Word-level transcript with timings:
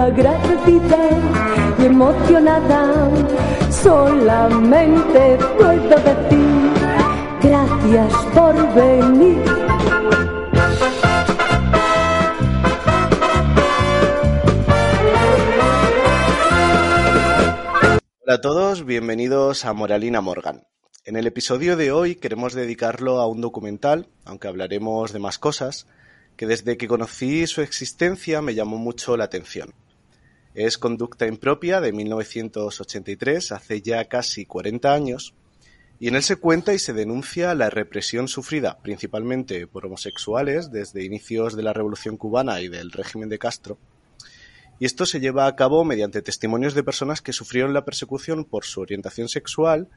Agradecida 0.00 1.10
y 1.78 1.84
emocionada, 1.84 3.10
solamente 3.70 5.36
puedo 5.58 5.96
decir 6.00 6.70
gracias 7.42 8.14
por 8.34 8.74
venir. 8.74 9.44
Hola 18.22 18.34
a 18.34 18.40
todos, 18.40 18.86
bienvenidos 18.86 19.66
a 19.66 19.74
Moralina 19.74 20.22
Morgan. 20.22 20.62
En 21.04 21.16
el 21.16 21.26
episodio 21.26 21.76
de 21.76 21.92
hoy 21.92 22.14
queremos 22.14 22.54
dedicarlo 22.54 23.20
a 23.20 23.26
un 23.26 23.42
documental, 23.42 24.08
aunque 24.24 24.48
hablaremos 24.48 25.12
de 25.12 25.18
más 25.18 25.38
cosas, 25.38 25.86
que 26.36 26.46
desde 26.46 26.78
que 26.78 26.88
conocí 26.88 27.46
su 27.46 27.60
existencia 27.60 28.40
me 28.40 28.54
llamó 28.54 28.78
mucho 28.78 29.18
la 29.18 29.24
atención. 29.24 29.74
Es 30.54 30.78
Conducta 30.78 31.26
Impropia 31.26 31.80
de 31.80 31.92
1983, 31.92 33.52
hace 33.52 33.82
ya 33.82 34.04
casi 34.06 34.46
40 34.46 34.92
años, 34.92 35.34
y 36.00 36.08
en 36.08 36.16
él 36.16 36.22
se 36.22 36.36
cuenta 36.36 36.74
y 36.74 36.78
se 36.78 36.92
denuncia 36.92 37.54
la 37.54 37.70
represión 37.70 38.26
sufrida 38.26 38.78
principalmente 38.82 39.66
por 39.66 39.86
homosexuales 39.86 40.72
desde 40.72 41.04
inicios 41.04 41.54
de 41.54 41.62
la 41.62 41.72
Revolución 41.72 42.16
cubana 42.16 42.60
y 42.60 42.68
del 42.68 42.90
régimen 42.90 43.28
de 43.28 43.38
Castro, 43.38 43.78
y 44.80 44.86
esto 44.86 45.04
se 45.04 45.20
lleva 45.20 45.46
a 45.46 45.54
cabo 45.54 45.84
mediante 45.84 46.22
testimonios 46.22 46.74
de 46.74 46.82
personas 46.82 47.20
que 47.20 47.34
sufrieron 47.34 47.74
la 47.74 47.84
persecución 47.84 48.46
por 48.46 48.64
su 48.64 48.80
orientación 48.80 49.28
sexual 49.28 49.88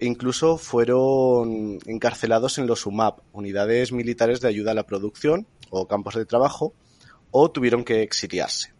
e 0.00 0.06
incluso 0.06 0.56
fueron 0.56 1.78
encarcelados 1.86 2.56
en 2.58 2.66
los 2.66 2.86
UMAP, 2.86 3.20
unidades 3.32 3.92
militares 3.92 4.40
de 4.40 4.48
ayuda 4.48 4.72
a 4.72 4.74
la 4.74 4.86
producción 4.86 5.46
o 5.70 5.86
campos 5.86 6.14
de 6.14 6.24
trabajo, 6.24 6.74
o 7.30 7.50
tuvieron 7.50 7.84
que 7.84 8.02
exiliarse. 8.02 8.71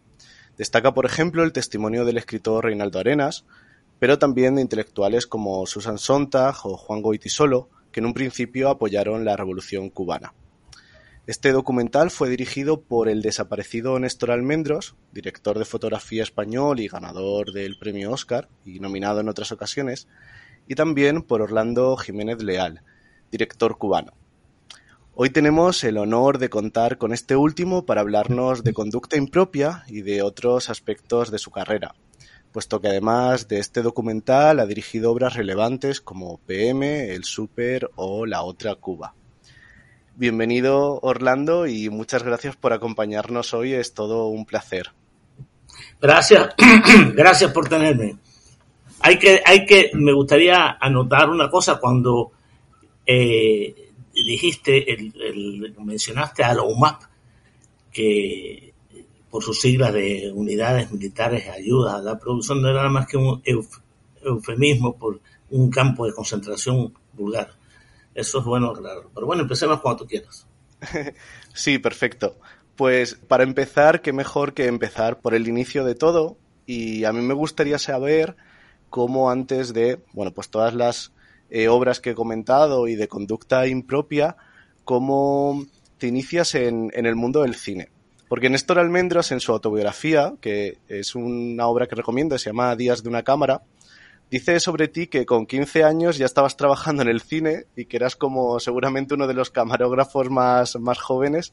Destaca, 0.62 0.94
por 0.94 1.06
ejemplo, 1.06 1.42
el 1.42 1.52
testimonio 1.52 2.05
del 2.05 2.18
escritor 2.18 2.66
Reinaldo 2.66 3.00
Arenas, 3.00 3.44
pero 3.98 4.20
también 4.20 4.55
de 4.55 4.62
intelectuales 4.62 5.27
como 5.27 5.66
Susan 5.66 5.98
Sontag 5.98 6.54
o 6.62 6.77
Juan 6.77 7.02
Goitisolo, 7.02 7.69
que 7.91 7.98
en 7.98 8.06
un 8.06 8.14
principio 8.14 8.69
apoyaron 8.69 9.24
la 9.24 9.36
revolución 9.36 9.91
cubana. 9.91 10.34
Este 11.27 11.50
documental 11.50 12.12
fue 12.12 12.30
dirigido 12.30 12.80
por 12.80 13.08
el 13.08 13.22
desaparecido 13.22 13.98
Néstor 13.98 14.30
Almendros, 14.30 14.94
director 15.10 15.58
de 15.58 15.64
fotografía 15.64 16.22
español 16.22 16.78
y 16.78 16.86
ganador 16.86 17.50
del 17.50 17.76
premio 17.76 18.12
Oscar 18.12 18.48
y 18.64 18.78
nominado 18.78 19.19
en 19.19 19.28
otras 19.28 19.50
ocasiones, 19.50 20.06
y 20.69 20.76
también 20.76 21.22
por 21.22 21.42
Orlando 21.42 21.97
Jiménez 21.97 22.41
Leal, 22.41 22.82
director 23.32 23.78
cubano. 23.78 24.12
Hoy 25.14 25.28
tenemos 25.28 25.84
el 25.84 25.98
honor 25.98 26.38
de 26.38 26.48
contar 26.48 26.96
con 26.96 27.12
este 27.12 27.36
último 27.36 27.84
para 27.84 28.00
hablarnos 28.00 28.64
de 28.64 28.72
conducta 28.72 29.19
impropia 29.19 29.84
y 29.86 30.00
de 30.00 30.22
otros 30.22 30.70
aspectos 30.70 31.30
de 31.30 31.38
su 31.38 31.50
carrera, 31.50 31.94
puesto 32.50 32.80
que 32.80 32.88
además 32.88 33.46
de 33.46 33.58
este 33.58 33.82
documental 33.82 34.58
ha 34.58 34.64
dirigido 34.64 35.12
obras 35.12 35.34
relevantes 35.34 36.00
como 36.00 36.38
PM, 36.38 37.10
El 37.12 37.24
Super 37.24 37.91
o 37.94 38.25
La 38.25 38.42
Otra 38.42 38.75
Cuba. 38.76 39.12
Bienvenido 40.16 40.98
Orlando 41.03 41.66
y 41.66 41.91
muchas 41.91 42.22
gracias 42.22 42.56
por 42.56 42.72
acompañarnos 42.72 43.53
hoy, 43.53 43.75
es 43.75 43.92
todo 43.92 44.28
un 44.28 44.47
placer. 44.47 44.92
Gracias, 46.00 46.54
gracias 47.14 47.53
por 47.53 47.69
tenerme. 47.69 48.16
Hay 49.00 49.19
que, 49.19 49.42
hay 49.44 49.66
que, 49.66 49.91
me 49.92 50.14
gustaría 50.14 50.78
anotar 50.81 51.28
una 51.28 51.50
cosa 51.50 51.78
cuando 51.78 52.32
eh, 53.04 53.91
dijiste, 54.25 54.93
el, 54.93 55.75
mencionaste 55.78 56.44
a 56.44 56.55
la 56.55 56.62
UMAP, 56.62 57.03
que 57.93 58.72
por 59.31 59.43
sus 59.43 59.60
siglas 59.60 59.93
de 59.93 60.31
unidades 60.34 60.91
militares 60.93 61.49
ayuda 61.49 61.97
a 61.97 62.03
la 62.03 62.19
producción 62.19 62.61
no 62.61 62.69
era 62.69 62.78
nada 62.78 62.91
más 62.91 63.06
que 63.06 63.16
un 63.16 63.41
euf, 63.44 63.78
eufemismo 64.22 64.97
por 64.97 65.21
un 65.50 65.71
campo 65.71 66.06
de 66.06 66.12
concentración 66.12 66.93
vulgar. 67.12 67.50
Eso 68.15 68.41
es 68.41 68.44
bueno 68.44 68.71
aclararlo. 68.71 69.11
Pero 69.15 69.27
bueno, 69.27 69.43
empecemos 69.43 69.81
cuando 69.81 70.05
tú 70.05 70.09
quieras. 70.09 70.47
sí, 71.55 71.78
perfecto. 71.78 72.37
Pues 72.77 73.15
para 73.15 73.44
empezar, 73.44 74.03
qué 74.03 74.12
mejor 74.12 74.55
que 74.55 74.66
empezar 74.66 75.21
por 75.21 75.34
el 75.34 75.49
inicio 75.49 75.84
de 75.84 75.94
todo. 75.94 76.37
Y 76.66 77.05
a 77.05 77.12
mí 77.12 77.21
me 77.22 77.34
gustaría 77.34 77.78
saber 77.78 78.37
cómo 78.91 79.31
antes 79.31 79.72
de, 79.72 79.99
bueno, 80.12 80.32
pues 80.32 80.49
todas 80.50 80.75
las 80.75 81.12
eh, 81.54 81.68
obras 81.68 82.00
que 82.00 82.10
he 82.10 82.14
comentado 82.14 82.88
y 82.88 82.94
de 82.94 83.08
conducta 83.08 83.66
impropia, 83.66 84.38
cómo 84.86 85.66
te 85.98 86.06
inicias 86.06 86.54
en, 86.54 86.90
el 86.94 87.14
mundo 87.14 87.42
del 87.42 87.56
cine. 87.56 87.90
Porque 88.26 88.48
Néstor 88.48 88.78
Almendros, 88.78 89.32
en 89.32 89.40
su 89.40 89.52
autobiografía, 89.52 90.32
que 90.40 90.78
es 90.88 91.14
una 91.14 91.66
obra 91.66 91.86
que 91.86 91.94
recomiendo, 91.94 92.38
se 92.38 92.48
llama 92.48 92.74
Días 92.74 93.02
de 93.02 93.10
una 93.10 93.22
cámara, 93.22 93.60
dice 94.30 94.60
sobre 94.60 94.88
ti 94.88 95.08
que 95.08 95.26
con 95.26 95.44
15 95.44 95.84
años 95.84 96.16
ya 96.16 96.24
estabas 96.24 96.56
trabajando 96.56 97.02
en 97.02 97.08
el 97.08 97.20
cine 97.20 97.66
y 97.76 97.84
que 97.84 97.98
eras 97.98 98.16
como 98.16 98.58
seguramente 98.58 99.12
uno 99.12 99.26
de 99.26 99.34
los 99.34 99.50
camarógrafos 99.50 100.30
más, 100.30 100.76
más 100.76 100.98
jóvenes. 101.00 101.52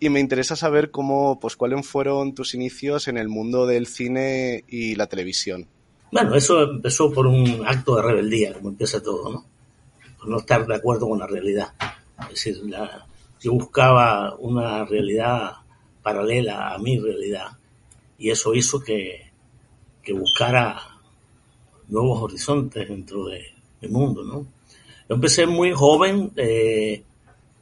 Y 0.00 0.10
me 0.10 0.20
interesa 0.20 0.54
saber 0.54 0.90
cómo, 0.90 1.40
pues 1.40 1.56
cuáles 1.56 1.86
fueron 1.86 2.34
tus 2.34 2.52
inicios 2.52 3.08
en 3.08 3.16
el 3.16 3.30
mundo 3.30 3.66
del 3.66 3.86
cine 3.86 4.64
y 4.68 4.96
la 4.96 5.06
televisión. 5.06 5.66
Bueno, 6.12 6.34
eso 6.34 6.62
empezó 6.62 7.12
por 7.12 7.26
un 7.26 7.62
acto 7.64 7.96
de 7.96 8.02
rebeldía, 8.02 8.54
como 8.54 8.70
empieza 8.70 9.02
todo, 9.02 9.30
¿no? 9.30 9.44
Por 10.18 10.28
no 10.28 10.38
estar 10.38 10.66
de 10.66 10.74
acuerdo 10.74 11.08
con 11.08 11.18
la 11.18 11.26
realidad. 11.26 11.72
Es 12.22 12.28
decir, 12.30 12.60
yo 13.40 13.52
buscaba 13.52 14.34
una 14.36 14.84
realidad 14.84 15.52
paralela 16.02 16.74
a 16.74 16.78
mi 16.78 16.98
realidad 16.98 17.48
y 18.18 18.30
eso 18.30 18.54
hizo 18.54 18.80
que, 18.80 19.30
que 20.02 20.12
buscara 20.12 20.78
nuevos 21.88 22.22
horizontes 22.22 22.88
dentro 22.88 23.26
de 23.26 23.42
mi 23.80 23.88
mundo, 23.88 24.24
¿no? 24.24 24.46
Empecé 25.08 25.46
muy 25.46 25.72
joven, 25.72 26.32
eh, 26.36 27.02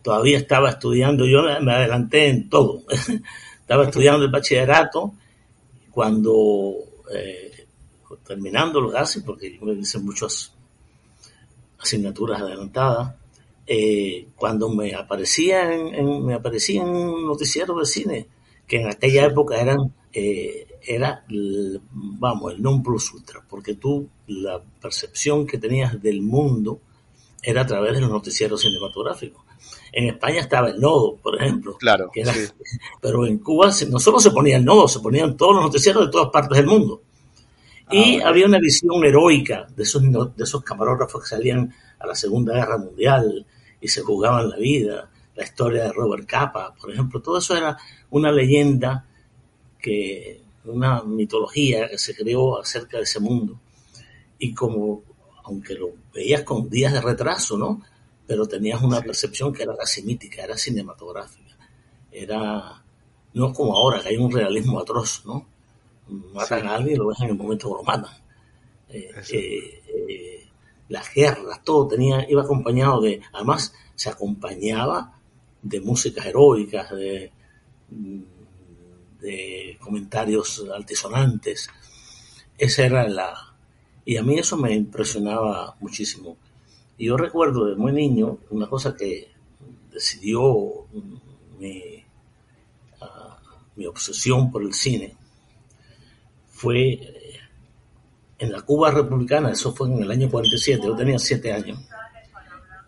todavía 0.02 0.38
estaba 0.38 0.70
estudiando, 0.70 1.26
yo 1.26 1.42
me 1.62 1.72
adelanté 1.72 2.28
en 2.28 2.48
todo. 2.48 2.82
estaba 3.60 3.84
estudiando 3.84 4.24
el 4.24 4.30
bachillerato 4.30 5.12
cuando 5.90 6.74
eh, 7.14 7.57
terminándolo 8.28 8.92
casi, 8.92 9.22
porque 9.22 9.58
me 9.62 9.72
hice 9.72 9.98
muchas 9.98 10.52
asignaturas 11.78 12.42
adelantadas, 12.42 13.14
eh, 13.66 14.28
cuando 14.36 14.68
me 14.68 14.94
aparecía 14.94 15.72
en, 15.74 15.94
en, 15.94 16.26
me 16.26 16.34
aparecía 16.34 16.82
en 16.82 16.88
un 16.88 17.26
noticiero 17.26 17.78
de 17.78 17.86
cine, 17.86 18.26
que 18.66 18.82
en 18.82 18.88
aquella 18.88 19.24
época 19.24 19.58
eran, 19.58 19.94
eh, 20.12 20.66
era, 20.86 21.24
vamos, 21.90 22.52
el 22.52 22.60
non 22.62 22.82
plus 22.82 23.12
ultra, 23.14 23.40
porque 23.48 23.74
tú, 23.74 24.08
la 24.26 24.60
percepción 24.60 25.46
que 25.46 25.56
tenías 25.56 26.00
del 26.02 26.20
mundo 26.20 26.80
era 27.42 27.62
a 27.62 27.66
través 27.66 27.94
de 27.94 28.02
los 28.02 28.10
noticieros 28.10 28.60
cinematográficos. 28.60 29.42
En 29.90 30.08
España 30.08 30.40
estaba 30.40 30.68
el 30.68 30.78
nodo, 30.78 31.16
por 31.16 31.40
ejemplo. 31.40 31.76
Claro. 31.78 32.10
Era, 32.14 32.34
sí. 32.34 32.46
Pero 33.00 33.26
en 33.26 33.38
Cuba 33.38 33.70
no 33.88 33.98
solo 33.98 34.20
se 34.20 34.30
ponía 34.30 34.58
el 34.58 34.64
nodo, 34.64 34.86
se 34.86 35.00
ponían 35.00 35.34
todos 35.34 35.54
los 35.54 35.64
noticieros 35.64 36.06
de 36.06 36.12
todas 36.12 36.30
partes 36.30 36.58
del 36.58 36.66
mundo. 36.66 37.02
Y 37.90 38.20
ah, 38.20 38.28
había 38.28 38.46
una 38.46 38.58
visión 38.58 39.04
heroica 39.04 39.66
de 39.74 39.82
esos, 39.82 40.02
de 40.02 40.44
esos 40.44 40.62
camarógrafos 40.62 41.22
que 41.22 41.28
salían 41.28 41.72
a 41.98 42.06
la 42.06 42.14
Segunda 42.14 42.54
Guerra 42.54 42.78
Mundial 42.78 43.46
y 43.80 43.88
se 43.88 44.02
jugaban 44.02 44.50
la 44.50 44.56
vida, 44.56 45.10
la 45.34 45.44
historia 45.44 45.84
de 45.84 45.92
Robert 45.92 46.26
Capa, 46.26 46.74
por 46.74 46.92
ejemplo, 46.92 47.22
todo 47.22 47.38
eso 47.38 47.56
era 47.56 47.76
una 48.10 48.32
leyenda 48.32 49.06
que, 49.80 50.42
una 50.64 51.02
mitología 51.02 51.88
que 51.88 51.98
se 51.98 52.14
creó 52.14 52.60
acerca 52.60 52.98
de 52.98 53.04
ese 53.04 53.20
mundo. 53.20 53.58
Y 54.38 54.54
como, 54.54 55.02
aunque 55.44 55.74
lo 55.74 55.90
veías 56.12 56.42
con 56.42 56.68
días 56.68 56.92
de 56.92 57.00
retraso, 57.00 57.56
¿no? 57.56 57.82
Pero 58.26 58.46
tenías 58.46 58.82
una 58.82 58.98
sí. 58.98 59.06
percepción 59.06 59.52
que 59.52 59.62
era 59.62 59.76
casi 59.76 60.02
mítica, 60.02 60.42
era 60.42 60.56
cinematográfica. 60.56 61.56
Era, 62.12 62.82
no 63.34 63.52
como 63.52 63.74
ahora, 63.74 64.00
que 64.00 64.10
hay 64.10 64.16
un 64.16 64.30
realismo 64.30 64.80
atroz, 64.80 65.22
¿no? 65.24 65.46
Matan 66.08 66.60
sí. 66.60 66.66
a 66.66 66.74
alguien 66.74 66.94
y 66.94 66.98
lo 66.98 67.06
ves 67.08 67.20
en 67.20 67.28
el 67.28 67.36
momento 67.36 67.68
que 67.68 67.74
lo 67.74 67.82
matan. 67.82 68.12
Eh, 68.90 69.10
eh, 69.32 69.82
eh, 69.88 70.48
las 70.88 71.12
guerras, 71.12 71.62
todo 71.62 71.88
tenía, 71.88 72.26
iba 72.28 72.42
acompañado 72.42 73.02
de, 73.02 73.20
además 73.32 73.74
se 73.94 74.08
acompañaba 74.08 75.18
de 75.62 75.80
músicas 75.80 76.24
heroicas, 76.24 76.90
de, 76.90 77.30
de 79.20 79.78
comentarios 79.80 80.64
altisonantes. 80.74 81.68
Esa 82.56 82.86
era 82.86 83.08
la... 83.08 83.54
Y 84.04 84.16
a 84.16 84.22
mí 84.22 84.38
eso 84.38 84.56
me 84.56 84.74
impresionaba 84.74 85.76
muchísimo. 85.80 86.38
Y 86.96 87.06
yo 87.06 87.16
recuerdo 87.16 87.66
de 87.66 87.76
muy 87.76 87.92
niño 87.92 88.38
una 88.50 88.68
cosa 88.68 88.96
que 88.96 89.28
decidió 89.92 90.86
mi, 91.58 92.02
ah, 93.02 93.38
mi 93.76 93.86
obsesión 93.86 94.50
por 94.50 94.62
el 94.62 94.72
cine 94.72 95.17
fue 96.58 96.94
eh, 96.94 97.38
en 98.36 98.50
la 98.50 98.62
Cuba 98.62 98.90
republicana, 98.90 99.52
eso 99.52 99.72
fue 99.72 99.88
en 99.88 100.02
el 100.02 100.10
año 100.10 100.28
47, 100.28 100.82
yo 100.84 100.96
tenía 100.96 101.18
siete 101.18 101.52
años. 101.52 101.78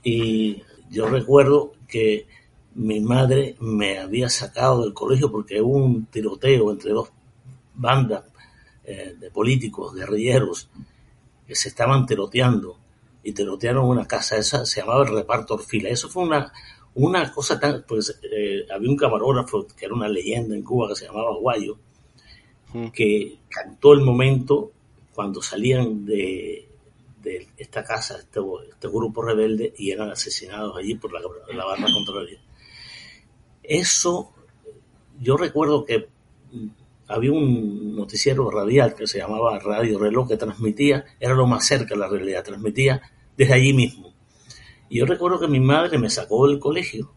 Y 0.03 0.61
yo 0.91 1.09
recuerdo 1.09 1.75
que 1.87 2.27
mi 2.75 2.99
madre 2.99 3.55
me 3.61 4.01
había 4.01 4.29
sacado 4.29 4.83
del 4.83 4.93
colegio 4.93 5.31
porque 5.31 5.61
hubo 5.61 5.77
un 5.77 6.07
tiroteo 6.07 6.73
entre 6.73 6.91
dos 6.91 7.13
bandas 7.75 8.25
eh, 8.85 9.15
de 9.19 9.31
políticos, 9.31 9.95
guerrilleros, 9.95 10.69
que 11.47 11.55
se 11.55 11.69
estaban 11.69 12.07
tiroteando 12.07 12.77
y 13.23 13.33
tirotearon 13.33 13.87
una 13.87 14.07
casa, 14.07 14.37
esa 14.37 14.67
se 14.67 14.81
llamaba 14.81 15.05
el 15.05 15.15
reparto 15.15 15.55
Orfila. 15.55 15.91
Eso 15.91 16.09
fue 16.09 16.25
una, 16.25 16.53
una 16.95 17.33
cosa 17.33 17.61
tan, 17.61 17.85
pues 17.87 18.19
eh, 18.23 18.67
había 18.75 18.91
un 18.91 18.97
camarógrafo 18.97 19.65
que 19.77 19.87
era 19.87 19.95
una 19.95 20.09
leyenda 20.09 20.57
en 20.57 20.65
Cuba 20.65 20.89
que 20.89 20.97
se 20.97 21.07
llamaba 21.07 21.37
Guayo, 21.37 21.79
que 22.93 23.39
cantó 23.49 23.93
el 23.93 24.01
momento 24.01 24.73
cuando 25.15 25.43
salían 25.43 26.05
de, 26.05 26.69
de 27.23 27.49
esta 27.59 27.85
casa, 27.85 28.19
este, 28.19 28.41
este, 28.71 28.89
grupo 28.89 29.23
rebelde, 29.23 29.75
y 29.77 29.91
eran 29.91 30.11
asesinados 30.11 30.77
allí 30.77 30.95
por 30.95 31.13
la, 31.13 31.21
la 31.55 31.65
barra 31.65 31.93
contraria. 31.93 32.41
Eso, 33.63 34.33
yo 35.21 35.37
recuerdo 35.37 35.85
que 35.85 36.09
había 37.09 37.33
un 37.33 37.97
noticiero 37.97 38.51
radial 38.51 38.95
que 38.95 39.07
se 39.07 39.19
llamaba 39.19 39.59
Radio 39.59 39.99
Reloj 39.99 40.29
que 40.29 40.37
transmitía, 40.37 41.05
era 41.19 41.35
lo 41.35 41.47
más 41.47 41.67
cerca 41.67 41.95
de 41.95 42.01
la 42.01 42.09
realidad, 42.09 42.45
transmitía 42.45 43.03
desde 43.37 43.55
allí 43.55 43.73
mismo. 43.73 44.13
Y 44.89 44.99
yo 44.99 45.07
recuerdo 45.07 45.41
que 45.41 45.49
mi 45.49 45.61
madre 45.61 45.99
me 45.99 46.11
sacó 46.11 46.49
del 46.49 46.59
colegio 46.59 47.13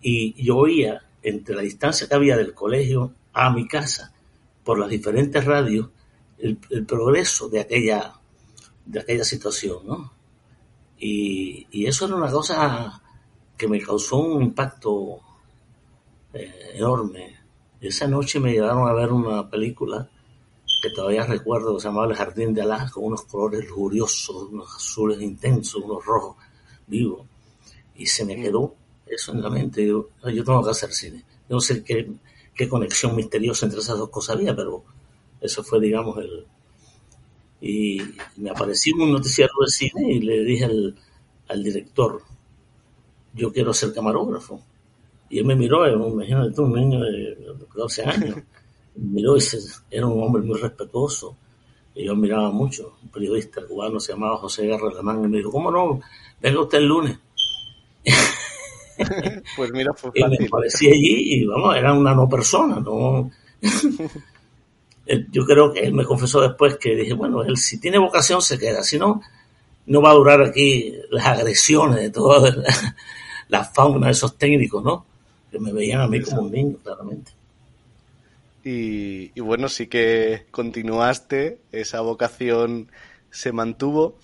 y 0.00 0.40
yo 0.42 0.56
oía 0.56 1.02
entre 1.22 1.54
la 1.54 1.62
distancia 1.62 2.08
que 2.08 2.14
había 2.14 2.36
del 2.36 2.52
colegio 2.52 3.14
a 3.32 3.50
mi 3.50 3.66
casa 3.68 4.11
por 4.64 4.78
las 4.78 4.88
diferentes 4.88 5.44
radios 5.44 5.88
el, 6.38 6.58
el 6.70 6.84
progreso 6.84 7.48
de 7.48 7.60
aquella 7.60 8.14
de 8.84 9.00
aquella 9.00 9.24
situación, 9.24 9.86
¿no? 9.86 10.12
Y, 10.98 11.66
y, 11.70 11.86
eso 11.86 12.06
era 12.06 12.16
una 12.16 12.30
cosa 12.30 13.00
que 13.56 13.68
me 13.68 13.80
causó 13.80 14.18
un 14.18 14.42
impacto 14.42 15.20
eh, 16.32 16.72
enorme. 16.74 17.36
Esa 17.80 18.06
noche 18.06 18.38
me 18.38 18.52
llevaron 18.52 18.88
a 18.88 18.92
ver 18.92 19.12
una 19.12 19.48
película 19.48 20.08
que 20.82 20.90
todavía 20.90 21.24
recuerdo, 21.24 21.74
que 21.74 21.80
se 21.80 21.88
llamaba 21.88 22.06
El 22.08 22.16
Jardín 22.16 22.54
de 22.54 22.62
Alá, 22.62 22.90
con 22.92 23.04
unos 23.04 23.22
colores 23.22 23.68
lujuriosos, 23.68 24.48
unos 24.50 24.74
azules 24.76 25.20
intensos, 25.20 25.82
unos 25.82 26.04
rojos 26.04 26.36
vivos. 26.86 27.26
Y 27.96 28.06
se 28.06 28.24
me 28.24 28.36
quedó 28.36 28.74
eso 29.06 29.32
en 29.32 29.42
la 29.42 29.50
mente. 29.50 29.86
Yo, 29.86 30.08
yo 30.24 30.44
tengo 30.44 30.62
que 30.62 30.70
hacer 30.70 30.92
cine. 30.92 31.24
No 31.48 31.60
sé 31.60 31.82
qué, 31.84 32.10
qué 32.54 32.68
conexión 32.68 33.16
misteriosa 33.16 33.66
entre 33.66 33.80
esas 33.80 33.98
dos 33.98 34.10
cosas 34.10 34.36
había, 34.36 34.54
pero 34.54 34.84
eso 35.40 35.62
fue, 35.62 35.80
digamos, 35.80 36.18
el, 36.18 36.46
y 37.62 38.00
me 38.38 38.50
apareció 38.50 38.96
un 38.96 39.12
noticiero 39.12 39.52
de 39.60 39.68
cine 39.68 40.12
y 40.14 40.20
le 40.20 40.42
dije 40.42 40.64
al, 40.64 40.96
al 41.48 41.62
director, 41.62 42.20
yo 43.34 43.52
quiero 43.52 43.72
ser 43.72 43.94
camarógrafo. 43.94 44.60
Y 45.30 45.38
él 45.38 45.44
me 45.44 45.54
miró, 45.54 45.88
imagínate 45.88 46.60
un 46.60 46.72
niño 46.72 47.00
de 47.00 47.36
12 47.74 48.02
años, 48.02 48.36
miró 48.96 49.36
y 49.36 49.40
se, 49.40 49.58
era 49.90 50.08
un 50.08 50.22
hombre 50.22 50.42
muy 50.42 50.58
respetuoso. 50.58 51.36
Y 51.94 52.04
yo 52.06 52.16
miraba 52.16 52.50
mucho, 52.50 52.96
un 53.00 53.10
periodista 53.10 53.64
cubano 53.64 54.00
se 54.00 54.12
llamaba 54.12 54.38
José 54.38 54.66
Garra 54.66 54.88
Alemán, 54.88 55.24
y 55.24 55.28
me 55.28 55.38
dijo, 55.38 55.52
¿cómo 55.52 55.70
no? 55.70 56.00
Venga 56.40 56.60
usted 56.60 56.78
el 56.78 56.86
lunes. 56.86 57.18
pues 59.56 59.70
mira, 59.72 59.92
fue 59.94 60.10
fácil. 60.10 60.36
Y 60.36 60.38
me 60.38 60.46
aparecí 60.46 60.86
allí 60.88 61.34
y 61.34 61.44
vamos, 61.46 61.76
era 61.76 61.92
una 61.92 62.14
no 62.14 62.28
persona, 62.28 62.80
no 62.80 63.30
yo 65.30 65.44
creo 65.44 65.72
que 65.72 65.80
él 65.80 65.92
me 65.92 66.04
confesó 66.04 66.40
después 66.40 66.76
que 66.76 66.94
dije, 66.96 67.14
bueno, 67.14 67.42
él 67.42 67.56
si 67.56 67.78
tiene 67.78 67.98
vocación 67.98 68.40
se 68.42 68.58
queda, 68.58 68.82
si 68.82 68.98
no, 68.98 69.20
no 69.86 70.00
va 70.00 70.10
a 70.10 70.14
durar 70.14 70.42
aquí 70.42 70.94
las 71.10 71.26
agresiones 71.26 71.96
de 72.00 72.10
toda 72.10 72.50
la, 72.50 72.96
la 73.48 73.64
fauna 73.64 74.06
de 74.06 74.12
esos 74.12 74.36
técnicos, 74.38 74.82
¿no? 74.82 75.04
Que 75.50 75.58
me 75.58 75.72
veían 75.72 76.00
a 76.00 76.08
mí 76.08 76.20
como 76.22 76.42
un 76.42 76.52
niño, 76.52 76.76
claramente. 76.82 77.32
Y, 78.64 79.32
y, 79.34 79.40
bueno, 79.40 79.68
sí 79.68 79.88
que 79.88 80.46
continuaste, 80.50 81.58
esa 81.72 82.00
vocación 82.00 82.88
se 83.30 83.52
mantuvo. 83.52 84.14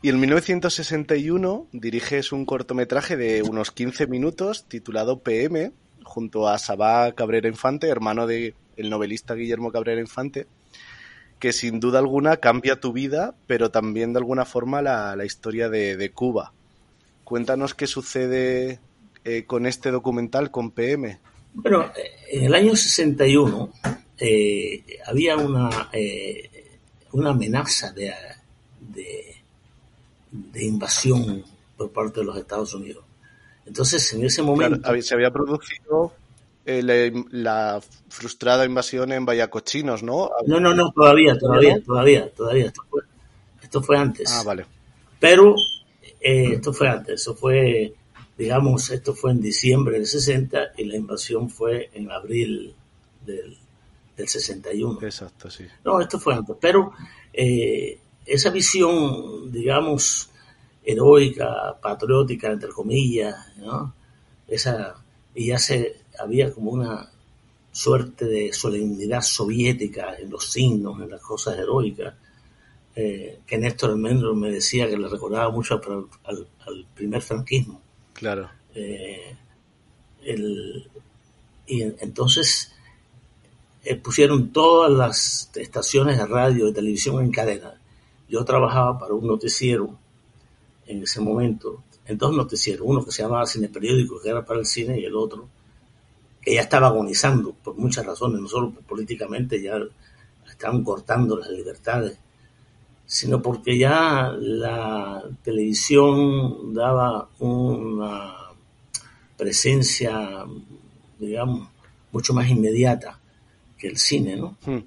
Y 0.00 0.10
en 0.10 0.20
1961 0.20 1.66
diriges 1.72 2.30
un 2.32 2.44
cortometraje 2.44 3.16
de 3.16 3.42
unos 3.42 3.72
15 3.72 4.06
minutos 4.06 4.64
titulado 4.68 5.20
PM, 5.20 5.72
junto 6.04 6.48
a 6.48 6.58
Sabá 6.58 7.12
Cabrera 7.12 7.48
Infante, 7.48 7.88
hermano 7.88 8.26
de 8.26 8.54
el 8.76 8.90
novelista 8.90 9.34
Guillermo 9.34 9.72
Cabrera 9.72 10.00
Infante, 10.00 10.46
que 11.40 11.52
sin 11.52 11.80
duda 11.80 11.98
alguna 11.98 12.36
cambia 12.36 12.80
tu 12.80 12.92
vida, 12.92 13.34
pero 13.48 13.70
también 13.70 14.12
de 14.12 14.20
alguna 14.20 14.44
forma 14.44 14.82
la, 14.82 15.24
historia 15.24 15.68
de, 15.68 15.96
de, 15.96 16.10
Cuba. 16.10 16.52
Cuéntanos 17.24 17.74
qué 17.74 17.86
sucede 17.86 18.78
eh, 19.24 19.44
con 19.44 19.66
este 19.66 19.90
documental, 19.90 20.50
con 20.50 20.70
PM. 20.70 21.18
Bueno, 21.54 21.90
en 22.30 22.44
el 22.44 22.54
año 22.54 22.76
61 22.76 23.72
eh, 24.18 24.84
había 25.06 25.36
una, 25.36 25.90
eh, 25.92 26.50
una 27.12 27.30
amenaza 27.30 27.92
de, 27.92 28.12
de, 28.80 29.27
de, 30.30 30.64
invasión 30.64 31.44
por 31.76 31.90
parte 31.90 32.20
de 32.20 32.26
los 32.26 32.36
Estados 32.36 32.74
Unidos. 32.74 33.04
Entonces, 33.66 34.12
en 34.14 34.24
ese 34.24 34.42
momento... 34.42 34.80
Claro, 34.80 35.02
se 35.02 35.14
había 35.14 35.30
producido 35.30 36.12
eh, 36.64 36.82
la, 36.82 37.22
la, 37.30 37.80
frustrada 38.08 38.64
invasión 38.64 39.12
en 39.12 39.24
Vallacochinos, 39.24 40.02
¿no? 40.02 40.30
No, 40.46 40.60
no, 40.60 40.74
no, 40.74 40.90
todavía, 40.92 41.36
todavía, 41.38 41.80
todavía, 41.84 42.30
todavía. 42.30 42.66
Esto 42.66 42.82
fue, 42.90 43.02
esto 43.62 43.82
fue 43.82 43.98
antes. 43.98 44.30
Ah, 44.32 44.42
vale. 44.44 44.66
Pero 45.20 45.54
eh, 46.20 46.54
esto 46.54 46.72
fue 46.72 46.88
antes, 46.88 47.20
eso 47.20 47.34
fue, 47.34 47.94
digamos, 48.36 48.90
esto 48.90 49.14
fue 49.14 49.32
en 49.32 49.40
diciembre 49.40 49.96
del 49.96 50.06
60 50.06 50.72
y 50.76 50.84
la 50.84 50.96
invasión 50.96 51.48
fue 51.48 51.90
en 51.94 52.10
abril 52.10 52.74
del, 53.24 53.56
del 54.16 54.28
61. 54.28 55.00
Exacto, 55.02 55.50
sí. 55.50 55.64
No, 55.84 56.00
esto 56.00 56.18
fue 56.18 56.34
antes, 56.34 56.56
pero 56.60 56.92
eh, 57.32 57.98
esa 58.28 58.50
visión, 58.50 59.50
digamos, 59.50 60.30
heroica, 60.84 61.78
patriótica, 61.80 62.50
entre 62.50 62.70
comillas, 62.70 63.34
¿no? 63.58 63.94
Esa, 64.46 64.94
y 65.34 65.46
ya 65.46 65.58
se, 65.58 65.96
había 66.18 66.52
como 66.52 66.70
una 66.70 67.10
suerte 67.70 68.24
de 68.24 68.52
solemnidad 68.52 69.20
soviética 69.20 70.16
en 70.18 70.30
los 70.30 70.50
signos, 70.50 71.00
en 71.00 71.10
las 71.10 71.20
cosas 71.20 71.58
heroicas, 71.58 72.14
eh, 72.94 73.40
que 73.46 73.58
Néstor 73.58 73.90
Almendro 73.90 74.34
me 74.34 74.50
decía 74.50 74.88
que 74.88 74.96
le 74.96 75.08
recordaba 75.08 75.50
mucho 75.50 75.74
al, 75.74 76.06
al, 76.24 76.48
al 76.66 76.86
primer 76.94 77.22
franquismo. 77.22 77.80
Claro. 78.12 78.50
Eh, 78.74 79.36
el, 80.24 80.88
y 81.66 81.82
entonces 81.82 82.72
eh, 83.84 83.94
pusieron 83.96 84.52
todas 84.52 84.90
las 84.90 85.50
estaciones 85.54 86.18
de 86.18 86.26
radio 86.26 86.68
y 86.68 86.72
televisión 86.72 87.22
en 87.22 87.30
cadena. 87.30 87.77
Yo 88.28 88.44
trabajaba 88.44 88.98
para 88.98 89.14
un 89.14 89.26
noticiero 89.26 89.98
en 90.86 91.02
ese 91.02 91.20
momento, 91.20 91.82
en 92.06 92.16
dos 92.16 92.34
noticieros, 92.34 92.86
uno 92.86 93.04
que 93.04 93.12
se 93.12 93.22
llamaba 93.22 93.46
Cine 93.46 93.68
Periódico, 93.68 94.20
que 94.20 94.30
era 94.30 94.44
para 94.44 94.60
el 94.60 94.66
cine, 94.66 94.98
y 94.98 95.04
el 95.04 95.14
otro 95.14 95.48
que 96.40 96.54
ya 96.54 96.62
estaba 96.62 96.88
agonizando 96.88 97.52
por 97.52 97.76
muchas 97.76 98.06
razones, 98.06 98.40
no 98.40 98.48
solo 98.48 98.72
políticamente, 98.86 99.60
ya 99.60 99.78
estaban 100.48 100.82
cortando 100.82 101.36
las 101.36 101.50
libertades, 101.50 102.18
sino 103.04 103.40
porque 103.40 103.78
ya 103.78 104.32
la 104.38 105.22
televisión 105.42 106.74
daba 106.74 107.28
una 107.38 108.34
presencia, 109.36 110.44
digamos, 111.18 111.68
mucho 112.12 112.34
más 112.34 112.48
inmediata 112.48 113.18
que 113.76 113.88
el 113.88 113.96
cine, 113.96 114.36
¿no? 114.36 114.56
Hmm. 114.64 114.78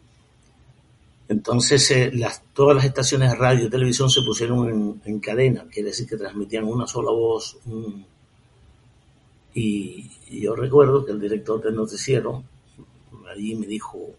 Entonces, 1.32 1.90
eh, 1.92 2.12
las, 2.14 2.44
todas 2.54 2.76
las 2.76 2.84
estaciones 2.84 3.32
de 3.32 3.38
radio 3.38 3.66
y 3.66 3.70
televisión 3.70 4.10
se 4.10 4.22
pusieron 4.22 4.68
en, 4.70 5.02
en, 5.06 5.20
cadena, 5.22 5.66
quiere 5.72 5.88
decir 5.88 6.06
que 6.06 6.18
transmitían 6.18 6.66
una 6.66 6.86
sola 6.86 7.10
voz, 7.12 7.58
un, 7.68 8.06
y, 9.54 10.12
y, 10.30 10.42
yo 10.42 10.58
recuerdo 10.58 11.06
que 11.06 11.14
el 11.14 11.22
director 11.22 11.64
del 11.64 11.76
noticiero 11.76 12.44
allí 13.32 13.56
me 13.56 13.66
dijo, 13.66 14.10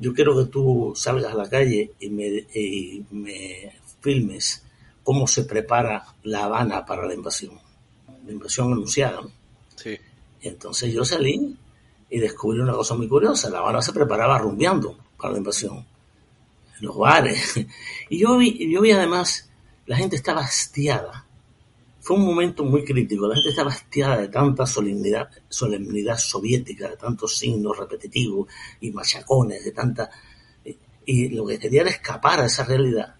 yo 0.00 0.12
quiero 0.12 0.36
que 0.36 0.50
tú 0.50 0.92
salgas 0.96 1.32
a 1.32 1.36
la 1.36 1.48
calle 1.48 1.92
y 2.00 2.10
me, 2.10 2.26
y 2.26 3.04
me 3.12 3.72
filmes 4.00 4.64
cómo 5.04 5.28
se 5.28 5.44
prepara 5.44 6.06
La 6.24 6.46
Habana 6.46 6.84
para 6.84 7.06
la 7.06 7.14
invasión, 7.14 7.52
la 8.26 8.32
invasión 8.32 8.72
anunciada. 8.72 9.20
Sí. 9.76 9.96
Entonces 10.40 10.92
yo 10.92 11.04
salí 11.04 11.56
y 12.10 12.18
descubrí 12.18 12.58
una 12.58 12.72
cosa 12.72 12.96
muy 12.96 13.06
curiosa. 13.06 13.48
La 13.48 13.58
Habana 13.58 13.80
se 13.80 13.92
preparaba 13.92 14.38
rumbeando 14.38 14.98
para 15.16 15.30
la 15.30 15.38
invasión. 15.38 15.86
Los 16.80 16.96
bares. 16.96 17.54
Y 18.08 18.18
yo 18.18 18.36
vi, 18.36 18.70
yo 18.70 18.80
vi 18.80 18.92
además, 18.92 19.50
la 19.86 19.96
gente 19.96 20.16
estaba 20.16 20.42
hastiada. 20.42 21.26
Fue 22.00 22.16
un 22.16 22.24
momento 22.24 22.64
muy 22.64 22.84
crítico. 22.84 23.26
La 23.26 23.34
gente 23.34 23.50
estaba 23.50 23.70
hastiada 23.70 24.18
de 24.18 24.28
tanta 24.28 24.64
solemnidad, 24.64 25.28
solemnidad 25.48 26.18
soviética, 26.18 26.88
de 26.88 26.96
tantos 26.96 27.36
signos 27.36 27.76
repetitivos 27.76 28.48
y 28.80 28.92
machacones, 28.92 29.64
de 29.64 29.72
tanta... 29.72 30.10
Y 31.04 31.28
lo 31.28 31.46
que 31.46 31.58
quería 31.58 31.82
era 31.82 31.90
escapar 31.90 32.40
a 32.40 32.46
esa 32.46 32.64
realidad. 32.64 33.16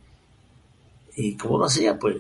¿Y 1.17 1.37
cómo 1.37 1.59
lo 1.59 1.65
hacía? 1.65 1.99
Pues 1.99 2.17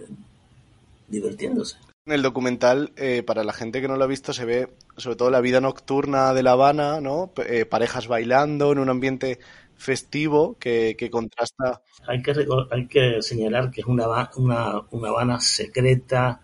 divirtiéndose. 1.08 1.76
En 2.06 2.12
el 2.12 2.22
documental, 2.22 2.92
eh, 2.96 3.24
para 3.24 3.42
la 3.42 3.52
gente 3.52 3.80
que 3.80 3.88
no 3.88 3.96
lo 3.96 4.04
ha 4.04 4.06
visto, 4.06 4.32
se 4.32 4.44
ve 4.44 4.68
sobre 4.96 5.16
todo 5.16 5.30
la 5.30 5.40
vida 5.40 5.60
nocturna 5.60 6.32
de 6.34 6.44
La 6.44 6.52
Habana, 6.52 7.00
¿no? 7.00 7.32
Eh, 7.44 7.66
parejas 7.66 8.06
bailando 8.06 8.70
en 8.70 8.78
un 8.78 8.88
ambiente 8.88 9.40
festivo 9.76 10.56
que, 10.58 10.96
que 10.98 11.10
contrasta. 11.10 11.82
Hay 12.06 12.22
que, 12.22 12.32
hay 12.70 12.86
que 12.86 13.22
señalar 13.22 13.70
que 13.70 13.82
es 13.82 13.86
una, 13.86 14.30
una, 14.36 14.82
una 14.90 15.08
Habana 15.08 15.40
secreta 15.40 16.40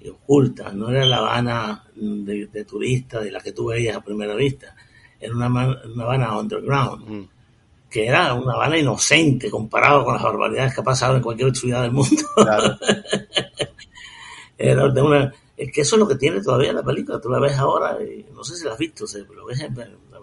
y 0.00 0.08
oculta, 0.08 0.72
no 0.72 0.90
era 0.90 1.04
la 1.06 1.18
Habana 1.18 1.84
de, 1.94 2.46
de 2.46 2.64
turista 2.64 3.20
de 3.20 3.30
la 3.30 3.40
que 3.40 3.52
tú 3.52 3.66
veías 3.66 3.96
a 3.96 4.04
primera 4.04 4.34
vista, 4.34 4.76
era 5.18 5.34
una, 5.34 5.46
una 5.48 6.04
Habana 6.04 6.38
underground, 6.38 7.08
Mm, 7.08 7.28
que 7.90 8.06
era 8.06 8.34
una 8.34 8.54
Habana 8.54 8.78
inocente 8.78 9.50
comparado 9.50 10.04
con 10.04 10.14
las 10.14 10.22
barbaridades 10.22 10.74
que 10.74 10.80
ha 10.80 10.84
pasado 10.84 11.16
en 11.16 11.22
cualquier 11.22 11.54
ciudad 11.56 11.82
del 11.82 11.92
mundo. 11.92 12.22
claro. 12.34 12.76
Era 14.56 14.88
de 14.88 15.02
una, 15.02 15.32
es 15.56 15.72
que 15.72 15.80
eso 15.82 15.96
es 15.96 16.00
lo 16.00 16.08
que 16.08 16.16
tiene 16.16 16.40
todavía 16.40 16.72
la 16.72 16.82
película, 16.82 17.20
tú 17.20 17.28
la 17.28 17.40
ves 17.40 17.56
ahora, 17.56 17.98
y 18.02 18.24
no 18.32 18.44
sé 18.44 18.56
si 18.56 18.64
la 18.64 18.72
has 18.72 18.78
visto, 18.78 19.04
o 19.04 19.06
sea, 19.06 19.22
lo 19.22 19.46
ves 19.46 19.60
en, 19.60 19.74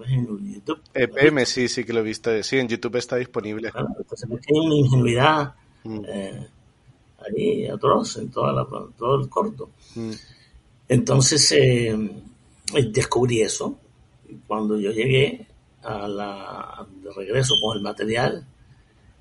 ves 0.02 0.12
en 0.12 0.54
YouTube. 0.54 0.82
Eh, 0.94 1.08
PM, 1.08 1.46
sí, 1.46 1.68
sí 1.68 1.84
que 1.84 1.94
lo 1.94 2.00
he 2.02 2.04
visto. 2.04 2.32
Sí, 2.44 2.58
en 2.58 2.68
YouTube 2.68 2.98
está 2.98 3.16
disponible. 3.18 3.72
Claro, 3.72 3.88
entonces 3.98 4.30
hay 4.32 4.60
una 4.60 4.76
ingenuidad 4.76 5.56
Mm, 5.84 6.06
eh, 6.08 6.48
ahí 7.26 7.68
atroz 7.68 8.18
en 8.18 8.30
toda 8.30 8.54
la, 8.54 8.68
todo 8.98 9.20
el 9.20 9.30
corto. 9.30 9.72
mm, 9.96 10.12
Entonces 10.90 11.52
eh, 11.54 11.98
descubrí 12.92 13.42
eso. 13.42 13.80
Cuando 14.48 14.80
yo 14.80 14.92
llegué 14.92 15.48
a 15.84 16.08
la, 16.08 16.88
de 17.04 17.12
regreso 17.14 17.56
con 17.62 17.78
el 17.78 17.84
material 17.84 18.46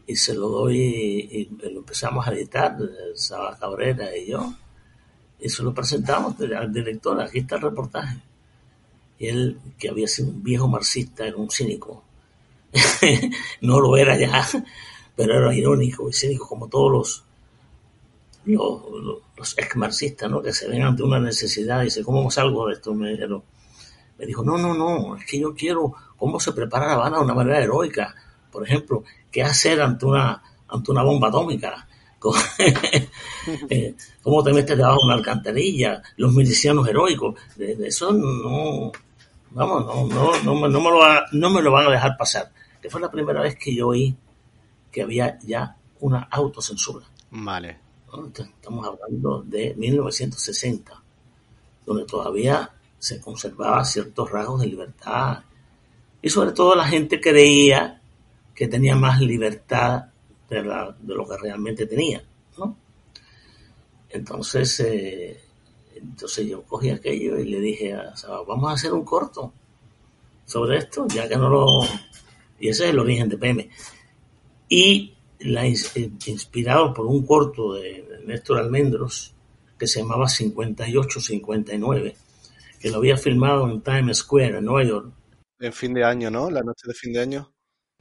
y 0.06 0.16
se 0.16 0.34
lo 0.34 0.49
doy 0.49 0.78
y, 0.78 1.40
y 1.62 1.70
lo 1.72 1.80
empezamos 1.80 2.26
a 2.26 2.32
editar, 2.32 2.76
eh, 2.82 3.12
Saba 3.14 3.56
Cabrera 3.58 4.16
y 4.16 4.26
yo, 4.28 4.52
y 5.40 5.49
se 5.49 5.62
lo 5.62 5.72
presentamos 5.75 6.34
al 6.40 6.72
director, 6.72 7.20
aquí 7.20 7.38
está 7.40 7.56
el 7.56 7.62
reportaje. 7.62 8.20
Él, 9.20 9.58
que 9.78 9.88
había 9.88 10.08
sido 10.08 10.30
un 10.30 10.42
viejo 10.42 10.66
marxista, 10.66 11.26
era 11.26 11.36
un 11.36 11.50
cínico. 11.50 12.02
no 13.60 13.80
lo 13.80 13.96
era 13.96 14.16
ya, 14.16 14.46
pero 15.16 15.34
era 15.34 15.54
irónico 15.54 16.08
y 16.08 16.12
cínico 16.12 16.48
como 16.48 16.68
todos 16.68 16.90
los 16.92 17.24
los, 18.44 19.58
ex 19.58 19.76
marxistas, 19.76 20.30
¿no? 20.30 20.42
Que 20.42 20.52
se 20.52 20.68
ven 20.68 20.82
ante 20.82 21.02
una 21.02 21.20
necesidad 21.20 21.82
y 21.82 21.84
dicen, 21.84 22.04
¿cómo 22.04 22.30
salgo 22.30 22.66
de 22.66 22.74
esto? 22.74 22.94
Me, 22.94 23.16
me 23.16 24.26
dijo, 24.26 24.42
no, 24.42 24.58
no, 24.58 24.74
no, 24.74 25.16
es 25.16 25.24
que 25.24 25.38
yo 25.38 25.54
quiero 25.54 25.94
cómo 26.16 26.40
se 26.40 26.52
prepara 26.52 26.86
La 26.86 26.94
Habana 26.94 27.18
de 27.18 27.24
una 27.24 27.34
manera 27.34 27.62
heroica. 27.62 28.14
Por 28.50 28.64
ejemplo, 28.66 29.04
¿qué 29.30 29.42
hacer 29.42 29.80
ante 29.80 30.06
una, 30.06 30.42
ante 30.68 30.90
una 30.90 31.02
bomba 31.02 31.28
atómica? 31.28 31.86
¿Cómo, 32.20 32.38
eh, 33.70 33.94
cómo 34.22 34.42
te 34.42 34.52
metes 34.52 34.76
debajo 34.76 34.98
de 35.00 35.06
una 35.06 35.14
alcantarilla? 35.14 36.02
Los 36.16 36.34
milicianos 36.34 36.86
heroicos. 36.86 37.34
Eso 37.58 38.12
no, 38.12 38.92
vamos, 39.50 39.87
no, 39.87 40.07
no, 40.07 40.42
no, 40.42 40.54
me- 40.54 40.69
no, 40.69 40.80
me 40.80 40.90
lo 40.90 40.99
va- 40.99 41.26
no 41.33 41.50
me 41.50 41.62
lo 41.62 41.73
van 41.73 41.87
a 41.87 41.90
dejar 41.90 42.16
pasar. 42.16 42.52
Que 42.80 42.88
fue 42.90 43.00
la 43.00 43.11
primera 43.11 43.40
vez 43.42 43.57
que 43.57 43.75
yo 43.75 43.88
oí 43.88 44.16
que 44.90 45.02
había 45.02 45.38
ya 45.40 45.76
una 46.00 46.23
autocensura. 46.30 47.07
Vale. 47.30 47.78
Estamos 48.57 48.87
hablando 48.87 49.42
de 49.42 49.75
1960, 49.76 51.00
donde 51.87 52.04
todavía 52.07 52.71
se 52.99 53.21
conservaba 53.21 53.85
ciertos 53.85 54.30
rasgos 54.30 54.61
de 54.62 54.66
libertad. 54.66 55.40
Y 56.23 56.28
sobre 56.28 56.52
todo 56.52 56.75
la 56.75 56.87
gente 56.87 57.21
creía 57.21 58.00
que 58.54 58.66
tenía 58.69 58.97
más 58.97 59.21
libertad 59.21 60.07
de, 60.49 60.62
la- 60.64 60.95
de 61.00 61.14
lo 61.14 61.26
que 61.28 61.37
realmente 61.37 61.87
tenía. 61.87 62.23
¿no? 62.59 62.76
Entonces, 64.11 64.80
eh, 64.80 65.40
entonces 66.02 66.47
yo 66.47 66.62
cogí 66.62 66.90
aquello 66.90 67.38
y 67.38 67.45
le 67.45 67.61
dije 67.61 67.92
a 67.95 68.16
Saba, 68.16 68.42
vamos 68.45 68.71
a 68.71 68.75
hacer 68.75 68.92
un 68.92 69.04
corto 69.04 69.52
sobre 70.47 70.78
esto, 70.78 71.07
ya 71.09 71.28
que 71.28 71.37
no 71.37 71.49
lo... 71.49 71.83
Y 72.59 72.69
ese 72.69 72.85
es 72.85 72.90
el 72.90 72.99
origen 72.99 73.28
de 73.28 73.38
PM 73.38 73.71
y 74.71 75.12
la, 75.40 75.66
eh, 75.66 76.11
inspirado 76.26 76.95
por 76.95 77.04
un 77.04 77.26
corto 77.26 77.75
de 77.75 78.23
Néstor 78.25 78.59
Almendros 78.59 79.35
que 79.76 79.87
se 79.87 80.00
llamaba 80.00 80.26
58-59, 80.26 82.14
que 82.78 82.90
lo 82.90 82.99
había 82.99 83.16
filmado 83.16 83.69
en 83.69 83.83
Times 83.83 84.19
Square, 84.19 84.59
en 84.59 84.64
Nueva 84.64 84.88
York, 84.88 85.12
En 85.59 85.73
fin 85.73 85.92
de 85.92 86.04
año, 86.04 86.30
¿no? 86.30 86.50
La 86.50 86.62
noche 86.62 86.87
de 86.87 86.95
fin 86.95 87.12
de 87.12 87.21
año. 87.21 87.52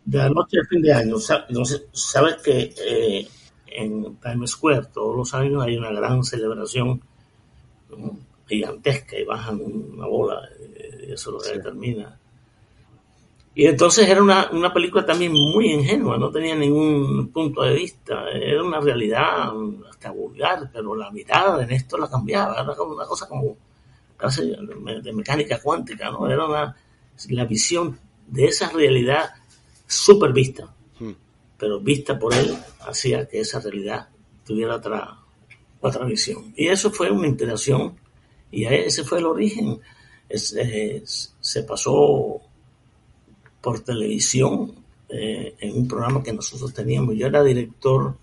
de 0.06 0.18
la 0.20 0.30
noche 0.30 0.58
de 0.58 0.66
fin 0.68 0.82
de 0.82 0.94
año. 0.94 1.16
Entonces, 1.50 1.86
sabes 1.92 2.36
que 2.44 2.74
eh, 2.78 3.28
en 3.66 4.18
Times 4.18 4.52
Square 4.52 4.88
todos 4.94 5.16
los 5.16 5.34
años 5.34 5.64
hay 5.64 5.78
una 5.78 5.92
gran 5.92 6.24
celebración. 6.24 7.02
Gigantesca 8.48 9.18
y 9.20 9.24
bajan 9.26 9.60
una 9.62 10.08
bola, 10.08 10.42
eh, 10.60 11.08
y 11.10 11.12
eso 11.14 11.32
lo 11.32 11.40
Sí. 11.40 11.54
determina. 11.54 12.18
Y 13.56 13.66
entonces 13.66 14.08
era 14.08 14.22
una, 14.22 14.50
una 14.52 14.72
película 14.74 15.06
también 15.06 15.34
muy 15.34 15.72
ingenua, 15.72 16.18
no 16.18 16.32
tenía 16.32 16.56
ningún 16.56 17.30
punto 17.30 17.64
de 17.64 17.74
vista, 17.74 18.30
era 18.32 18.64
una 18.64 18.80
realidad 18.80 19.52
hasta 19.90 20.12
vulgar, 20.12 20.70
pero 20.72 20.96
la 20.96 21.12
mirada 21.12 21.58
de 21.58 21.66
Néstor 21.68 22.00
la 22.00 22.10
cambiaba, 22.10 22.62
era 22.62 22.76
como 22.76 22.94
una 22.96 23.06
cosa 23.06 23.28
como 23.28 23.58
casi 24.16 24.52
de 25.02 25.14
mecánica 25.14 25.60
cuántica, 25.62 26.10
¿no? 26.12 26.30
Era 26.30 26.46
una, 26.46 26.76
la 27.30 27.46
visión 27.46 28.00
de 28.28 28.46
esa 28.46 28.70
realidad 28.70 29.30
súper 29.88 30.32
vista, 30.34 30.74
Mm, 31.00 31.12
pero 31.58 31.80
vista 31.80 32.18
por 32.20 32.34
él 32.34 32.56
hacía 32.82 33.28
que 33.28 33.40
esa 33.40 33.60
realidad 33.62 34.10
tuviera 34.46 34.76
otra, 34.76 35.19
otra 35.82 36.06
visión. 36.06 36.54
Y 36.56 36.68
eso 36.68 36.92
fue 36.92 37.12
una 37.12 37.28
inspiración 37.28 37.96
y 38.52 38.66
ese 38.66 39.04
fue 39.04 39.20
el 39.20 39.26
origen. 39.26 39.80
Se 40.30 41.64
pasó 41.64 42.42
por 43.62 43.80
televisión 43.82 44.74
eh, 45.10 45.56
en 45.60 45.78
un 45.78 45.88
programa 45.88 46.24
que 46.24 46.34
nosotros 46.34 46.74
teníamos. 46.74 47.16
Yo 47.16 47.28
era 47.28 47.44
director 47.44 48.16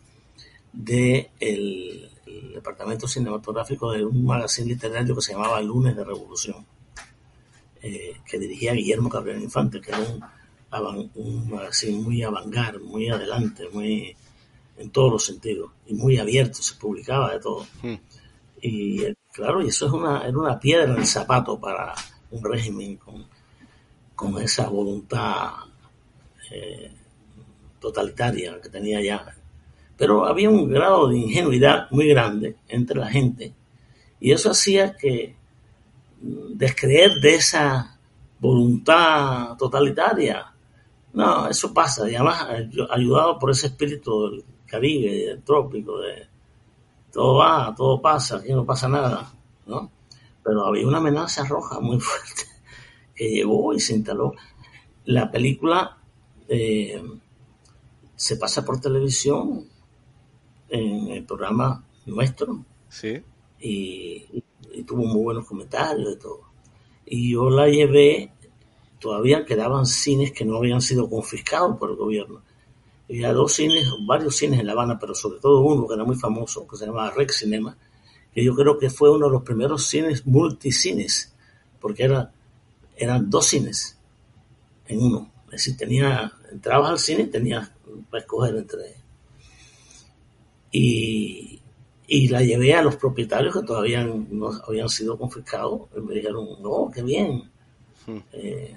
del 0.72 1.30
el 1.46 2.52
departamento 2.54 3.06
cinematográfico 3.06 3.92
de 3.92 4.04
un 4.04 4.24
magazine 4.24 4.68
literario 4.68 5.14
que 5.14 5.22
se 5.22 5.32
llamaba 5.32 5.60
Lunes 5.60 5.96
de 5.96 6.04
Revolución, 6.04 6.66
eh, 7.82 8.16
que 8.26 8.38
dirigía 8.38 8.72
Guillermo 8.72 9.08
Cabrera 9.08 9.38
Infante, 9.38 9.80
que 9.80 9.90
era 9.90 10.00
un, 10.00 11.10
un 11.14 11.50
magazine 11.50 11.98
muy 11.98 12.22
avangar, 12.22 12.80
muy 12.80 13.08
adelante, 13.08 13.68
muy 13.72 14.16
en 14.78 14.90
todos 14.90 15.10
los 15.12 15.24
sentidos, 15.24 15.70
y 15.86 15.94
muy 15.94 16.18
abierto, 16.18 16.62
se 16.62 16.74
publicaba 16.76 17.32
de 17.32 17.40
todo. 17.40 17.66
mm. 17.82 17.94
Y 18.62 19.02
eh, 19.04 19.14
claro, 19.32 19.62
y 19.62 19.68
eso 19.68 19.86
es 19.86 19.92
una, 19.92 20.22
era 20.26 20.36
una 20.36 20.58
piedra 20.58 20.84
en 20.84 20.98
el 20.98 21.06
zapato 21.06 21.58
para 21.60 21.94
un 22.30 22.42
régimen 22.42 22.96
con, 22.96 23.26
con 24.14 24.38
esa 24.42 24.68
voluntad 24.68 25.50
eh, 26.50 26.90
totalitaria 27.80 28.60
que 28.60 28.68
tenía 28.68 29.00
ya. 29.02 29.34
Pero 29.96 30.26
había 30.26 30.50
un 30.50 30.68
grado 30.70 31.08
de 31.08 31.18
ingenuidad 31.18 31.90
muy 31.90 32.08
grande 32.08 32.56
entre 32.68 32.98
la 32.98 33.08
gente 33.08 33.54
y 34.20 34.32
eso 34.32 34.50
hacía 34.50 34.96
que 34.96 35.36
mm, 36.22 36.56
descreer 36.56 37.12
de 37.20 37.34
esa 37.34 37.98
voluntad 38.40 39.56
totalitaria, 39.56 40.52
no, 41.12 41.48
eso 41.48 41.72
pasa, 41.72 42.10
y 42.10 42.14
además 42.14 42.46
ayu- 42.48 42.88
ayudado 42.90 43.38
por 43.38 43.50
ese 43.50 43.68
espíritu 43.68 44.30
del 44.30 44.44
Caribe, 44.66 45.26
del 45.26 45.42
trópico, 45.42 45.98
de 46.00 46.26
todo 47.12 47.36
va, 47.36 47.74
todo 47.76 48.00
pasa, 48.00 48.36
aquí 48.36 48.52
no 48.52 48.64
pasa 48.64 48.88
nada, 48.88 49.32
¿no? 49.66 49.90
Pero 50.42 50.66
había 50.66 50.86
una 50.86 50.98
amenaza 50.98 51.44
roja 51.44 51.80
muy 51.80 51.98
fuerte 52.00 52.42
que 53.14 53.30
llegó 53.30 53.72
y 53.72 53.80
se 53.80 53.94
instaló. 53.94 54.34
La 55.06 55.30
película 55.30 55.96
eh, 56.48 57.02
se 58.14 58.36
pasa 58.36 58.64
por 58.64 58.80
televisión 58.80 59.66
en 60.68 61.08
el 61.08 61.24
programa 61.24 61.84
nuestro 62.06 62.64
Sí. 62.88 63.22
y, 63.60 64.42
y 64.72 64.82
tuvo 64.84 65.04
muy 65.04 65.22
buenos 65.22 65.46
comentarios 65.46 66.14
y 66.14 66.18
todo. 66.18 66.40
Y 67.06 67.32
yo 67.32 67.50
la 67.50 67.68
llevé, 67.68 68.32
todavía 68.98 69.44
quedaban 69.44 69.86
cines 69.86 70.32
que 70.32 70.44
no 70.44 70.56
habían 70.56 70.80
sido 70.80 71.08
confiscados 71.08 71.76
por 71.78 71.90
el 71.90 71.96
gobierno. 71.96 72.42
Había 73.08 73.32
dos 73.32 73.52
cines, 73.52 73.88
varios 74.06 74.36
cines 74.36 74.60
en 74.60 74.66
La 74.66 74.72
Habana, 74.72 74.98
pero 74.98 75.14
sobre 75.14 75.38
todo 75.40 75.60
uno 75.60 75.86
que 75.86 75.94
era 75.94 76.04
muy 76.04 76.16
famoso, 76.16 76.66
que 76.66 76.76
se 76.76 76.86
llamaba 76.86 77.10
Rex 77.10 77.38
Cinema, 77.38 77.76
que 78.32 78.44
yo 78.44 78.54
creo 78.54 78.78
que 78.78 78.90
fue 78.90 79.10
uno 79.10 79.26
de 79.26 79.32
los 79.32 79.42
primeros 79.42 79.86
cines 79.86 80.26
multicines, 80.26 81.34
porque 81.80 82.04
era, 82.04 82.32
eran 82.96 83.30
dos 83.30 83.46
cines 83.46 83.96
en 84.88 85.02
uno. 85.02 85.30
Es 85.46 85.52
decir, 85.52 85.76
tenía, 85.76 86.32
entrabas 86.50 86.90
al 86.90 86.98
cine 86.98 87.22
y 87.22 87.26
tenías 87.26 87.70
para 88.10 88.20
escoger 88.22 88.56
entre. 88.56 88.96
Y, 90.72 91.60
y 92.08 92.28
la 92.28 92.42
llevé 92.42 92.74
a 92.74 92.82
los 92.82 92.96
propietarios 92.96 93.54
que 93.54 93.62
todavía 93.62 94.04
no 94.04 94.50
habían 94.66 94.88
sido 94.88 95.16
confiscados. 95.16 95.82
Y 95.96 96.00
me 96.00 96.14
dijeron, 96.14 96.46
no, 96.60 96.90
qué 96.92 97.02
bien. 97.02 97.50
Hmm. 98.06 98.18
Eh, 98.32 98.76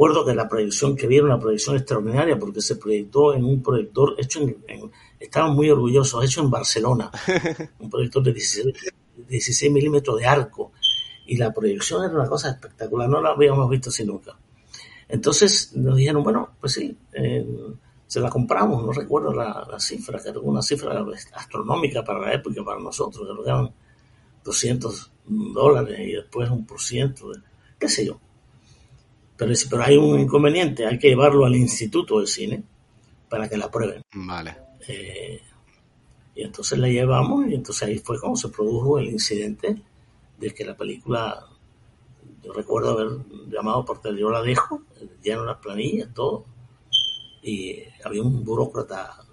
recuerdo 0.00 0.24
que 0.24 0.34
la 0.34 0.48
proyección 0.48 0.96
que 0.96 1.06
vieron, 1.06 1.30
una 1.30 1.38
proyección 1.38 1.76
extraordinaria, 1.76 2.38
porque 2.38 2.62
se 2.62 2.76
proyectó 2.76 3.34
en 3.34 3.44
un 3.44 3.62
proyector 3.62 4.14
hecho 4.16 4.40
en, 4.40 4.56
en- 4.66 4.90
estaban 5.18 5.54
muy 5.54 5.68
orgullosos, 5.68 6.24
hecho 6.24 6.40
en 6.40 6.48
Barcelona, 6.50 7.10
un 7.78 7.90
proyector 7.90 8.22
de 8.22 8.32
16, 8.32 8.74
16 9.28 9.70
milímetros 9.70 10.18
de 10.18 10.24
arco, 10.24 10.72
y 11.26 11.36
la 11.36 11.52
proyección 11.52 12.02
era 12.02 12.14
una 12.14 12.26
cosa 12.26 12.48
espectacular, 12.48 13.10
no 13.10 13.20
la 13.20 13.30
habíamos 13.32 13.68
visto 13.68 13.90
así 13.90 14.02
nunca. 14.06 14.38
Entonces 15.06 15.76
nos 15.76 15.94
dijeron, 15.96 16.22
bueno, 16.22 16.48
pues 16.58 16.72
sí, 16.72 16.96
eh, 17.12 17.46
se 18.06 18.20
la 18.20 18.30
compramos, 18.30 18.82
no 18.82 18.92
recuerdo 18.92 19.34
la, 19.34 19.68
la 19.70 19.78
cifra, 19.78 20.18
que 20.22 20.30
era 20.30 20.40
una 20.40 20.62
cifra 20.62 21.04
astronómica 21.34 22.02
para 22.02 22.20
la 22.20 22.32
época, 22.32 22.64
para 22.64 22.80
nosotros, 22.80 23.28
que 23.44 23.50
eran 23.50 23.70
200 24.44 25.12
dólares 25.26 25.98
y 26.00 26.12
después 26.12 26.48
un 26.48 26.64
por 26.64 26.80
ciento, 26.80 27.30
qué 27.78 27.88
sé 27.90 28.06
yo. 28.06 28.18
Pero, 29.40 29.52
dice, 29.52 29.68
pero 29.70 29.82
hay 29.82 29.96
un 29.96 30.20
inconveniente, 30.20 30.86
hay 30.86 30.98
que 30.98 31.08
llevarlo 31.08 31.46
al 31.46 31.56
Instituto 31.56 32.20
de 32.20 32.26
Cine 32.26 32.62
para 33.26 33.48
que 33.48 33.56
la 33.56 33.64
aprueben. 33.64 34.02
Vale. 34.12 34.54
Eh, 34.86 35.40
y 36.34 36.42
entonces 36.42 36.78
la 36.78 36.88
llevamos 36.88 37.46
y 37.48 37.54
entonces 37.54 37.88
ahí 37.88 37.98
fue 37.98 38.20
cuando 38.20 38.36
se 38.36 38.50
produjo 38.50 38.98
el 38.98 39.08
incidente 39.08 39.82
de 40.38 40.50
que 40.50 40.62
la 40.62 40.76
película, 40.76 41.46
yo 42.44 42.52
recuerdo 42.52 42.90
haber 42.90 43.08
llamado 43.48 43.82
por 43.82 44.02
teléfono, 44.02 44.28
yo 44.28 44.30
la 44.30 44.42
dejo, 44.42 44.82
lleno 45.22 45.46
las 45.46 45.56
planillas, 45.56 46.12
todo, 46.12 46.44
y 47.42 47.78
había 48.04 48.20
un 48.20 48.44
burócrata 48.44 49.24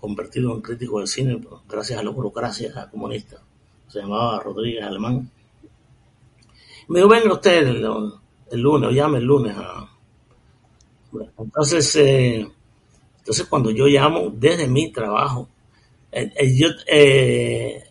convertido 0.00 0.54
en 0.54 0.60
crítico 0.60 1.00
de 1.00 1.08
cine 1.08 1.40
gracias 1.68 1.98
a 1.98 2.04
la 2.04 2.10
burocracia 2.10 2.88
comunista, 2.92 3.42
se 3.88 3.98
llamaba 3.98 4.38
Rodríguez 4.38 4.84
Alemán. 4.84 5.28
Me 6.86 7.00
dijo, 7.00 7.08
venga 7.08 7.32
usted 7.32 7.66
el 8.50 8.60
lunes, 8.60 8.88
o 8.90 8.92
llame 8.92 9.18
el 9.18 9.24
lunes 9.24 9.56
a... 9.56 9.90
Entonces, 11.38 11.96
eh, 11.96 12.46
entonces, 13.18 13.46
cuando 13.46 13.70
yo 13.70 13.86
llamo 13.86 14.30
desde 14.34 14.68
mi 14.68 14.92
trabajo, 14.92 15.48
eh, 16.12 16.30
eh, 16.36 16.56
yo, 16.56 16.68
eh, 16.86 17.82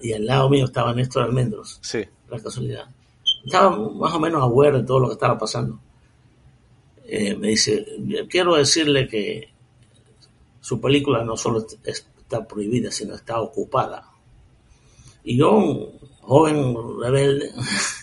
y 0.00 0.12
al 0.12 0.26
lado 0.26 0.48
mío 0.50 0.64
estaba 0.64 0.92
Néstor 0.92 1.22
Almendros, 1.24 1.78
Sí. 1.82 2.00
la 2.28 2.38
casualidad. 2.40 2.84
Estaba 3.44 3.70
más 3.78 4.12
o 4.14 4.20
menos 4.20 4.42
aware 4.42 4.78
de 4.78 4.82
todo 4.84 4.98
lo 5.00 5.06
que 5.08 5.14
estaba 5.14 5.38
pasando. 5.38 5.78
Eh, 7.04 7.36
me 7.36 7.48
dice, 7.48 7.86
quiero 8.28 8.56
decirle 8.56 9.06
que 9.06 9.48
su 10.60 10.80
película 10.80 11.22
no 11.24 11.36
solo 11.36 11.60
est- 11.60 11.86
está 12.18 12.44
prohibida, 12.46 12.90
sino 12.90 13.14
está 13.14 13.40
ocupada. 13.40 14.10
Y 15.22 15.36
yo, 15.38 15.52
un 15.52 15.98
joven 16.22 16.74
rebelde, 17.00 17.50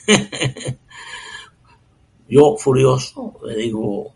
yo 2.34 2.56
furioso, 2.58 3.40
le 3.46 3.56
digo, 3.56 4.13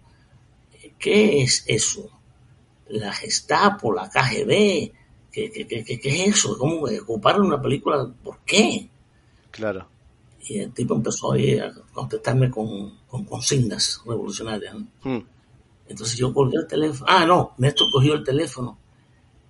¿qué 0.99 1.41
es 1.41 1.63
eso? 1.67 2.09
La 2.89 3.11
Gestapo, 3.13 3.91
la 3.93 4.09
KGB, 4.09 4.91
¿qué, 5.31 5.51
qué, 5.51 5.67
qué, 5.67 5.83
qué- 5.83 5.99
qué 5.99 6.09
es 6.23 6.35
eso? 6.37 6.57
¿Cómo 6.57 6.85
ocupar 7.01 7.39
una 7.41 7.61
película? 7.61 8.09
¿Por 8.23 8.39
qué? 8.45 8.89
Claro. 9.51 9.87
Y 10.49 10.59
el 10.59 10.71
tipo 10.71 10.95
empezó 10.95 11.33
ahí 11.33 11.59
a 11.59 11.73
contestarme 11.93 12.49
con, 12.49 12.99
con 13.07 13.25
consignas 13.25 14.01
revolucionarias. 14.05 14.75
¿no? 14.75 14.87
Hmm. 15.03 15.23
Entonces 15.89 16.17
yo 16.17 16.33
colgué 16.33 16.57
el 16.57 16.67
teléfono. 16.67 17.05
Ah, 17.09 17.25
no, 17.25 17.53
Néstor 17.57 17.87
cogió 17.91 18.13
el 18.13 18.23
teléfono 18.23 18.77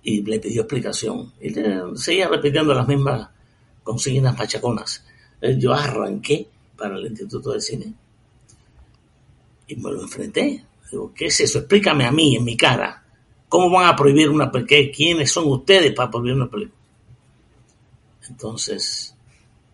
y 0.02 0.22
le 0.22 0.40
pidió 0.40 0.62
explicación. 0.62 1.32
Y 1.40 1.50
le 1.50 1.96
seguía 1.96 2.28
repitiendo 2.28 2.74
las 2.74 2.88
mismas 2.88 3.28
consignas 3.84 4.36
machaconas. 4.36 5.04
Yo 5.58 5.72
arranqué 5.72 6.48
para 6.76 6.96
el 6.98 7.06
Instituto 7.06 7.52
de 7.52 7.60
Cine 7.60 7.94
y 9.68 9.76
me 9.76 9.92
lo 9.92 10.02
enfrenté. 10.02 10.64
Digo, 10.90 11.12
¿qué 11.14 11.26
es 11.26 11.40
eso? 11.40 11.60
Explícame 11.60 12.04
a 12.04 12.10
mí, 12.10 12.36
en 12.36 12.44
mi 12.44 12.56
cara. 12.56 13.04
¿Cómo 13.48 13.70
van 13.70 13.86
a 13.86 13.96
prohibir 13.96 14.28
una 14.28 14.50
película? 14.50 14.80
¿Quiénes 14.94 15.30
son 15.30 15.46
ustedes 15.46 15.92
para 15.92 16.10
prohibir 16.10 16.34
una 16.34 16.50
película? 16.50 16.76
Entonces, 18.28 19.14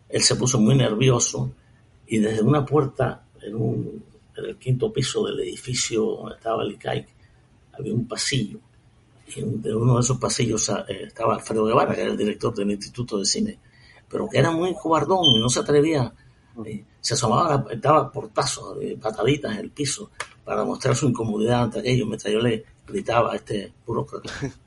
él 0.08 0.22
se 0.22 0.36
puso 0.36 0.60
muy 0.60 0.76
nervioso 0.76 1.52
y 2.06 2.18
desde 2.18 2.42
una 2.42 2.64
puerta 2.64 3.24
en, 3.42 4.02
el 4.36 4.56
quinto 4.56 4.92
piso 4.92 5.26
del 5.26 5.40
edificio 5.40 6.04
donde 6.04 6.36
estaba 6.36 6.62
el 6.62 6.72
ICAIC 6.72 7.08
había 7.72 7.94
un 7.94 8.06
pasillo 8.06 8.58
y 9.26 9.40
en 9.40 9.76
uno 9.76 9.94
de 9.94 10.00
esos 10.00 10.18
pasillos 10.18 10.68
eh, 10.68 11.04
estaba 11.06 11.34
Alfredo 11.34 11.64
Guevara, 11.64 11.94
que 11.94 12.02
era 12.02 12.10
el 12.10 12.16
director 12.16 12.54
del 12.54 12.70
Instituto 12.70 13.18
de 13.18 13.24
Cine, 13.24 13.58
pero 14.08 14.28
que 14.28 14.38
era 14.38 14.50
muy 14.50 14.74
cobardón 14.74 15.24
y 15.36 15.40
no 15.40 15.48
se 15.48 15.60
atrevía, 15.60 16.12
eh, 16.64 16.84
se 17.00 17.14
asomaba, 17.14 17.64
daba 17.76 18.10
portazos, 18.10 18.78
eh, 18.80 18.96
pataditas 19.00 19.52
en 19.52 19.58
el 19.58 19.70
piso 19.70 20.10
para 20.44 20.64
mostrar 20.64 20.94
su 20.94 21.08
incomodidad 21.08 21.64
ante 21.64 21.80
aquello, 21.80 22.06
mientras 22.06 22.32
yo 22.32 22.40
le 22.40 22.64
gritaba 22.86 23.32
a 23.32 23.36
este 23.36 23.72
burócrata. 23.86 24.30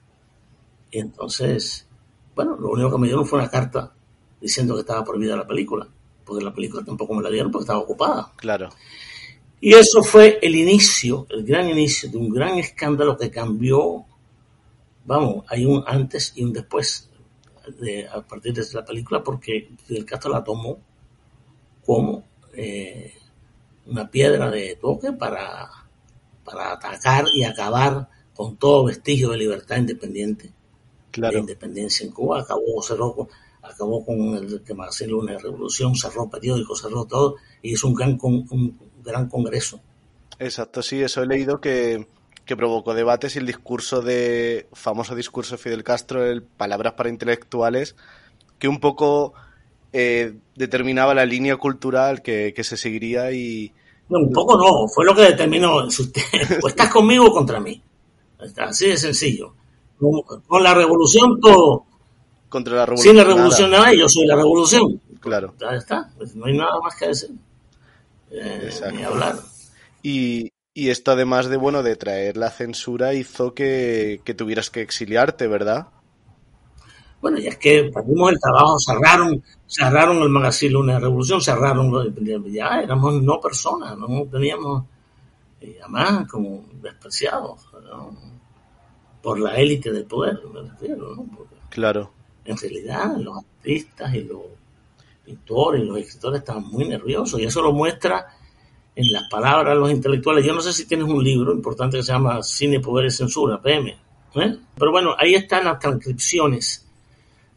Y 0.89 0.99
entonces, 0.99 1.85
bueno, 2.33 2.55
lo 2.55 2.69
único 2.69 2.91
que 2.91 2.97
me 2.97 3.07
dieron 3.07 3.25
fue 3.25 3.39
una 3.39 3.49
carta 3.49 3.91
diciendo 4.39 4.73
que 4.73 4.79
estaba 4.79 5.03
prohibida 5.03 5.35
la 5.35 5.45
película, 5.45 5.85
porque 6.23 6.43
la 6.43 6.53
película 6.53 6.81
tampoco 6.85 7.13
me 7.13 7.21
la 7.21 7.29
dieron 7.29 7.51
porque 7.51 7.63
estaba 7.63 7.79
ocupada. 7.79 8.31
Claro. 8.37 8.69
Y 9.59 9.73
eso 9.73 10.01
fue 10.01 10.39
el 10.41 10.55
inicio, 10.55 11.27
el 11.29 11.43
gran 11.43 11.69
inicio 11.69 12.09
de 12.09 12.17
un 12.17 12.29
gran 12.29 12.57
escándalo 12.57 13.17
que 13.17 13.29
cambió, 13.29 14.05
vamos, 15.05 15.43
hay 15.49 15.65
un 15.65 15.83
antes 15.85 16.31
y 16.35 16.43
un 16.43 16.53
después 16.53 17.09
de, 17.79 18.07
a 18.07 18.21
partir 18.21 18.53
de 18.53 18.63
la 18.73 18.85
película, 18.85 19.23
porque 19.23 19.69
Fidel 19.85 20.05
Castro 20.05 20.31
la 20.31 20.43
tomó 20.43 20.79
como 21.87 22.23
eh, 22.53 23.13
una 23.87 24.11
piedra 24.11 24.51
de 24.51 24.75
toque 24.75 25.13
para, 25.13 25.69
para 26.43 26.73
atacar 26.73 27.25
y 27.33 27.43
acabar 27.45 28.09
con 28.35 28.57
todo 28.57 28.83
vestigio 28.83 29.29
de 29.31 29.37
libertad 29.37 29.77
independiente, 29.77 30.47
de 30.47 30.53
Claro. 31.11 31.39
independencia 31.39 32.05
en 32.05 32.11
Cuba. 32.11 32.41
Acabó, 32.41 32.83
cerró, 32.83 33.15
con- 33.15 33.29
acabó 33.63 34.05
con 34.05 34.35
el 34.35 34.61
que 34.63 34.73
Marcelo 34.75 35.13
Lunes 35.21 35.37
de 35.37 35.43
Revolución, 35.43 35.95
cerró 35.95 36.29
periódicos, 36.29 36.81
cerró 36.81 37.05
todo 37.05 37.37
y 37.63 37.71
hizo 37.73 37.87
un 37.87 37.95
gran, 37.95 38.17
con- 38.17 38.45
un 38.51 38.77
gran 39.03 39.27
congreso. 39.29 39.79
Exacto, 40.39 40.83
sí, 40.83 41.01
eso 41.01 41.23
he 41.23 41.25
leído 41.25 41.59
que, 41.61 42.05
que 42.45 42.55
provocó 42.57 42.93
debates 42.93 43.35
y 43.35 43.39
el 43.39 43.47
discurso 43.47 44.01
de, 44.01 44.67
famoso 44.73 45.15
discurso 45.15 45.55
de 45.55 45.63
Fidel 45.63 45.83
Castro, 45.83 46.23
el 46.25 46.43
Palabras 46.43 46.93
para 46.93 47.09
Intelectuales, 47.09 47.95
que 48.59 48.67
un 48.67 48.79
poco 48.79 49.33
eh, 49.93 50.33
determinaba 50.55 51.13
la 51.13 51.25
línea 51.25 51.57
cultural 51.57 52.21
que, 52.21 52.53
que 52.55 52.63
se 52.63 52.77
seguiría 52.77 53.31
y, 53.31 53.71
No, 54.09 54.19
un 54.19 54.31
poco 54.31 54.57
no, 54.57 54.87
fue 54.87 55.05
lo 55.05 55.15
que 55.15 55.21
determinó. 55.21 55.77
O 56.63 56.67
estás 56.67 56.89
conmigo 56.91 57.25
o 57.25 57.31
contra 57.31 57.59
mí. 57.59 57.81
Está 58.41 58.65
Así 58.65 58.87
de 58.87 58.97
sencillo. 58.97 59.53
Con, 59.99 60.63
la 60.63 60.73
revolución 60.73 61.39
todo. 61.41 61.85
contra 62.49 62.75
la 62.75 62.85
revolución. 62.85 63.15
Sin 63.15 63.17
la 63.17 63.23
revolución 63.23 63.71
nada, 63.71 63.93
yo 63.93 64.07
soy 64.07 64.27
la 64.27 64.35
revolución. 64.35 65.01
Claro. 65.19 65.55
Ya 65.59 65.75
está, 65.75 66.09
pues 66.17 66.35
no 66.35 66.45
hay 66.45 66.57
nada 66.57 66.79
más 66.81 66.95
que 66.95 67.07
decir. 67.07 67.31
Eh, 68.29 68.69
ni 68.93 69.03
hablar. 69.03 69.35
Y, 70.03 70.51
y 70.73 70.89
esto 70.89 71.11
además 71.11 71.47
de, 71.47 71.57
bueno, 71.57 71.81
de 71.81 71.95
traer 71.95 72.37
la 72.37 72.51
censura 72.51 73.13
hizo 73.13 73.53
que, 73.55 74.21
que 74.23 74.35
tuvieras 74.35 74.69
que 74.69 74.81
exiliarte, 74.81 75.47
¿verdad? 75.47 75.87
Bueno, 77.21 77.39
y 77.39 77.47
es 77.47 77.57
que 77.57 77.89
perdimos 77.93 78.31
el 78.31 78.39
trabajo, 78.39 78.77
cerraron, 78.79 79.43
cerraron 79.65 80.17
el 80.21 80.29
magazine 80.29 80.71
Lunes 80.73 80.95
de 80.95 80.99
Revolución, 81.01 81.41
cerraron, 81.41 81.91
los- 81.91 82.07
ya 82.51 82.81
éramos 82.81 83.21
no 83.21 83.39
personas, 83.41 83.97
no 83.97 84.25
teníamos, 84.31 84.83
y 85.59 85.75
además 85.79 86.27
como 86.29 86.63
despreciados 86.81 87.67
¿no? 87.83 88.11
por 89.21 89.39
la 89.39 89.55
élite 89.55 89.91
del 89.91 90.05
poder, 90.05 90.39
me 90.53 90.61
refiero, 90.61 91.15
¿no? 91.15 91.25
Porque 91.35 91.55
Claro. 91.69 92.11
en 92.45 92.55
realidad 92.57 93.17
los 93.17 93.37
artistas 93.37 94.13
y 94.13 94.21
los 94.23 94.41
pintores 95.25 95.81
y 95.81 95.85
los 95.85 95.97
escritores 95.97 96.39
estaban 96.39 96.63
muy 96.67 96.87
nerviosos 96.87 97.39
y 97.39 97.45
eso 97.45 97.61
lo 97.61 97.73
muestra 97.73 98.27
en 98.95 99.11
las 99.11 99.23
palabras 99.29 99.73
de 99.73 99.79
los 99.79 99.91
intelectuales. 99.91 100.45
Yo 100.45 100.53
no 100.53 100.61
sé 100.61 100.71
si 100.71 100.85
tienes 100.87 101.07
un 101.07 101.23
libro 101.23 101.51
importante 101.53 101.97
que 101.97 102.03
se 102.03 102.13
llama 102.13 102.41
Cine, 102.41 102.79
Poder 102.79 103.07
y 103.07 103.11
Censura, 103.11 103.61
PM. 103.61 103.89
¿eh? 104.35 104.57
Pero 104.75 104.91
bueno, 104.91 105.13
ahí 105.17 105.35
están 105.35 105.65
las 105.65 105.77
transcripciones 105.79 106.86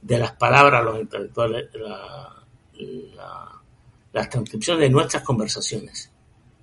de 0.02 0.18
las 0.18 0.32
palabras 0.32 0.84
de 0.84 0.90
los 0.90 1.00
intelectuales, 1.00 1.68
la- 1.74 2.36
transcripciones 4.28 4.82
de 4.82 4.90
nuestras 4.90 5.22
conversaciones. 5.22 6.10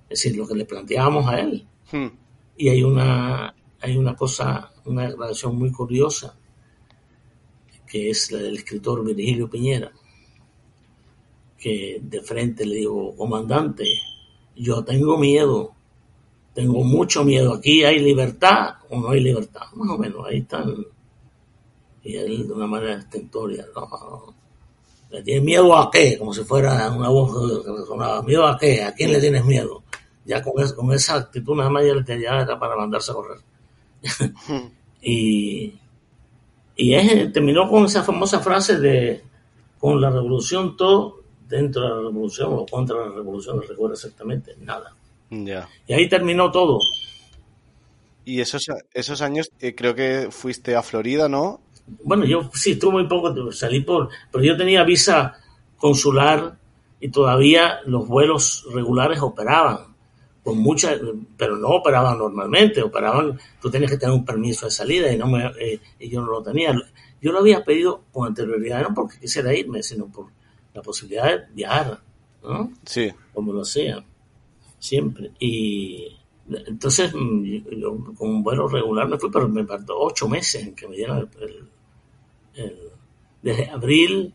Es 0.08 0.22
decir, 0.22 0.36
lo 0.36 0.46
que 0.46 0.54
le 0.54 0.64
planteábamos 0.64 1.26
a 1.28 1.40
él. 1.40 1.66
Hmm. 1.90 2.08
Y 2.56 2.68
hay 2.68 2.82
una, 2.82 3.54
hay 3.80 3.96
una 3.96 4.14
cosa, 4.14 4.72
una 4.84 5.08
declaración 5.08 5.56
muy 5.56 5.72
curiosa, 5.72 6.34
que 7.86 8.10
es 8.10 8.30
la 8.32 8.40
del 8.40 8.56
escritor 8.56 9.04
Virgilio 9.04 9.48
Piñera, 9.48 9.90
que 11.58 12.00
de 12.02 12.20
frente 12.22 12.66
le 12.66 12.76
digo, 12.76 13.16
comandante, 13.16 13.84
yo 14.56 14.84
tengo 14.84 15.16
miedo 15.16 15.74
tengo 16.58 16.82
mucho 16.82 17.24
miedo. 17.24 17.54
Aquí 17.54 17.84
hay 17.84 18.00
libertad 18.00 18.78
o 18.90 19.00
no 19.00 19.10
hay 19.10 19.20
libertad. 19.20 19.62
Más 19.74 19.90
o 19.90 19.96
menos, 19.96 20.26
ahí 20.26 20.38
están. 20.38 20.74
Y 22.08 22.16
él 22.16 22.46
de 22.48 22.54
una 22.54 22.66
manera 22.66 22.94
estentoria, 22.94 23.66
¿no? 23.74 24.34
¿Le 25.10 25.22
tienes 25.22 25.42
miedo 25.44 25.76
a 25.76 25.90
qué? 25.90 26.16
Como 26.18 26.32
si 26.32 26.42
fuera 26.42 26.90
una 26.90 27.10
voz 27.10 27.62
que 27.64 27.70
resonaba. 27.70 28.22
¿Miedo 28.22 28.46
a 28.46 28.56
qué? 28.58 28.82
¿A 28.82 28.94
quién 28.94 29.12
le 29.12 29.20
tienes 29.20 29.44
miedo? 29.44 29.82
Ya 30.24 30.42
con, 30.42 30.62
es- 30.62 30.72
con 30.72 30.90
esa 30.92 31.16
actitud 31.16 31.54
nada 31.54 31.68
más 31.68 31.84
ya, 31.84 32.16
ya 32.16 32.40
era 32.40 32.58
para 32.58 32.76
mandarse 32.76 33.10
a 33.10 33.14
correr. 33.14 33.38
y 35.02 35.74
y 36.76 36.94
es- 36.94 37.30
terminó 37.32 37.68
con 37.68 37.84
esa 37.84 38.02
famosa 38.02 38.40
frase 38.40 38.78
de 38.78 39.22
con 39.78 40.00
la 40.00 40.08
revolución 40.10 40.78
todo, 40.78 41.20
dentro 41.46 41.82
de 41.82 41.88
la 41.90 41.96
revolución 41.96 42.48
o 42.54 42.64
contra 42.66 42.96
la 43.06 43.12
revolución, 43.14 43.56
no 43.56 43.62
recuerdo 43.62 43.94
exactamente, 43.94 44.56
nada. 44.60 44.94
Ya. 45.30 45.68
Y 45.86 45.92
ahí 45.92 46.08
terminó 46.08 46.50
todo. 46.50 46.78
Y 48.24 48.40
esos, 48.40 48.66
esos 48.92 49.22
años 49.22 49.50
eh, 49.60 49.74
creo 49.74 49.94
que 49.94 50.28
fuiste 50.30 50.74
a 50.76 50.82
Florida, 50.82 51.28
¿no? 51.28 51.60
Bueno, 52.04 52.24
yo 52.24 52.50
sí 52.54 52.72
estuve 52.72 52.92
muy 52.92 53.06
poco, 53.08 53.52
salí 53.52 53.80
por, 53.80 54.08
pero 54.30 54.44
yo 54.44 54.56
tenía 54.56 54.82
visa 54.84 55.34
consular 55.76 56.56
y 57.00 57.08
todavía 57.10 57.78
los 57.86 58.06
vuelos 58.08 58.66
regulares 58.72 59.20
operaban, 59.20 59.94
con 60.42 60.58
mucha, 60.58 60.96
pero 61.36 61.56
no 61.56 61.68
operaban 61.68 62.18
normalmente, 62.18 62.82
operaban, 62.82 63.38
tú 63.60 63.70
tenías 63.70 63.90
que 63.90 63.98
tener 63.98 64.14
un 64.14 64.24
permiso 64.24 64.66
de 64.66 64.72
salida 64.72 65.12
y 65.12 65.16
no 65.18 65.26
me, 65.26 65.46
eh, 65.60 65.78
y 66.00 66.08
yo 66.08 66.20
no 66.20 66.28
lo 66.32 66.42
tenía. 66.42 66.74
Yo 67.20 67.32
lo 67.32 67.38
había 67.40 67.64
pedido 67.64 68.02
con 68.12 68.28
anterioridad, 68.28 68.82
no 68.82 68.94
porque 68.94 69.18
quisiera 69.20 69.54
irme, 69.54 69.82
sino 69.82 70.06
por 70.06 70.26
la 70.74 70.82
posibilidad 70.82 71.24
de 71.26 71.52
viajar, 71.54 72.00
¿no? 72.42 72.72
Sí. 72.84 73.12
como 73.34 73.52
lo 73.52 73.62
hacía, 73.62 74.02
siempre. 74.78 75.32
Y 75.38 76.16
entonces 76.66 77.12
yo 77.12 77.98
con 78.16 78.30
un 78.30 78.42
vuelo 78.42 78.68
regular 78.68 79.06
me 79.08 79.18
fui, 79.18 79.30
pero 79.30 79.48
me 79.48 79.64
tardó 79.64 79.98
ocho 80.00 80.28
meses 80.28 80.62
en 80.66 80.74
que 80.74 80.88
me 80.88 80.96
dieran 80.96 81.18
el, 81.18 81.28
el- 81.42 81.68
el- 82.58 82.78
desde 83.42 83.70
abril, 83.70 84.34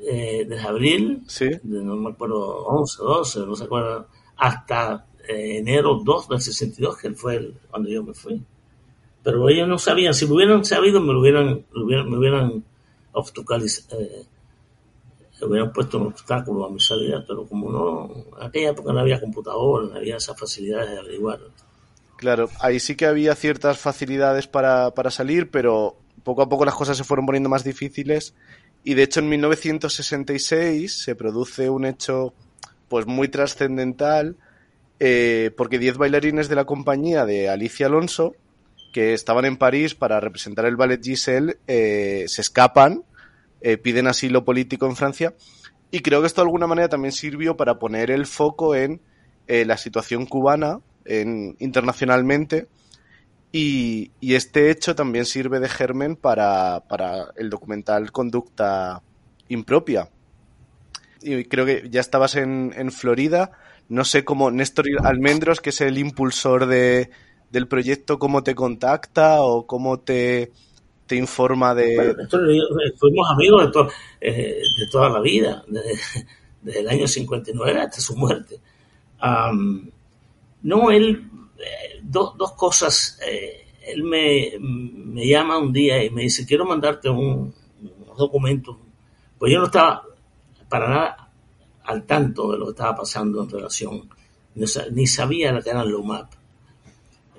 eh, 0.00 0.44
desde 0.48 0.66
abril, 0.68 1.22
Sí. 1.26 1.46
de- 1.48 1.82
no 1.84 1.96
me 1.96 2.10
acuerdo, 2.10 2.64
11, 2.66 3.02
12, 3.02 3.40
no 3.40 3.54
se 3.56 3.64
acuerda, 3.64 4.06
hasta 4.36 5.04
eh, 5.28 5.58
enero 5.58 6.00
2 6.02 6.26
del 6.28 6.40
62, 6.40 6.96
que 6.96 7.10
fue 7.12 7.36
el- 7.36 7.54
cuando 7.70 7.88
yo 7.90 8.02
me 8.02 8.14
fui. 8.14 8.42
Pero 9.22 9.46
ellos 9.50 9.68
no 9.68 9.78
sabían, 9.78 10.14
si 10.14 10.24
me 10.26 10.32
hubieran 10.32 10.64
sabido, 10.64 11.00
me 11.02 11.12
lo 11.12 11.20
hubieran, 11.20 11.66
me 11.74 11.82
hubieran, 11.84 12.10
me 12.10 12.16
hubieran 12.16 12.64
obstaculiz- 13.12 13.84
eh, 13.92 14.24
hubieran 15.42 15.72
puesto 15.72 15.98
un 15.98 16.06
obstáculo 16.08 16.64
a 16.66 16.70
mi 16.70 16.80
salida, 16.80 17.22
pero 17.26 17.46
como 17.46 17.70
no, 17.70 18.10
en 18.40 18.46
aquella 18.46 18.70
época 18.70 18.92
no 18.92 19.00
había 19.00 19.20
computador, 19.20 19.90
no 19.90 19.96
había 19.96 20.16
esas 20.16 20.38
facilidades 20.38 20.90
de 20.90 20.98
averiguar. 20.98 21.40
Claro, 22.16 22.48
ahí 22.60 22.80
sí 22.80 22.96
que 22.96 23.06
había 23.06 23.34
ciertas 23.34 23.78
facilidades 23.78 24.46
para, 24.48 24.92
para 24.94 25.10
salir, 25.10 25.50
pero 25.50 25.96
poco 26.28 26.42
a 26.42 26.48
poco 26.50 26.66
las 26.66 26.74
cosas 26.74 26.98
se 26.98 27.04
fueron 27.04 27.24
poniendo 27.24 27.48
más 27.48 27.64
difíciles. 27.64 28.34
Y 28.84 28.92
de 28.92 29.04
hecho 29.04 29.20
en 29.20 29.30
1966 29.30 31.02
se 31.02 31.14
produce 31.14 31.70
un 31.70 31.86
hecho 31.86 32.34
pues 32.88 33.06
muy 33.06 33.28
trascendental 33.28 34.36
eh, 35.00 35.52
porque 35.56 35.78
10 35.78 35.96
bailarines 35.96 36.50
de 36.50 36.54
la 36.54 36.66
compañía 36.66 37.24
de 37.24 37.48
Alicia 37.48 37.86
Alonso 37.86 38.34
que 38.92 39.14
estaban 39.14 39.46
en 39.46 39.56
París 39.56 39.94
para 39.94 40.20
representar 40.20 40.66
el 40.66 40.76
ballet 40.76 41.02
Giselle 41.02 41.56
eh, 41.66 42.24
se 42.28 42.42
escapan, 42.42 43.04
eh, 43.62 43.78
piden 43.78 44.06
asilo 44.06 44.44
político 44.44 44.86
en 44.86 44.96
Francia 44.96 45.34
y 45.90 46.00
creo 46.00 46.20
que 46.20 46.26
esto 46.26 46.42
de 46.42 46.48
alguna 46.48 46.66
manera 46.66 46.90
también 46.90 47.12
sirvió 47.12 47.56
para 47.56 47.78
poner 47.78 48.10
el 48.10 48.26
foco 48.26 48.74
en 48.74 49.00
eh, 49.46 49.64
la 49.64 49.78
situación 49.78 50.26
cubana 50.26 50.80
en, 51.06 51.56
internacionalmente 51.58 52.66
y, 53.52 54.10
este 54.20 54.70
hecho 54.70 54.94
también 54.94 55.24
sirve 55.24 55.60
de 55.60 55.68
germen 55.68 56.16
para, 56.16 56.80
para 56.88 57.28
el 57.36 57.50
documental 57.50 58.12
Conducta 58.12 59.02
Impropia. 59.48 60.10
Y 61.22 61.44
creo 61.44 61.66
que 61.66 61.88
ya 61.90 62.00
estabas 62.00 62.36
en, 62.36 62.72
en 62.76 62.92
Florida, 62.92 63.50
no 63.88 64.04
sé 64.04 64.24
cómo 64.24 64.50
Néstor 64.50 64.86
Almendros, 65.02 65.60
que 65.60 65.70
es 65.70 65.80
el 65.80 65.98
impulsor 65.98 66.66
de, 66.66 67.10
del 67.50 67.66
proyecto, 67.66 68.18
cómo 68.18 68.42
te 68.42 68.54
contacta 68.54 69.42
o 69.42 69.66
cómo 69.66 69.98
te, 70.00 70.52
te 71.06 71.16
informa 71.16 71.74
de... 71.74 71.96
Bueno, 71.96 72.12
eh, 72.12 72.92
fuimos 72.96 73.30
amigos 73.30 73.66
de, 73.66 73.72
to- 73.72 73.88
eh, 74.20 74.62
de 74.78 74.86
toda 74.92 75.08
la 75.08 75.20
vida, 75.20 75.64
desde, 75.66 76.26
desde 76.62 76.80
el 76.80 76.88
año 76.88 77.08
59 77.08 77.80
hasta 77.80 78.00
su 78.00 78.14
muerte. 78.16 78.60
Am, 79.18 79.90
no, 80.62 80.90
él, 80.90 81.28
do- 82.02 82.34
dos 82.36 82.52
cosas. 82.52 83.18
eh, 83.26 83.64
él 83.86 84.02
me, 84.04 84.52
me 84.60 85.26
llama 85.26 85.56
un 85.58 85.72
día 85.72 86.04
y 86.04 86.10
me 86.10 86.22
dice, 86.22 86.44
quiero 86.46 86.66
mandarte 86.66 87.08
un, 87.08 87.54
unos 88.02 88.16
documentos. 88.18 88.76
Pues 89.38 89.52
yo 89.52 89.58
no 89.60 89.66
estaba 89.66 90.02
para 90.68 90.88
nada 90.88 91.30
al 91.84 92.04
tanto 92.04 92.52
de 92.52 92.58
lo 92.58 92.66
que 92.66 92.70
estaba 92.72 92.96
pasando 92.96 93.42
en 93.42 93.48
relación, 93.48 94.08
ni 94.54 95.06
sabía 95.06 95.52
lo 95.52 95.62
que 95.62 95.70
eran 95.70 95.90
los 95.90 96.04
MAP, 96.04 96.32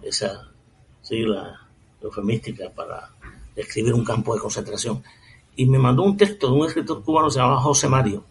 esa 0.02 0.50
sigla 1.02 1.68
eufemística 2.02 2.70
para 2.72 3.12
describir 3.56 3.94
un 3.94 4.04
campo 4.06 4.34
de 4.34 4.42
concentración. 4.42 5.04
Y 5.56 5.66
me 5.66 5.78
mandó 5.78 6.04
un 6.04 6.16
texto 6.18 6.48
de 6.48 6.54
un 6.54 6.66
escritor 6.66 7.04
cubano 7.04 7.28
que 7.28 7.34
se 7.34 7.40
llamaba 7.40 7.62
José 7.62 7.90
Mario. 7.90 8.24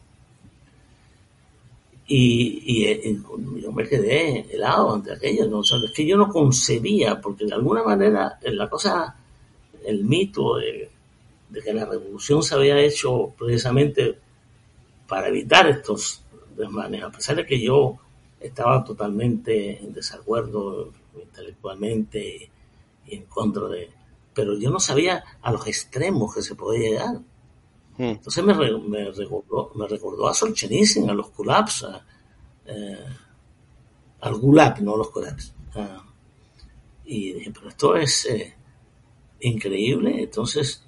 Y, 2.09 2.63
y, 2.65 2.87
eh, 2.87 3.21
yo 3.61 3.71
me 3.71 3.87
quedé 3.87 4.47
helado 4.53 4.95
ante 4.95 5.13
aquello. 5.13 5.47
¿no? 5.47 5.59
O 5.59 5.63
es 5.63 5.93
que 5.95 6.07
yo 6.07 6.17
no 6.17 6.29
concebía, 6.29 7.21
porque 7.21 7.45
de 7.45 7.55
alguna 7.55 7.85
manera 7.85 8.39
eh, 8.43 8.51
la 8.53 8.69
cosa, 8.69 9.15
el 9.85 10.05
mito 10.05 10.57
de 10.57 10.91
que 11.63 11.73
la 11.73 11.85
revolución 11.85 12.43
se 12.43 12.55
había 12.55 12.81
hecho 12.81 13.35
precisamente 13.39 14.19
para 15.07 15.29
evitar 15.29 15.67
estos 15.69 16.23
desmanes, 16.57 17.03
a 17.03 17.11
pesar 17.11 17.37
de 17.37 17.47
que 17.47 17.61
yo 17.61 17.97
estaba 18.41 18.85
totalmente 18.85 19.83
en 19.83 19.93
desacuerdo 19.93 20.93
intelectualmente 21.21 22.51
y 23.07 23.17
en 23.17 23.25
contra 23.25 23.69
de... 23.69 23.91
Pero 24.35 24.57
yo 24.57 24.71
no 24.71 24.79
sabía 24.79 25.25
a 25.41 25.51
los 25.51 25.67
extremos 25.67 26.35
que 26.35 26.43
se 26.43 26.55
podía 26.55 26.91
llegar. 26.91 27.21
Hmm, 27.99 28.03
Entonces 28.05 28.45
me, 28.45 28.55
re- 28.55 28.79
me 28.79 29.11
recordó, 29.11 29.73
me 29.75 29.87
recordó 29.89 30.29
a 30.29 30.35
Solzhenitsyn, 30.35 31.11
a 31.11 31.15
los 31.15 31.31
kulaks, 31.31 31.85
a, 31.85 32.07
eh, 32.67 32.99
al 34.21 34.35
gulag, 34.37 34.81
no 34.83 34.95
a 34.95 34.99
los 34.99 35.11
kulaks. 35.11 35.55
Ah, 35.75 36.05
y 37.05 37.33
dije, 37.33 37.51
pero 37.53 37.69
esto 37.69 37.97
es 37.97 38.27
eh, 38.27 38.55
increíble. 39.41 40.23
Entonces, 40.25 40.85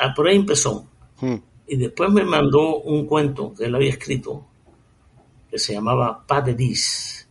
ah, 0.00 0.12
por 0.14 0.28
ahí 0.28 0.36
empezó. 0.36 0.86
hmm, 1.20 1.36
Y 1.66 1.76
después 1.76 2.10
me 2.10 2.24
mandó 2.24 2.78
un 2.80 3.06
cuento 3.06 3.54
que 3.54 3.64
él 3.66 3.74
había 3.74 3.90
escrito, 3.90 4.44
que 5.50 5.58
se 5.58 5.74
llamaba 5.74 6.24
Pas 6.26 6.44
de 6.44 6.54
Dix, 6.54 7.28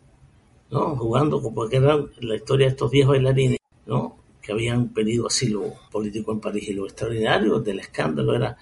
¿no? 0.72 0.96
Jugando, 0.96 1.42
porque 1.54 1.78
era 1.78 1.98
la 2.22 2.36
historia 2.36 2.68
de 2.68 2.72
estos 2.72 2.92
10 2.92 3.08
bailarines, 3.08 3.60
¿no? 3.88 4.18
Que 4.42 4.52
habían 4.52 4.90
pedido 4.90 5.28
asilo 5.28 5.74
político 5.92 6.32
en 6.32 6.40
París. 6.40 6.70
Y 6.70 6.74
lo 6.74 6.86
extraordinario 6.86 7.60
del 7.60 7.80
escándalo 7.80 8.36
era 8.36 8.58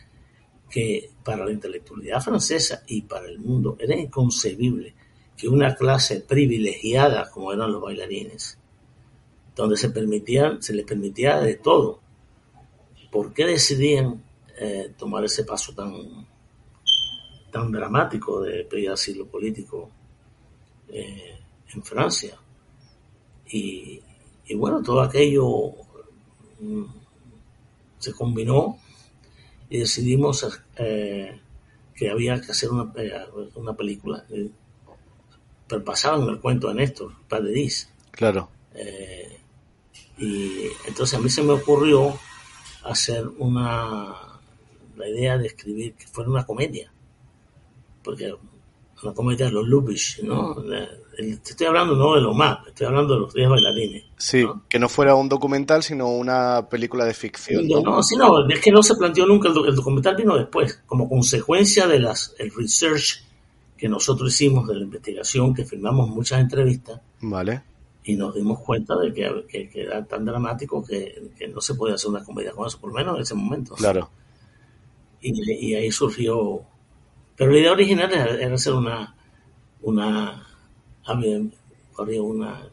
que 0.70 1.10
para 1.24 1.46
la 1.46 1.52
intelectualidad 1.52 2.22
francesa 2.22 2.84
y 2.88 3.02
para 3.02 3.28
el 3.28 3.40
mundo 3.40 3.76
era 3.80 3.96
inconcebible 3.96 4.94
que 5.36 5.48
una 5.48 5.74
clase 5.74 6.20
privilegiada 6.22 7.30
como 7.30 7.54
eran 7.54 7.72
los 7.72 7.82
bailarines, 7.82 8.60
donde 9.56 9.78
se 9.78 9.90
permitían, 9.90 10.62
se 10.62 10.74
les 10.74 10.86
permitía 10.86 11.40
de 11.40 11.56
todo, 11.56 12.02
¿por 13.10 13.34
qué 13.34 13.46
decidían 13.46 14.22
eh, 14.60 14.94
tomar 14.98 15.24
ese 15.24 15.46
paso 15.46 15.74
tan, 15.74 16.28
tan 17.52 17.72
dramático 17.72 18.42
de 18.42 18.66
pedir 18.66 18.90
asilo 18.90 19.28
político 19.28 19.90
eh, 20.90 21.40
en 21.74 21.84
Francia? 21.84 22.38
Y, 23.52 24.02
y 24.50 24.56
bueno, 24.56 24.82
todo 24.82 25.02
aquello 25.02 25.74
mm, 26.60 26.84
se 28.00 28.14
combinó 28.14 28.80
y 29.70 29.78
decidimos 29.78 30.46
eh, 30.76 31.40
que 31.96 32.10
había 32.10 32.42
que 32.42 32.52
hacer 32.52 32.72
una, 32.72 32.92
eh, 32.98 33.14
una 33.56 33.74
película. 33.74 34.26
eh, 34.32 34.50
pero 35.68 35.84
pasaba 35.84 36.22
en 36.24 36.30
el 36.30 36.40
cuento 36.42 36.68
de 36.70 36.74
Néstor, 36.74 37.14
Padre 37.28 37.52
Diz. 37.52 37.90
claro. 38.12 38.50
Eh, 38.74 39.40
y 40.18 40.64
entonces 40.88 41.18
a 41.18 41.22
mí 41.22 41.30
se 41.30 41.44
me 41.44 41.54
ocurrió 41.54 42.18
hacer 42.84 43.28
una 43.38 44.16
la 44.96 45.08
idea 45.08 45.38
de 45.38 45.48
escribir 45.48 45.94
que 45.94 46.08
fuera 46.08 46.30
una 46.30 46.46
comedia 46.46 46.92
porque 48.04 48.34
comedia 49.14 49.46
de 49.48 49.52
los 49.52 49.68
Lubitsch 49.68 50.22
¿no? 50.24 50.56
Te 51.18 51.50
estoy 51.52 51.68
hablando 51.68 51.96
no 51.96 52.16
de 52.16 52.22
los 52.22 52.36
más 52.36 52.60
estoy 52.68 52.88
hablando 52.88 53.14
de 53.16 53.20
los 53.22 53.34
10 53.34 53.50
bailarines 53.50 54.04
Sí, 54.18 54.44
¿no? 54.44 54.64
que 54.70 54.80
no 54.80 54.88
fuera 54.90 55.16
un 55.16 55.28
documental, 55.30 55.82
sino 55.84 56.10
una 56.10 56.68
película 56.70 57.06
de 57.06 57.14
ficción. 57.14 57.68
No, 57.68 57.82
¿no? 57.82 58.04
sí, 58.04 58.16
no, 58.18 58.48
es 58.50 58.60
que 58.60 58.72
no 58.72 58.84
se 58.84 58.96
planteó 58.96 59.26
nunca, 59.26 59.50
el, 59.50 59.56
el 59.68 59.76
documental 59.76 60.16
vino 60.18 60.36
después, 60.38 60.82
como 60.86 61.08
consecuencia 61.10 61.88
de 61.88 62.00
las, 62.00 62.36
el 62.38 62.52
research 62.54 63.24
que 63.78 63.88
nosotros 63.88 64.34
hicimos 64.34 64.68
de 64.68 64.76
la 64.76 64.84
investigación, 64.84 65.54
que 65.54 65.64
filmamos 65.64 66.10
muchas 66.10 66.42
entrevistas 66.42 67.00
Vale. 67.22 67.62
y 68.04 68.16
nos 68.18 68.36
dimos 68.36 68.60
cuenta 68.60 68.98
de 68.98 69.14
que, 69.14 69.46
que- 69.48 69.70
que 69.70 69.82
era 69.84 70.04
tan 70.06 70.26
dramático 70.26 70.84
que, 70.86 71.32
que 71.38 71.48
no 71.48 71.62
se 71.62 71.76
podía 71.76 71.96
hacer 71.96 72.10
una 72.10 72.24
comedia 72.26 72.52
con 72.52 72.68
eso, 72.68 72.78
por 72.80 72.90
lo 72.92 72.96
menos 72.98 73.16
en 73.16 73.22
ese 73.22 73.36
momento. 73.36 73.76
Claro. 73.76 74.10
Y, 75.22 75.70
y 75.70 75.76
ahí 75.76 75.92
surgió. 75.92 76.62
Pero 77.40 77.54
la 77.54 77.60
idea 77.60 77.72
original 77.72 78.12
era, 78.12 78.54
hacer 78.54 78.74
una. 78.74 79.16
una 79.82 80.46
había, 81.06 82.22
una 82.22 82.70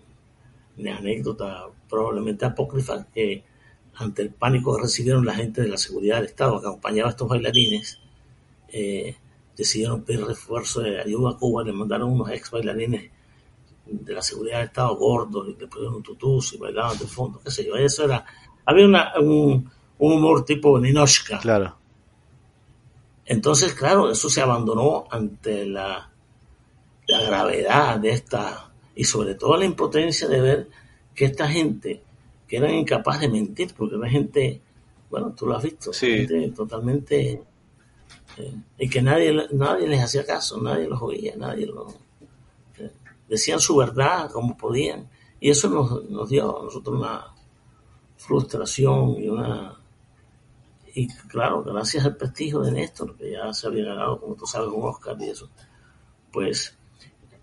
anécdota 0.98 1.68
probablemente 1.88 2.46
apócrifa 2.46 3.06
que 3.14 3.44
ante 3.94 4.22
el 4.22 4.30
pánico 4.30 4.74
que 4.74 4.82
recibieron 4.82 5.24
la 5.24 5.34
gente 5.34 5.62
de 5.62 5.68
la 5.68 5.76
seguridad 5.76 6.16
del 6.16 6.26
Estado 6.26 6.60
que 6.60 6.66
acompañaba 6.66 7.08
a 7.08 7.12
estos 7.12 7.28
bailarines, 7.28 8.00
eh, 8.68 9.14
decidieron 9.56 10.02
pedir 10.02 10.26
refuerzo 10.26 10.80
de 10.80 11.00
ayuda 11.00 11.30
a 11.30 11.36
Cuba, 11.36 11.62
le 11.62 11.72
mandaron 11.72 12.10
unos 12.10 12.30
ex 12.30 12.50
bailarines 12.50 13.08
de 13.86 14.12
la 14.12 14.20
seguridad 14.20 14.58
del 14.58 14.66
Estado 14.66 14.96
gordos 14.96 15.46
y 15.48 15.60
le 15.60 15.68
pusieron 15.68 16.02
tutús 16.02 16.54
y 16.54 16.58
bailaban 16.58 16.98
de 16.98 17.06
fondo, 17.06 17.38
qué 17.38 17.52
sé 17.52 17.64
yo. 17.64 17.76
Eso 17.76 18.04
era. 18.04 18.26
Había 18.64 18.84
una, 18.84 19.12
un, 19.20 19.70
un 19.98 20.12
humor 20.12 20.44
tipo 20.44 20.76
Ninochka. 20.80 21.38
Claro. 21.38 21.85
Entonces, 23.26 23.74
claro, 23.74 24.10
eso 24.10 24.30
se 24.30 24.40
abandonó 24.40 25.04
ante 25.10 25.66
la, 25.66 26.10
la 27.08 27.20
gravedad 27.22 27.98
de 27.98 28.10
esta 28.10 28.70
y 28.94 29.04
sobre 29.04 29.34
todo 29.34 29.56
la 29.56 29.64
impotencia 29.64 30.28
de 30.28 30.40
ver 30.40 30.68
que 31.14 31.26
esta 31.26 31.48
gente 31.48 32.02
que 32.46 32.56
eran 32.56 32.74
incapaz 32.74 33.20
de 33.20 33.28
mentir, 33.28 33.74
porque 33.76 33.96
era 33.96 34.08
gente, 34.08 34.60
bueno, 35.10 35.34
tú 35.36 35.46
lo 35.46 35.56
has 35.56 35.64
visto, 35.64 35.92
Sí. 35.92 36.18
gente 36.26 36.50
totalmente 36.50 37.42
eh, 38.36 38.54
y 38.78 38.88
que 38.88 39.02
nadie 39.02 39.34
nadie 39.52 39.88
les 39.88 40.02
hacía 40.02 40.24
caso, 40.24 40.60
nadie 40.62 40.86
los 40.88 41.02
oía, 41.02 41.34
nadie 41.36 41.66
lo 41.66 41.88
eh, 42.78 42.92
decían 43.28 43.58
su 43.60 43.76
verdad 43.76 44.30
como 44.30 44.56
podían 44.56 45.08
y 45.40 45.50
eso 45.50 45.68
nos, 45.68 46.08
nos 46.08 46.28
dio 46.28 46.60
a 46.60 46.64
nosotros 46.64 46.96
una 46.98 47.26
frustración 48.16 49.16
y 49.18 49.28
una 49.28 49.75
y 50.96 51.08
claro, 51.28 51.62
gracias 51.62 52.04
al 52.04 52.16
prestigio 52.16 52.60
de 52.60 52.72
Néstor, 52.72 53.16
que 53.16 53.30
ya 53.32 53.52
se 53.52 53.66
había 53.68 53.84
ganado, 53.84 54.18
como 54.20 54.34
tú 54.34 54.46
sabes, 54.46 54.68
un 54.68 54.82
Oscar 54.84 55.16
y 55.20 55.28
eso, 55.28 55.48
pues 56.32 56.76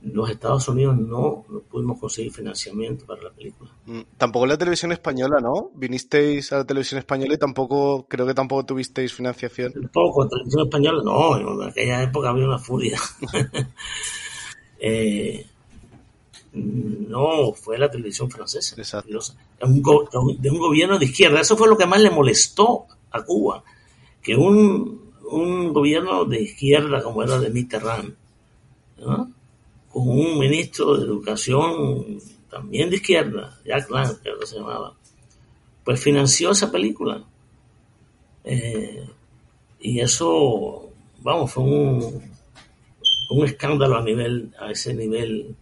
los 0.01 0.29
Estados 0.29 0.67
Unidos 0.67 0.97
no, 0.97 1.45
no 1.47 1.59
pudimos 1.61 1.97
conseguir 1.97 2.33
financiamiento 2.33 3.05
para 3.05 3.21
la 3.21 3.29
película. 3.31 3.71
Mm, 3.85 4.01
Tampoco 4.17 4.45
la 4.45 4.57
televisión 4.57 4.91
española, 4.91 5.39
¿no? 5.39 5.71
Vinisteis 5.75 6.51
a 6.51 6.57
la 6.57 6.65
televisión 6.65 6.99
española 6.99 7.35
y 7.35 7.37
tampoco, 7.37 8.05
creo 8.09 8.25
que 8.27 8.33
tampoco 8.33 8.65
tuvisteis 8.65 9.13
financiación. 9.13 9.71
Tampoco, 9.71 10.27
televisión 10.27 10.63
española, 10.63 11.01
no, 11.05 11.37
en 11.61 11.69
aquella 11.69 12.03
época 12.03 12.29
había 12.31 12.45
una 12.45 12.59
furia. 12.59 12.99
Eh, 14.85 15.45
no, 16.53 17.53
fue 17.53 17.77
la 17.77 17.89
televisión 17.89 18.29
francesa. 18.29 18.75
Exacto. 18.77 19.07
Dios, 19.07 19.35
un 19.61 19.81
go- 19.81 20.07
de 20.37 20.49
un 20.51 20.59
gobierno 20.59 20.99
de 20.99 21.05
izquierda. 21.05 21.39
Eso 21.39 21.55
fue 21.57 21.67
lo 21.67 21.77
que 21.77 21.85
más 21.85 22.01
le 22.01 22.09
molestó 22.09 22.85
a 23.13 23.23
Cuba, 23.23 23.63
que 24.21 24.35
un, 24.35 25.13
un 25.29 25.71
gobierno 25.71 26.25
de 26.25 26.41
izquierda 26.41 27.01
como 27.01 27.23
era 27.23 27.39
de 27.39 27.49
Mitterrand, 27.49 28.15
¿no? 28.97 29.31
con 29.89 30.09
un 30.09 30.39
ministro 30.39 30.97
de 30.97 31.05
educación 31.05 32.19
también 32.49 32.89
de 32.89 32.97
izquierda, 32.97 33.59
Jack 33.65 33.89
Lang, 33.89 34.17
creo 34.21 34.39
que 34.39 34.45
se 34.45 34.57
llamaba, 34.57 34.95
pues 35.83 36.01
financió 36.01 36.51
esa 36.51 36.71
película. 36.71 37.23
Eh, 38.43 39.07
y 39.79 39.99
eso, 39.99 40.89
vamos, 41.21 41.51
fue 41.51 41.63
un, 41.63 42.21
un 43.29 43.45
escándalo 43.45 43.97
a 43.97 44.03
nivel, 44.03 44.53
a 44.59 44.71
ese 44.71 44.93
nivel. 44.93 45.55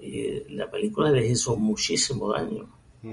Y 0.00 0.54
la 0.54 0.70
película 0.70 1.10
les 1.10 1.30
hizo 1.30 1.56
muchísimo 1.56 2.32
daño, 2.32 2.68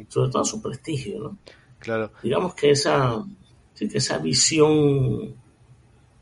sobre 0.08 0.32
todo 0.32 0.41
a 0.41 0.45
su 0.45 0.62
prestigio, 0.62 1.19
¿no? 1.19 1.38
Claro. 1.79 2.11
digamos 2.23 2.55
que 2.55 2.71
esa, 2.71 3.23
sí, 3.73 3.87
que 3.87 3.99
esa 3.99 4.17
visión 4.17 5.35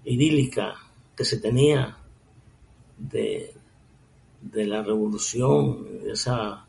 idílica 0.04 0.76
que 1.16 1.24
se 1.24 1.40
tenía 1.40 1.98
de, 2.98 3.54
de 4.42 4.66
la 4.66 4.84
revolución, 4.84 5.88
esa 6.06 6.66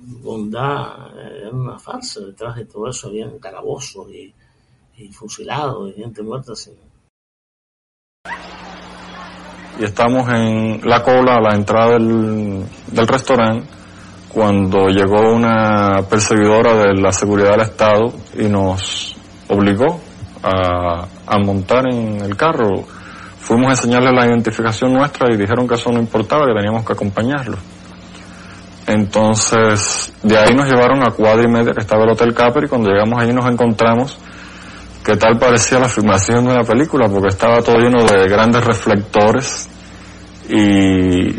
bondad, 0.00 1.18
era 1.18 1.50
una 1.50 1.78
farsa. 1.78 2.20
Detrás 2.20 2.56
de 2.56 2.64
todo 2.64 2.88
eso 2.88 3.08
habían 3.08 3.38
calabozos 3.38 4.10
y, 4.10 4.34
y 4.96 5.08
fusilados 5.12 5.90
y 5.90 6.00
gente 6.00 6.22
muerta. 6.22 6.54
Sin, 6.54 6.74
y 9.78 9.84
estamos 9.84 10.28
en 10.30 10.80
la 10.88 11.02
cola 11.04 11.36
a 11.36 11.40
la 11.40 11.54
entrada 11.54 11.92
del, 11.92 12.64
del 12.90 13.06
restaurante 13.06 13.64
cuando 14.32 14.88
llegó 14.88 15.32
una 15.32 16.02
perseguidora 16.08 16.74
de 16.74 17.00
la 17.00 17.12
seguridad 17.12 17.52
del 17.52 17.62
Estado 17.62 18.12
y 18.38 18.44
nos 18.44 19.16
obligó 19.48 20.00
a, 20.42 21.38
montar 21.38 21.84
en 21.90 22.20
el 22.20 22.36
carro. 22.36 22.84
Fuimos 23.40 23.68
a 23.68 23.70
enseñarles 23.70 24.12
la 24.12 24.26
identificación 24.26 24.92
nuestra 24.92 25.32
y 25.32 25.36
dijeron 25.36 25.66
que 25.66 25.74
eso 25.74 25.90
no 25.90 25.98
importaba, 25.98 26.46
que 26.46 26.54
teníamos 26.54 26.84
que 26.84 26.92
acompañarlo. 26.92 27.56
Entonces, 28.86 30.12
de 30.22 30.38
ahí 30.38 30.54
nos 30.54 30.66
llevaron 30.66 31.02
a 31.02 31.10
cuadra 31.10 31.42
y 31.44 31.48
media 31.48 31.72
que 31.72 31.80
estaba 31.80 32.04
el 32.04 32.10
Hotel 32.10 32.34
Capri 32.34 32.68
cuando 32.68 32.90
llegamos 32.90 33.20
allí 33.20 33.32
nos 33.32 33.46
encontramos 33.50 34.18
que 35.04 35.16
tal 35.16 35.38
parecía 35.38 35.78
la 35.78 35.88
filmación 35.88 36.44
de 36.44 36.52
una 36.52 36.64
película 36.64 37.08
porque 37.08 37.28
estaba 37.28 37.62
todo 37.62 37.76
lleno 37.76 38.04
de 38.04 38.28
grandes 38.28 38.64
reflectores 38.64 39.68
y 40.50 41.30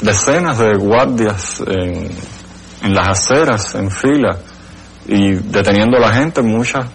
decenas 0.00 0.58
de 0.58 0.74
guardias 0.76 1.62
en, 1.66 2.94
las 2.94 3.08
aceras, 3.08 3.74
en 3.74 3.90
fila 3.90 4.38
y 5.06 5.34
deteniendo 5.34 5.96
a 5.96 6.00
la 6.00 6.12
gente. 6.12 6.42
Muchas, 6.42 6.86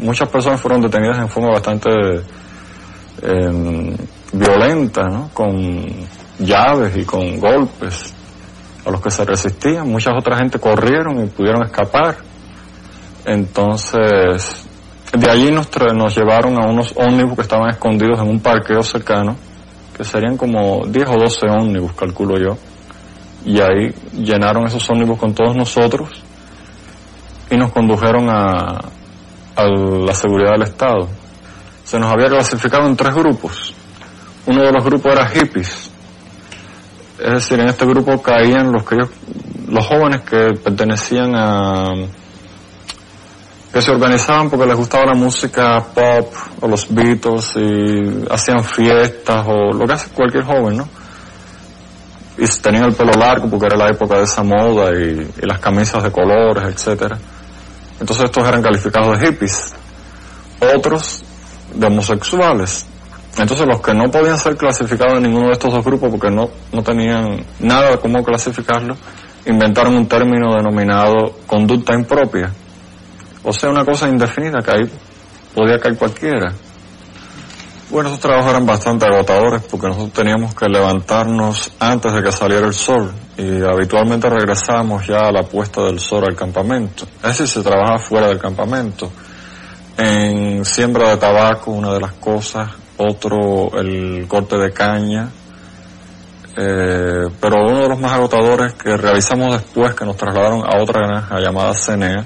muchas 0.00 0.28
personas 0.28 0.60
fueron 0.60 0.80
detenidas 0.80 1.18
en 1.18 1.28
forma 1.28 1.50
bastante 1.50 1.90
eh, 3.22 3.96
violenta, 4.32 5.28
con 5.32 5.88
llaves 6.38 6.96
y 6.96 7.04
con 7.04 7.38
golpes 7.38 8.14
a 8.84 8.90
los 8.90 9.00
que 9.00 9.10
se 9.10 9.24
resistían. 9.24 9.88
Muchas 9.88 10.14
otras 10.18 10.38
gente 10.38 10.58
corrieron 10.58 11.22
y 11.24 11.26
pudieron 11.26 11.64
escapar. 11.64 12.16
Entonces, 13.24 14.66
de 15.12 15.30
allí 15.30 15.50
nos, 15.50 15.68
nos 15.94 16.16
llevaron 16.16 16.56
a 16.62 16.68
unos 16.68 16.94
ómnibus 16.96 17.36
que 17.36 17.42
estaban 17.42 17.70
escondidos 17.70 18.20
en 18.20 18.28
un 18.28 18.40
parqueo 18.40 18.82
cercano, 18.82 19.36
que 20.00 20.04
serían 20.04 20.38
como 20.38 20.86
10 20.86 21.08
o 21.10 21.18
12 21.18 21.46
ómnibus, 21.46 21.92
calculo 21.92 22.38
yo. 22.38 22.56
Y 23.44 23.60
ahí 23.60 23.92
llenaron 24.14 24.64
esos 24.66 24.88
ómnibus 24.88 25.18
con 25.18 25.34
todos 25.34 25.54
nosotros 25.54 26.08
y 27.50 27.56
nos 27.58 27.70
condujeron 27.70 28.30
a, 28.30 28.80
a 29.56 29.66
la 29.66 30.14
seguridad 30.14 30.52
del 30.52 30.62
Estado. 30.62 31.06
Se 31.84 31.98
nos 31.98 32.10
había 32.10 32.28
clasificado 32.28 32.86
en 32.88 32.96
tres 32.96 33.14
grupos. 33.14 33.74
Uno 34.46 34.62
de 34.62 34.72
los 34.72 34.82
grupos 34.82 35.12
era 35.12 35.26
hippies. 35.26 35.90
Es 37.18 37.32
decir, 37.34 37.60
en 37.60 37.68
este 37.68 37.84
grupo 37.84 38.22
caían 38.22 38.72
los 38.72 38.86
que 38.86 38.94
ellos, 38.94 39.10
los 39.68 39.86
jóvenes 39.86 40.22
que 40.22 40.54
pertenecían 40.64 41.34
a, 41.34 41.92
que 43.72 43.80
se 43.80 43.90
organizaban 43.90 44.50
porque 44.50 44.66
les 44.66 44.76
gustaba 44.76 45.06
la 45.06 45.14
música 45.14 45.78
pop 45.94 46.32
o 46.60 46.66
los 46.66 46.92
Beatles 46.92 47.52
y 47.56 48.24
hacían 48.30 48.64
fiestas 48.64 49.46
o 49.46 49.72
lo 49.72 49.86
que 49.86 49.92
hace 49.92 50.10
cualquier 50.10 50.44
joven, 50.44 50.78
¿no? 50.78 50.88
Y 52.36 52.46
tenían 52.60 52.84
el 52.86 52.94
pelo 52.94 53.12
largo 53.12 53.48
porque 53.48 53.66
era 53.66 53.76
la 53.76 53.88
época 53.88 54.16
de 54.16 54.24
esa 54.24 54.42
moda 54.42 54.90
y, 54.92 55.30
y 55.42 55.46
las 55.46 55.60
camisas 55.60 56.02
de 56.02 56.10
colores, 56.10 56.64
etcétera. 56.64 57.18
Entonces 58.00 58.24
estos 58.24 58.46
eran 58.46 58.62
calificados 58.62 59.20
de 59.20 59.26
hippies. 59.26 59.74
Otros 60.76 61.22
de 61.74 61.86
homosexuales. 61.86 62.86
Entonces 63.38 63.66
los 63.66 63.80
que 63.80 63.94
no 63.94 64.10
podían 64.10 64.38
ser 64.38 64.56
clasificados 64.56 65.18
en 65.18 65.24
ninguno 65.24 65.46
de 65.46 65.52
estos 65.52 65.72
dos 65.72 65.84
grupos 65.84 66.10
porque 66.10 66.30
no, 66.30 66.50
no 66.72 66.82
tenían 66.82 67.44
nada 67.60 67.90
de 67.90 67.98
cómo 67.98 68.24
clasificarlo, 68.24 68.96
inventaron 69.46 69.96
un 69.96 70.08
término 70.08 70.54
denominado 70.56 71.36
conducta 71.46 71.94
impropia. 71.94 72.52
O 73.42 73.52
sea, 73.52 73.70
una 73.70 73.84
cosa 73.84 74.08
indefinida 74.08 74.60
que 74.62 74.70
ahí 74.70 74.90
podía 75.54 75.78
caer 75.78 75.96
cualquiera. 75.96 76.52
Bueno, 77.90 78.10
esos 78.10 78.20
trabajos 78.20 78.50
eran 78.50 78.66
bastante 78.66 79.06
agotadores 79.06 79.62
porque 79.62 79.88
nosotros 79.88 80.12
teníamos 80.12 80.54
que 80.54 80.68
levantarnos 80.68 81.72
antes 81.80 82.12
de 82.12 82.22
que 82.22 82.30
saliera 82.30 82.66
el 82.66 82.72
sol 82.72 83.10
y 83.36 83.64
habitualmente 83.64 84.30
regresábamos 84.30 85.06
ya 85.06 85.26
a 85.26 85.32
la 85.32 85.42
puesta 85.42 85.82
del 85.82 85.98
sol 85.98 86.24
al 86.28 86.36
campamento. 86.36 87.04
Es 87.16 87.38
decir, 87.38 87.48
se 87.48 87.62
trabajaba 87.62 87.98
fuera 87.98 88.28
del 88.28 88.38
campamento. 88.38 89.10
En 89.96 90.64
siembra 90.64 91.10
de 91.10 91.16
tabaco, 91.16 91.72
una 91.72 91.92
de 91.92 92.00
las 92.00 92.12
cosas, 92.12 92.70
otro 92.96 93.72
el 93.80 94.26
corte 94.28 94.56
de 94.56 94.70
caña, 94.70 95.28
eh, 96.56 97.28
pero 97.40 97.56
uno 97.66 97.82
de 97.82 97.88
los 97.88 97.98
más 97.98 98.12
agotadores 98.12 98.74
que 98.74 98.96
realizamos 98.96 99.52
después 99.52 99.94
que 99.94 100.04
nos 100.04 100.16
trasladaron 100.16 100.62
a 100.64 100.80
otra 100.80 101.06
granja 101.06 101.40
llamada 101.40 101.74
Cenea, 101.74 102.24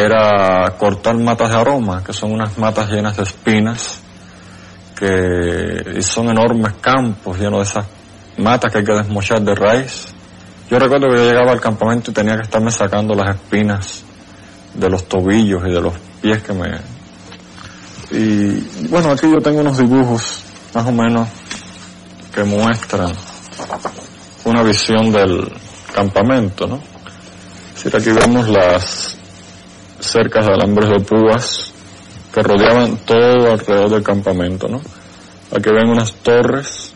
era 0.00 0.74
cortar 0.78 1.16
matas 1.16 1.50
de 1.50 1.56
aroma, 1.56 2.02
que 2.04 2.12
son 2.12 2.32
unas 2.32 2.56
matas 2.58 2.90
llenas 2.90 3.16
de 3.16 3.22
espinas 3.22 4.00
que 4.94 6.00
son 6.02 6.28
enormes 6.28 6.74
campos 6.80 7.38
llenos 7.38 7.58
de 7.58 7.64
esas 7.64 7.86
matas 8.38 8.72
que 8.72 8.78
hay 8.78 8.84
que 8.84 8.92
desmochar 8.92 9.42
de 9.42 9.54
raíz. 9.54 10.06
Yo 10.70 10.78
recuerdo 10.78 11.08
que 11.08 11.16
yo 11.16 11.24
llegaba 11.24 11.52
al 11.52 11.60
campamento 11.60 12.10
y 12.10 12.14
tenía 12.14 12.36
que 12.36 12.42
estarme 12.42 12.70
sacando 12.70 13.14
las 13.14 13.36
espinas 13.36 14.04
de 14.72 14.88
los 14.88 15.04
tobillos 15.08 15.62
y 15.66 15.70
de 15.70 15.80
los 15.80 15.94
pies 16.22 16.42
que 16.42 16.52
me... 16.52 16.68
Y 18.10 18.88
bueno, 18.88 19.10
aquí 19.10 19.30
yo 19.30 19.40
tengo 19.40 19.60
unos 19.60 19.78
dibujos 19.78 20.44
más 20.74 20.86
o 20.86 20.92
menos 20.92 21.28
que 22.34 22.44
muestran 22.44 23.12
una 24.44 24.62
visión 24.62 25.10
del 25.10 25.52
campamento, 25.92 26.66
¿no? 26.66 26.80
Decir, 27.74 27.96
aquí 27.96 28.10
vemos 28.10 28.48
las 28.48 29.16
cercas 30.06 30.46
de 30.46 30.52
alambres 30.52 30.88
de 30.90 31.00
púas 31.00 31.72
que 32.32 32.42
rodeaban 32.42 32.96
todo 32.98 33.52
alrededor 33.52 33.90
del 33.90 34.02
campamento. 34.02 34.68
Aquí 35.56 35.70
ven 35.70 35.88
unas 35.88 36.12
torres 36.14 36.92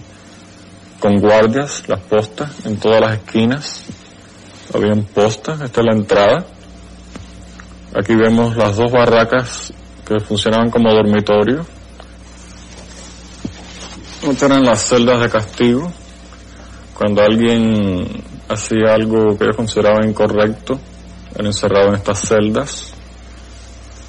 con 0.99 1.21
guardias, 1.21 1.85
las 1.89 2.01
postas, 2.01 2.67
en 2.67 2.79
todas 2.79 3.01
las 3.01 3.15
esquinas. 3.15 3.85
Habían 4.75 5.05
postas, 5.05 5.61
esta 5.61 5.81
es 5.81 5.87
la 5.87 5.93
entrada. 5.93 6.47
Aquí 7.95 8.15
vemos 8.15 8.57
las 8.57 8.77
dos 8.77 8.91
barracas 8.91 9.73
que 10.07 10.21
funcionaban 10.21 10.71
como 10.71 10.93
dormitorio. 10.93 11.65
Estas 14.23 14.51
eran 14.51 14.65
las 14.65 14.85
celdas 14.85 15.21
de 15.21 15.29
castigo. 15.31 15.93
Cuando 16.95 17.23
alguien 17.23 18.25
hacía 18.49 18.95
algo 18.95 19.39
que 19.39 19.47
yo 19.47 19.57
consideraba 19.57 20.05
incorrecto, 20.05 20.81
era 21.35 21.47
encerrado 21.47 21.89
en 21.89 21.95
estas 21.95 22.21
celdas, 22.21 22.93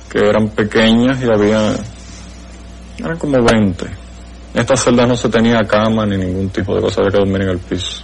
que 0.10 0.19
eran 0.19 0.50
pequeñas 0.50 1.22
y 1.22 1.30
había, 1.30 1.76
eran 2.98 3.17
como 3.17 3.43
20. 3.43 3.86
En 3.86 4.60
estas 4.60 4.84
celdas 4.84 5.08
no 5.08 5.15
se 5.15 5.30
tenía 5.30 5.60
cama 5.67 6.06
ni 6.06 6.17
ningún 6.17 6.50
tipo 6.50 6.76
de 6.76 6.82
cosa, 6.82 7.02
había 7.02 7.12
que 7.12 7.17
dormir 7.19 7.41
en 7.43 7.50
el 7.50 7.60
piso. 7.60 8.04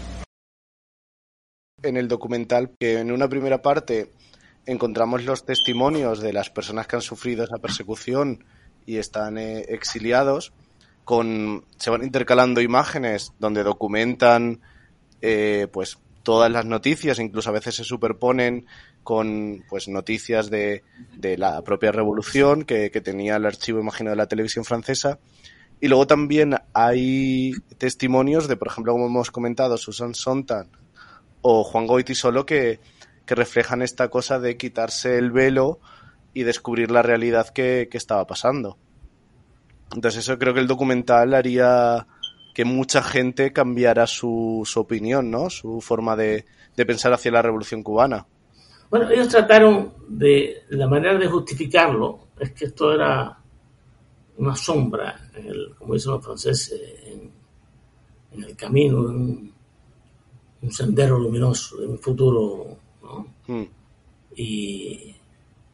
En 1.81 1.97
el 1.97 2.07
documental, 2.07 2.71
que 2.79 2.99
en 2.99 3.11
una 3.11 3.27
primera 3.27 3.61
parte 3.61 4.11
encontramos 4.65 5.23
los 5.23 5.45
testimonios 5.45 6.21
de 6.21 6.33
las 6.33 6.49
personas 6.49 6.87
que 6.87 6.95
han 6.95 7.01
sufrido 7.01 7.43
esa 7.43 7.57
persecución 7.57 8.43
y 8.85 8.97
están 8.97 9.37
eh, 9.37 9.65
exiliados, 9.69 10.53
con, 11.03 11.65
se 11.77 11.89
van 11.89 12.03
intercalando 12.03 12.61
imágenes 12.61 13.33
donde 13.39 13.63
documentan 13.63 14.61
eh, 15.21 15.67
pues 15.71 15.97
todas 16.25 16.51
las 16.51 16.65
noticias, 16.65 17.19
incluso 17.19 17.49
a 17.49 17.53
veces 17.53 17.75
se 17.75 17.83
superponen 17.85 18.65
con 19.03 19.63
pues 19.69 19.87
noticias 19.87 20.49
de, 20.49 20.83
de 21.15 21.37
la 21.37 21.61
propia 21.61 21.91
revolución 21.91 22.63
que, 22.63 22.89
que, 22.89 22.99
tenía 22.99 23.35
el 23.35 23.45
archivo, 23.45 23.79
imagino, 23.79 24.09
de 24.09 24.15
la 24.15 24.27
televisión 24.27 24.65
francesa. 24.65 25.19
Y 25.79 25.87
luego 25.87 26.07
también 26.07 26.55
hay 26.73 27.53
testimonios 27.77 28.47
de, 28.47 28.57
por 28.57 28.69
ejemplo, 28.69 28.93
como 28.93 29.05
hemos 29.05 29.29
comentado, 29.29 29.77
Susan 29.77 30.15
Sontag 30.15 30.67
o 31.41 31.63
Juan 31.63 31.85
Goiti 31.85 32.15
solo 32.15 32.43
que, 32.45 32.79
que 33.27 33.35
reflejan 33.35 33.83
esta 33.83 34.09
cosa 34.09 34.39
de 34.39 34.57
quitarse 34.57 35.19
el 35.19 35.31
velo 35.31 35.79
y 36.33 36.41
descubrir 36.41 36.89
la 36.89 37.03
realidad 37.03 37.49
que, 37.49 37.87
que 37.91 37.97
estaba 37.99 38.25
pasando. 38.25 38.79
Entonces 39.93 40.23
eso 40.23 40.39
creo 40.39 40.55
que 40.55 40.59
el 40.59 40.67
documental 40.67 41.35
haría 41.35 42.07
que 42.55 42.63
mucha 42.63 43.03
gente 43.03 43.51
cambiara 43.51 44.07
su, 44.07 44.63
su 44.65 44.79
opinión, 44.79 45.29
¿no? 45.29 45.49
Su 45.49 45.81
forma 45.81 46.15
de, 46.15 46.45
de, 46.77 46.85
pensar 46.85 47.11
hacia 47.11 47.29
la 47.29 47.41
revolución 47.41 47.83
cubana. 47.83 48.25
Bueno, 48.89 49.09
ellos 49.09 49.27
trataron 49.27 49.93
de, 50.07 50.63
la 50.69 50.87
manera 50.87 51.17
de 51.17 51.27
justificarlo, 51.27 52.29
es 52.39 52.53
que 52.53 52.65
esto 52.65 52.93
era 52.93 53.37
una 54.37 54.55
sombra, 54.55 55.29
en 55.35 55.47
el, 55.47 55.75
como 55.77 55.95
dicen 55.95 56.13
los 56.13 56.23
franceses, 56.23 57.03
en, 57.07 57.29
en 58.31 58.43
el 58.45 58.55
camino, 58.55 58.99
en 58.99 59.15
un, 59.15 59.53
un, 60.61 60.71
sendero 60.71 61.19
luminoso, 61.19 61.75
de 61.75 61.87
un 61.87 61.99
futuro, 61.99 62.67
¿no? 63.03 63.27
Hmm. 63.47 63.65
Y, 64.37 65.13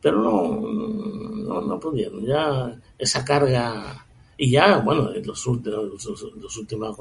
pero 0.02 0.18
no, 0.18 0.60
no, 0.60 1.62
no 1.62 1.80
pudieron, 1.80 2.26
ya 2.26 2.76
esa 2.98 3.24
carga 3.24 4.04
y 4.44 4.50
ya, 4.50 4.80
bueno, 4.80 5.12
los, 5.24 5.46
últimos, 5.46 6.04
los, 6.04 6.34
los 6.36 6.58
últimos 6.58 6.98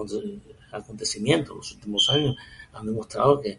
acontecimientos, 0.71 1.57
los 1.57 1.73
últimos 1.73 2.11
años, 2.11 2.37
han 2.75 2.85
demostrado 2.85 3.41
que, 3.41 3.59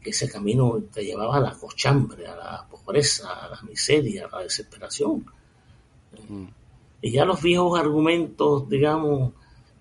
que, 0.00 0.10
ese 0.10 0.28
camino 0.28 0.82
te 0.92 1.04
llevaba 1.04 1.36
a 1.36 1.40
la 1.40 1.52
cochambre, 1.52 2.26
a 2.26 2.34
la 2.34 2.66
pobreza, 2.68 3.32
a 3.32 3.50
la 3.50 3.62
miseria, 3.62 4.26
a 4.26 4.38
la 4.38 4.42
desesperación. 4.42 5.24
Mm. 6.28 6.46
Y 7.00 7.12
ya 7.12 7.24
los 7.24 7.40
viejos 7.40 7.78
argumentos, 7.78 8.68
digamos, 8.68 9.30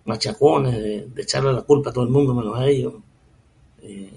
machacones 0.05 0.75
de, 0.75 1.07
de, 1.07 1.21
echarle 1.23 1.51
la 1.51 1.63
culpa 1.63 1.89
a 1.89 1.93
todo 1.93 2.03
el 2.03 2.11
mundo 2.11 2.35
menos 2.35 2.55
a 2.59 2.67
ellos, 2.67 2.93
eh, 3.81 4.13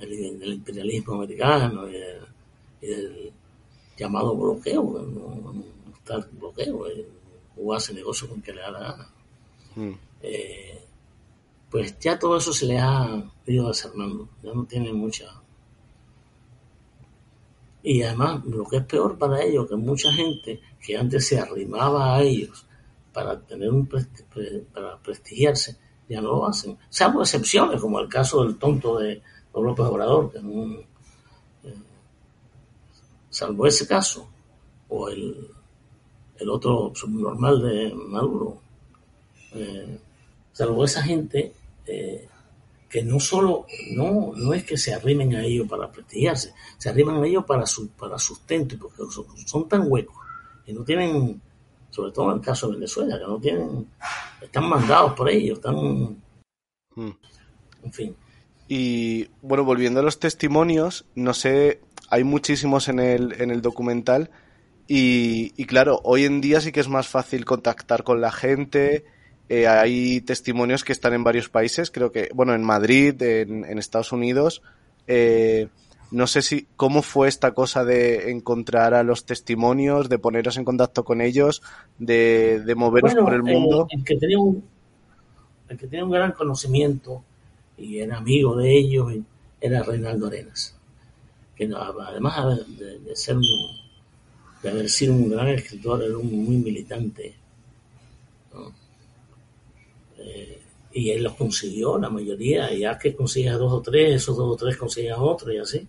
el, 0.00 0.42
el, 0.42 0.52
imperialismo 0.52 1.14
americano 1.14 1.88
y 1.88 1.96
el, 1.96 2.18
el 2.82 3.32
llamado 3.96 4.36
bloqueo, 4.36 4.82
no, 4.82 5.34
no 5.34 5.64
está 5.98 6.16
el 6.16 6.24
bloqueo. 6.38 6.86
Eh, 6.88 7.15
o 7.56 7.74
hace 7.74 7.94
negocio 7.94 8.28
con 8.28 8.42
que 8.42 8.52
le 8.52 8.60
da 8.60 8.70
la 8.70 8.80
gana. 8.80 9.10
Mm. 9.76 9.92
Eh, 10.22 10.82
pues 11.70 11.98
ya 11.98 12.18
todo 12.18 12.36
eso 12.36 12.52
se 12.52 12.66
le 12.66 12.78
ha 12.78 13.24
ido 13.46 13.68
desarmando, 13.68 14.28
ya 14.42 14.52
no 14.52 14.64
tiene 14.64 14.92
mucha. 14.92 15.26
Y 17.82 18.02
además, 18.02 18.44
lo 18.44 18.64
que 18.64 18.78
es 18.78 18.84
peor 18.84 19.16
para 19.16 19.42
ellos, 19.42 19.68
que 19.68 19.76
mucha 19.76 20.12
gente 20.12 20.60
que 20.80 20.96
antes 20.96 21.26
se 21.26 21.38
arrimaba 21.38 22.16
a 22.16 22.22
ellos 22.22 22.66
para 23.12 23.38
tener 23.40 23.70
un 23.70 23.86
para 24.72 24.96
prestigiarse, 24.98 25.76
ya 26.08 26.20
no 26.20 26.28
lo 26.28 26.46
hacen. 26.46 26.78
Salvo 26.88 27.22
excepciones, 27.22 27.80
como 27.80 28.00
el 28.00 28.08
caso 28.08 28.44
del 28.44 28.58
tonto 28.58 28.98
de 28.98 29.22
López 29.54 29.86
Obrador, 29.86 30.32
que 30.32 30.40
no, 30.40 30.80
eh, 31.64 31.74
salvo 33.30 33.66
ese 33.66 33.86
caso, 33.86 34.28
o 34.88 35.08
el, 35.08 35.50
el 36.38 36.50
otro 36.50 36.92
subnormal 36.94 37.62
de 37.62 37.94
Maduro. 37.94 38.58
Eh, 39.54 39.98
salvo 40.52 40.84
esa 40.84 41.02
gente 41.02 41.52
eh, 41.86 42.28
que 42.88 43.02
no 43.02 43.20
solo, 43.20 43.66
no, 43.92 44.32
no 44.34 44.54
es 44.54 44.64
que 44.64 44.76
se 44.76 44.94
arrimen 44.94 45.34
a 45.34 45.44
ellos 45.44 45.68
para 45.68 45.90
prestigiarse, 45.90 46.54
se 46.78 46.88
arriman 46.88 47.22
a 47.22 47.26
ellos 47.26 47.44
para 47.44 47.66
su 47.66 47.88
para 47.88 48.18
sustento, 48.18 48.76
porque 48.78 49.02
son, 49.12 49.24
son 49.46 49.68
tan 49.68 49.90
huecos 49.90 50.16
y 50.66 50.72
no 50.72 50.82
tienen, 50.82 51.40
sobre 51.90 52.12
todo 52.12 52.30
en 52.30 52.38
el 52.38 52.44
caso 52.44 52.68
de 52.68 52.74
Venezuela, 52.74 53.18
que 53.18 53.26
no 53.26 53.38
tienen, 53.38 53.86
están 54.40 54.68
mandados 54.68 55.12
por 55.14 55.28
ellos, 55.28 55.58
están, 55.58 56.16
Hmm. 56.96 57.10
en 57.84 57.92
fin. 57.92 58.16
Y 58.68 59.28
bueno, 59.42 59.64
volviendo 59.64 60.00
a 60.00 60.02
los 60.02 60.18
testimonios, 60.18 61.04
no 61.14 61.34
sé, 61.34 61.80
hay 62.10 62.24
muchísimos 62.24 62.88
en 62.88 62.98
el, 62.98 63.40
en 63.40 63.50
el 63.50 63.62
documental. 63.62 64.30
Y, 64.88 65.52
y, 65.56 65.64
claro, 65.64 66.00
hoy 66.04 66.24
en 66.24 66.40
día 66.40 66.60
sí 66.60 66.70
que 66.70 66.80
es 66.80 66.88
más 66.88 67.08
fácil 67.08 67.44
contactar 67.44 68.04
con 68.04 68.20
la 68.20 68.30
gente. 68.30 69.04
Eh, 69.48 69.66
hay 69.66 70.20
testimonios 70.20 70.84
que 70.84 70.92
están 70.92 71.12
en 71.12 71.24
varios 71.24 71.48
países, 71.48 71.90
creo 71.90 72.10
que, 72.10 72.28
bueno, 72.34 72.54
en 72.54 72.64
Madrid, 72.64 73.20
en, 73.22 73.64
en 73.64 73.78
Estados 73.78 74.12
Unidos. 74.12 74.62
Eh, 75.06 75.68
no 76.10 76.26
sé 76.26 76.42
si 76.42 76.68
cómo 76.76 77.02
fue 77.02 77.28
esta 77.28 77.52
cosa 77.52 77.84
de 77.84 78.30
encontrar 78.30 78.94
a 78.94 79.02
los 79.02 79.24
testimonios, 79.24 80.08
de 80.08 80.18
poneros 80.18 80.56
en 80.56 80.64
contacto 80.64 81.04
con 81.04 81.20
ellos, 81.20 81.62
de, 81.98 82.60
de 82.60 82.74
moveros 82.74 83.12
bueno, 83.12 83.26
por 83.26 83.34
el 83.34 83.42
mundo. 83.42 83.88
El, 83.90 84.00
el, 84.00 84.04
que 84.04 84.16
tenía 84.16 84.38
un, 84.38 84.64
el 85.68 85.76
que 85.76 85.86
tenía 85.86 86.04
un 86.04 86.10
gran 86.12 86.32
conocimiento 86.32 87.24
y 87.76 87.98
era 87.98 88.18
amigo 88.18 88.56
de 88.56 88.76
ellos 88.76 89.12
era 89.60 89.82
Reinaldo 89.82 90.28
Arenas, 90.28 90.76
que 91.56 91.68
además 91.74 92.60
de, 92.78 92.98
de 93.00 93.16
ser 93.16 93.36
un 93.36 93.44
de 94.66 94.72
haber 94.72 94.90
sido 94.90 95.12
un 95.14 95.30
gran 95.30 95.48
escritor, 95.48 96.02
era 96.02 96.18
un 96.18 96.44
muy 96.44 96.56
militante. 96.56 97.34
¿no? 98.52 98.72
Eh, 100.18 100.60
y 100.92 101.10
él 101.10 101.22
los 101.22 101.34
consiguió, 101.34 101.98
la 101.98 102.10
mayoría, 102.10 102.72
ya 102.72 102.98
que 102.98 103.14
consigues 103.14 103.54
dos 103.58 103.72
o 103.72 103.80
tres, 103.80 104.16
esos 104.16 104.36
dos 104.36 104.54
o 104.54 104.56
tres 104.56 104.76
conseguían 104.76 105.18
otro 105.20 105.52
y 105.52 105.58
así. 105.58 105.86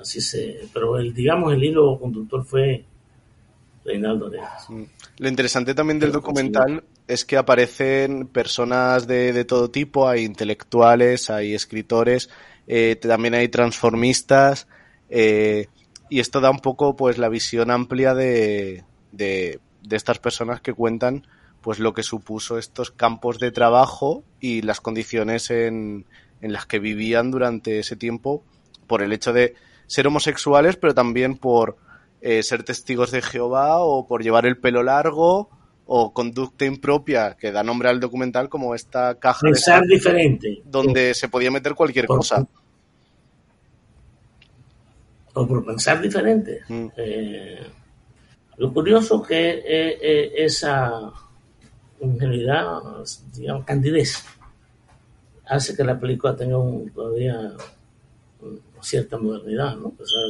Así 0.00 0.20
se, 0.20 0.68
pero 0.72 0.98
el, 0.98 1.12
digamos, 1.12 1.52
el 1.52 1.62
hilo 1.62 1.98
conductor 1.98 2.44
fue 2.44 2.84
Reinaldo 3.84 4.28
Arenas. 4.28 4.66
Lo 5.18 5.28
interesante 5.28 5.74
también 5.74 5.98
del 5.98 6.12
documental 6.12 6.82
es 7.06 7.24
que 7.24 7.36
aparecen 7.36 8.26
personas 8.26 9.06
de, 9.06 9.32
de, 9.32 9.44
todo 9.44 9.70
tipo, 9.70 10.08
hay 10.08 10.24
intelectuales, 10.24 11.28
hay 11.30 11.54
escritores, 11.54 12.30
eh, 12.66 12.96
también 12.96 13.34
hay 13.34 13.48
transformistas, 13.48 14.66
eh, 15.10 15.68
y 16.12 16.20
esto 16.20 16.40
da 16.40 16.50
un 16.50 16.58
poco 16.60 16.94
pues 16.96 17.16
la 17.16 17.28
visión 17.30 17.70
amplia 17.70 18.14
de, 18.14 18.84
de, 19.12 19.60
de, 19.82 19.96
estas 19.96 20.18
personas 20.18 20.60
que 20.60 20.74
cuentan 20.74 21.26
pues 21.62 21.78
lo 21.78 21.94
que 21.94 22.02
supuso 22.02 22.58
estos 22.58 22.90
campos 22.90 23.38
de 23.38 23.50
trabajo 23.52 24.22
y 24.40 24.62
las 24.62 24.80
condiciones 24.80 25.50
en, 25.50 26.04
en 26.40 26.52
las 26.52 26.66
que 26.66 26.78
vivían 26.80 27.30
durante 27.30 27.78
ese 27.78 27.96
tiempo 27.96 28.42
por 28.86 29.00
el 29.02 29.12
hecho 29.12 29.32
de 29.32 29.54
ser 29.86 30.06
homosexuales 30.06 30.76
pero 30.76 30.94
también 30.94 31.36
por 31.36 31.76
eh, 32.20 32.42
ser 32.42 32.62
testigos 32.62 33.10
de 33.10 33.22
Jehová 33.22 33.78
o 33.80 34.06
por 34.06 34.22
llevar 34.22 34.44
el 34.44 34.58
pelo 34.58 34.82
largo 34.82 35.48
o 35.86 36.12
conducta 36.12 36.64
impropia 36.64 37.36
que 37.40 37.52
da 37.52 37.62
nombre 37.62 37.88
al 37.88 38.00
documental 38.00 38.48
como 38.48 38.74
esta 38.74 39.18
caja 39.18 39.40
Pensar 39.42 39.82
de 39.82 39.94
diferente. 39.94 40.62
donde 40.64 41.14
se 41.14 41.28
podía 41.28 41.50
meter 41.50 41.74
cualquier 41.74 42.06
Por- 42.06 42.18
cosa. 42.18 42.46
O 45.34 45.46
por 45.46 45.64
pensar 45.64 46.00
diferente. 46.00 46.60
Mm. 46.68 46.86
Eh, 46.96 47.66
lo 48.58 48.72
curioso 48.72 49.22
que 49.22 49.50
eh, 49.50 49.98
eh, 50.00 50.32
esa 50.36 51.12
ingenuidad, 52.00 52.80
digamos, 53.34 53.64
candidez, 53.64 54.24
hace 55.46 55.76
que 55.76 55.84
la 55.84 55.98
película 55.98 56.34
tenga 56.36 56.58
un- 56.58 56.90
todavía 56.90 57.52
una 58.40 58.82
cierta 58.82 59.18
modernidad, 59.18 59.76
¿no? 59.76 59.88
O 59.88 60.06
sea, 60.06 60.20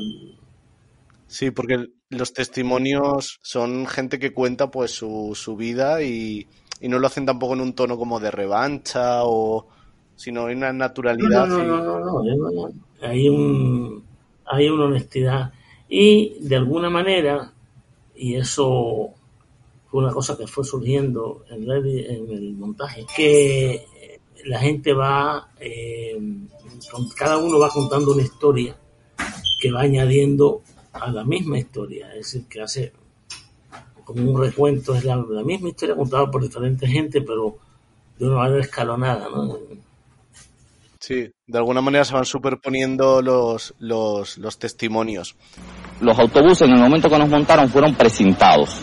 Sí, 1.27 1.51
porque 1.51 1.89
los 2.11 2.33
testimonios 2.35 3.39
son 3.43 3.87
gente 3.87 4.19
que 4.19 4.35
cuenta 4.35 4.71
pues 4.71 4.91
su, 4.91 5.33
su 5.35 5.57
vida 5.57 6.03
y, 6.03 6.47
y 6.81 6.89
no 6.89 6.99
lo 6.99 7.07
hacen 7.07 7.25
tampoco 7.25 7.55
en 7.55 7.63
un 7.63 7.73
tono 7.75 7.97
como 7.97 8.21
de 8.21 8.31
revancha 8.31 9.25
o 9.25 9.67
sino 10.15 10.51
en 10.51 10.59
una 10.59 10.73
naturalidad. 10.75 11.47
no, 11.49 11.65
no, 11.65 11.81
no, 11.83 12.01
no, 12.01 12.23
no, 12.23 12.37
no, 12.37 12.51
no. 12.51 12.73
Hay, 13.01 13.29
un, 13.31 14.02
hay 14.47 14.69
una 14.69 14.85
honestidad. 14.85 15.53
Y 15.89 16.39
de 16.41 16.57
alguna 16.57 16.91
manera, 16.91 17.53
y 18.15 18.35
eso 18.35 19.11
fue 19.91 20.03
una 20.03 20.13
cosa 20.13 20.37
que 20.37 20.47
fue 20.47 20.65
surgiendo 20.65 21.45
en, 21.51 21.71
el 21.71 22.55
montaje, 22.55 23.05
que 23.15 23.87
la 24.47 24.59
gente 24.59 24.93
va, 24.93 25.51
eh, 25.61 26.19
cada 27.17 27.39
uno 27.39 27.59
va 27.59 27.69
contando 27.69 28.13
una 28.13 28.23
historia 28.23 28.77
que 29.61 29.71
va 29.71 29.83
añadiendo 29.83 30.63
a 30.93 31.11
la 31.11 31.25
misma 31.25 31.59
historia, 31.59 32.09
es 32.11 32.33
decir, 32.33 32.47
que 32.49 32.61
hace 32.61 32.93
como 34.05 34.33
un 34.33 34.41
recuento, 34.41 34.95
es 34.95 35.05
la, 35.05 35.17
la 35.17 35.43
misma 35.43 35.69
historia 35.69 35.95
contada 35.95 36.31
por 36.31 36.43
diferentes 36.43 36.91
gente, 36.91 37.21
pero 37.23 37.57
de 38.19 38.27
una 38.27 38.37
manera 38.37 38.61
escalonada, 38.61 39.29
¿no? 39.29 39.59
Sí, 41.03 41.33
de 41.49 41.59
alguna 41.59 41.81
manera 41.81 42.05
se 42.05 42.15
van 42.15 42.25
superponiendo 42.25 43.21
los, 43.23 43.75
los, 43.81 44.39
los 44.39 44.57
testimonios. 44.57 45.35
los 46.01 46.17
autobuses 46.17 46.63
en 46.63 46.75
el 46.75 46.81
momento 46.81 47.11
que 47.11 47.19
nos 47.19 47.29
montaron 47.29 47.69
fueron 47.69 47.97
precintados. 47.97 48.79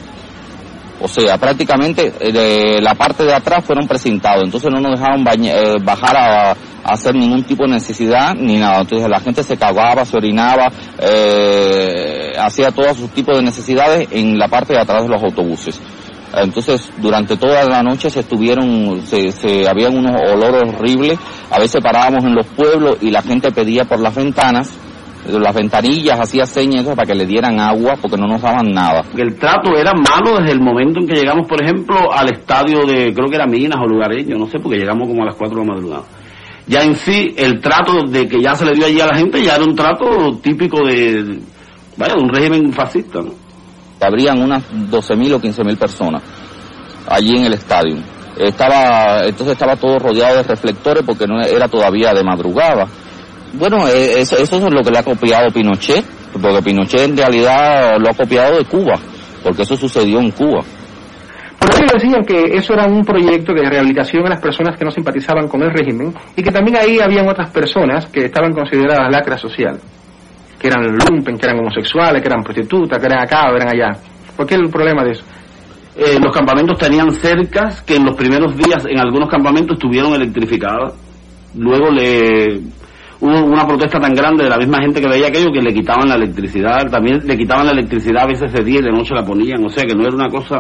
O 1.02 1.08
sea, 1.08 1.38
prácticamente 1.38 2.12
eh, 2.20 2.34
de 2.34 2.82
la 2.82 2.94
parte 2.96 3.24
de 3.24 3.34
atrás 3.34 3.64
fueron 3.64 3.88
precintados. 3.88 4.44
Entonces 4.44 4.70
no 4.70 4.82
nos 4.82 5.00
dejaron 5.00 5.26
eh, 5.46 5.76
bajar 5.82 6.18
a, 6.18 6.56
hacer 6.84 7.16
ningún 7.16 7.44
tipo 7.44 7.64
de 7.64 7.72
necesidad 7.72 8.36
ni 8.36 8.58
nada. 8.58 8.82
Entonces 8.82 9.08
la 9.08 9.22
gente 9.22 9.42
se 9.42 9.56
cagaba, 9.56 10.04
se 10.04 10.18
orinaba, 10.18 10.68
eh, 11.00 12.34
hacía 12.38 12.72
todo 12.72 12.94
su 12.96 13.08
tipo 13.08 13.34
de 13.34 13.44
necesidades 13.44 14.10
en 14.12 14.38
la 14.38 14.50
parte 14.50 14.74
de 14.74 14.82
atrás 14.82 15.04
de 15.04 15.10
los 15.10 15.24
autobuses. 15.24 15.80
Entonces, 16.34 16.92
durante 16.98 17.38
toda 17.38 17.66
la 17.66 17.82
noche 17.82 18.10
se 18.10 18.22
estuvieron, 18.22 19.02
se, 19.06 19.32
se 19.32 19.68
habían 19.68 19.98
unos 19.98 20.14
olores 20.32 20.74
horribles. 20.74 21.18
A 21.50 21.60
veces 21.60 21.82
parábamos 21.82 22.24
en 22.24 22.36
los 22.36 22.46
pueblos 22.48 22.98
y 23.02 23.10
la 23.10 23.22
gente 23.22 23.52
pedía 23.52 23.86
por 23.86 24.00
las 24.00 24.16
ventanas, 24.16 24.72
las 25.28 25.56
ventanillas, 25.56 26.20
hacía 26.20 26.46
señas 26.46 26.86
para 26.86 27.06
que 27.06 27.16
le 27.16 27.26
dieran 27.26 27.60
agua 27.60 27.96
porque 28.02 28.18
no 28.18 28.28
nos 28.28 28.42
daban 28.42 28.68
nada. 28.72 29.04
el 29.18 29.36
trato 29.36 29.76
era 29.76 29.92
malo 29.94 30.38
desde 30.40 30.54
el 30.54 30.62
momento 30.62 31.00
en 31.00 31.08
que 31.08 31.16
llegamos, 31.16 31.48
por 31.48 31.62
ejemplo, 31.62 32.12
al 32.12 32.32
estadio 32.32 32.86
de, 32.86 33.14
creo 33.14 33.30
que 33.30 33.36
era 33.36 33.46
Minas 33.46 33.80
o 33.82 33.88
Lugareño, 33.88 34.38
no 34.38 34.48
sé, 34.48 34.60
porque 34.60 34.78
llegamos 34.78 35.08
como 35.08 35.24
a 35.24 35.28
las 35.28 35.36
4 35.36 35.60
de 35.60 35.66
la 35.66 35.74
madrugada. 35.74 36.04
Ya 36.68 36.84
en 36.84 36.96
sí, 36.96 37.34
el 37.36 37.60
trato 37.62 38.06
de 38.08 38.28
que 38.28 38.42
ya 38.42 38.54
se 38.54 38.66
le 38.66 38.74
dio 38.74 38.86
allí 38.86 39.02
a 39.02 39.08
la 39.08 39.18
gente 39.18 39.44
ya 39.44 39.56
era 39.56 39.66
un 39.66 39.76
trato 39.76 40.38
típico 40.42 40.86
de, 40.86 41.40
vaya, 41.98 42.14
de 42.14 42.22
un 42.22 42.30
régimen 42.30 42.72
fascista, 42.72 43.22
¿no? 43.22 43.49
Habrían 44.02 44.42
unas 44.42 44.64
12.000 44.72 45.34
o 45.34 45.42
15.000 45.42 45.78
personas 45.78 46.24
allí 47.08 47.36
en 47.36 47.46
el 47.46 47.54
estadio. 47.54 47.98
Estaba, 48.38 49.26
entonces 49.26 49.54
estaba 49.54 49.76
todo 49.76 50.00
rodeado 50.00 50.38
de 50.38 50.44
reflectores 50.44 51.04
porque 51.06 51.26
no 51.28 51.42
era 51.42 51.68
todavía 51.68 52.14
de 52.14 52.24
madrugada. 52.24 52.88
Bueno, 53.54 53.88
eh, 53.88 54.22
eso, 54.22 54.38
eso 54.38 54.58
es 54.58 54.74
lo 54.74 54.84
que 54.84 54.92
le 54.92 55.00
ha 55.00 55.04
copiado 55.04 55.52
Pinochet, 55.52 56.06
porque 56.40 56.62
Pinochet 56.62 57.02
en 57.02 57.18
realidad 57.18 57.98
lo 58.00 58.10
ha 58.10 58.14
copiado 58.14 58.58
de 58.58 58.66
Cuba, 58.66 58.94
porque 59.44 59.64
eso 59.64 59.76
sucedió 59.76 60.20
en 60.20 60.32
Cuba. 60.32 60.62
Por 61.60 61.70
eso 61.72 61.84
decían 61.94 62.24
que 62.24 62.56
eso 62.56 62.74
era 62.74 62.86
un 62.86 63.04
proyecto 63.04 63.54
de 63.54 63.70
rehabilitación 63.70 64.26
a 64.26 64.30
las 64.30 64.40
personas 64.40 64.78
que 64.78 64.86
no 64.86 64.92
simpatizaban 64.92 65.50
con 65.50 65.62
el 65.62 65.72
régimen 65.72 66.14
y 66.36 66.42
que 66.42 66.52
también 66.52 66.78
ahí 66.78 67.00
habían 67.00 67.28
otras 67.28 67.50
personas 67.50 68.06
que 68.06 68.26
estaban 68.26 68.54
consideradas 68.54 69.12
lacra 69.12 69.38
social, 69.38 69.78
que 70.60 70.68
eran 70.68 70.86
lumpen, 70.86 71.38
que 71.38 71.46
eran 71.46 71.60
homosexuales, 71.60 72.22
que 72.22 72.28
eran 72.28 72.44
prostitutas, 72.44 73.00
que 73.00 73.06
eran 73.06 73.24
acá 73.24 73.50
o 73.52 73.56
eran 73.56 73.70
allá. 73.70 73.98
¿Por 74.36 74.46
qué 74.46 74.56
el 74.56 74.70
problema 74.70 75.04
de 75.04 75.12
eso? 75.12 75.24
Eh, 75.96 76.20
los 76.22 76.34
campamentos 76.34 76.78
tenían 76.78 77.12
cercas 77.12 77.82
que 77.82 77.96
en 77.96 78.06
los 78.06 78.16
primeros 78.16 78.56
días 78.56 78.86
en 78.88 79.00
algunos 79.00 79.30
campamentos 79.30 79.76
estuvieron 79.76 80.14
electrificadas. 80.14 80.94
Luego 81.56 81.90
le 81.92 82.62
hubo 83.20 83.46
una 83.46 83.66
protesta 83.66 84.00
tan 84.00 84.14
grande 84.14 84.44
de 84.44 84.50
la 84.50 84.58
misma 84.58 84.80
gente 84.82 85.02
que 85.02 85.08
veía 85.08 85.28
aquello 85.28 85.52
que 85.52 85.62
le 85.62 85.74
quitaban 85.74 86.08
la 86.08 86.16
electricidad. 86.16 86.90
También 86.90 87.20
le 87.26 87.38
quitaban 87.38 87.66
la 87.66 87.72
electricidad 87.72 88.24
a 88.24 88.28
veces 88.28 88.52
de 88.54 88.64
día 88.64 88.80
y 88.80 88.84
de 88.84 88.92
noche 88.92 89.14
la 89.14 89.24
ponían. 89.24 89.64
O 89.66 89.70
sea 89.70 89.84
que 89.84 89.96
no 89.96 90.04
era 90.04 90.16
una 90.16 90.30
cosa 90.30 90.60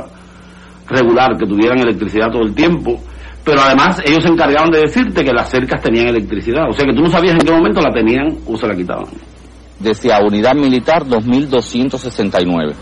regular 0.87 1.37
que 1.37 1.45
tuvieran 1.45 1.79
electricidad 1.79 2.31
todo 2.31 2.43
el 2.43 2.53
tiempo. 2.53 2.99
Pero 3.45 3.61
además 3.61 4.01
ellos 4.05 4.23
se 4.23 4.29
encargaban 4.29 4.71
de 4.71 4.81
decirte 4.81 5.23
que 5.23 5.31
las 5.31 5.49
cercas 5.49 5.81
tenían 5.81 6.07
electricidad. 6.07 6.69
O 6.69 6.73
sea 6.73 6.85
que 6.85 6.93
tú 6.93 7.01
no 7.01 7.09
sabías 7.09 7.35
en 7.35 7.41
qué 7.41 7.51
momento 7.51 7.79
la 7.79 7.93
tenían 7.93 8.27
o 8.45 8.57
se 8.57 8.67
la 8.67 8.75
quitaban. 8.75 9.07
Decía 9.79 10.19
Unidad 10.19 10.55
Militar 10.55 11.07
2269. 11.07 12.73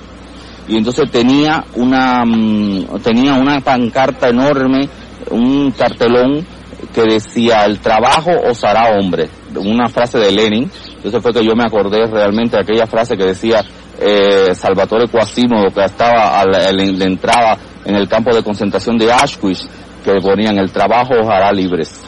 Y 0.68 0.76
entonces 0.78 1.10
tenía 1.10 1.64
una, 1.76 2.26
mm, 2.26 3.00
tenía 3.02 3.36
una 3.36 3.62
pancarta 3.62 4.30
enorme, 4.30 4.90
un 5.32 5.72
cartelón 5.72 6.46
que 6.94 7.04
decía, 7.04 7.66
el 7.66 7.80
trabajo 7.80 8.32
os 8.32 8.64
hará 8.64 8.98
hombre, 8.98 9.30
una 9.56 9.88
frase 9.88 10.18
de 10.18 10.32
Lenin. 10.32 10.70
Entonces 10.96 11.22
fue 11.22 11.34
que 11.34 11.46
yo 11.46 11.56
me 11.56 11.64
acordé 11.64 12.06
realmente 12.08 12.58
de 12.58 12.64
aquella 12.64 12.86
frase 12.86 13.16
que 13.16 13.26
decía 13.26 13.64
eh, 14.00 14.54
Salvatore 14.54 15.08
Quasimodo, 15.08 15.70
que 15.74 15.84
estaba 15.84 16.40
a 16.40 16.46
la, 16.46 16.70
en 16.70 17.00
la 17.00 17.06
entrada 17.06 17.58
en 17.86 17.96
el 17.96 18.08
campo 18.08 18.36
de 18.36 18.44
concentración 18.44 18.98
de 18.98 19.12
Auschwitz, 19.12 19.68
que 20.04 20.14
ponían, 20.22 20.58
el 20.58 20.72
trabajo 20.72 21.14
os 21.14 21.28
hará 21.28 21.52
libres. 21.52 22.07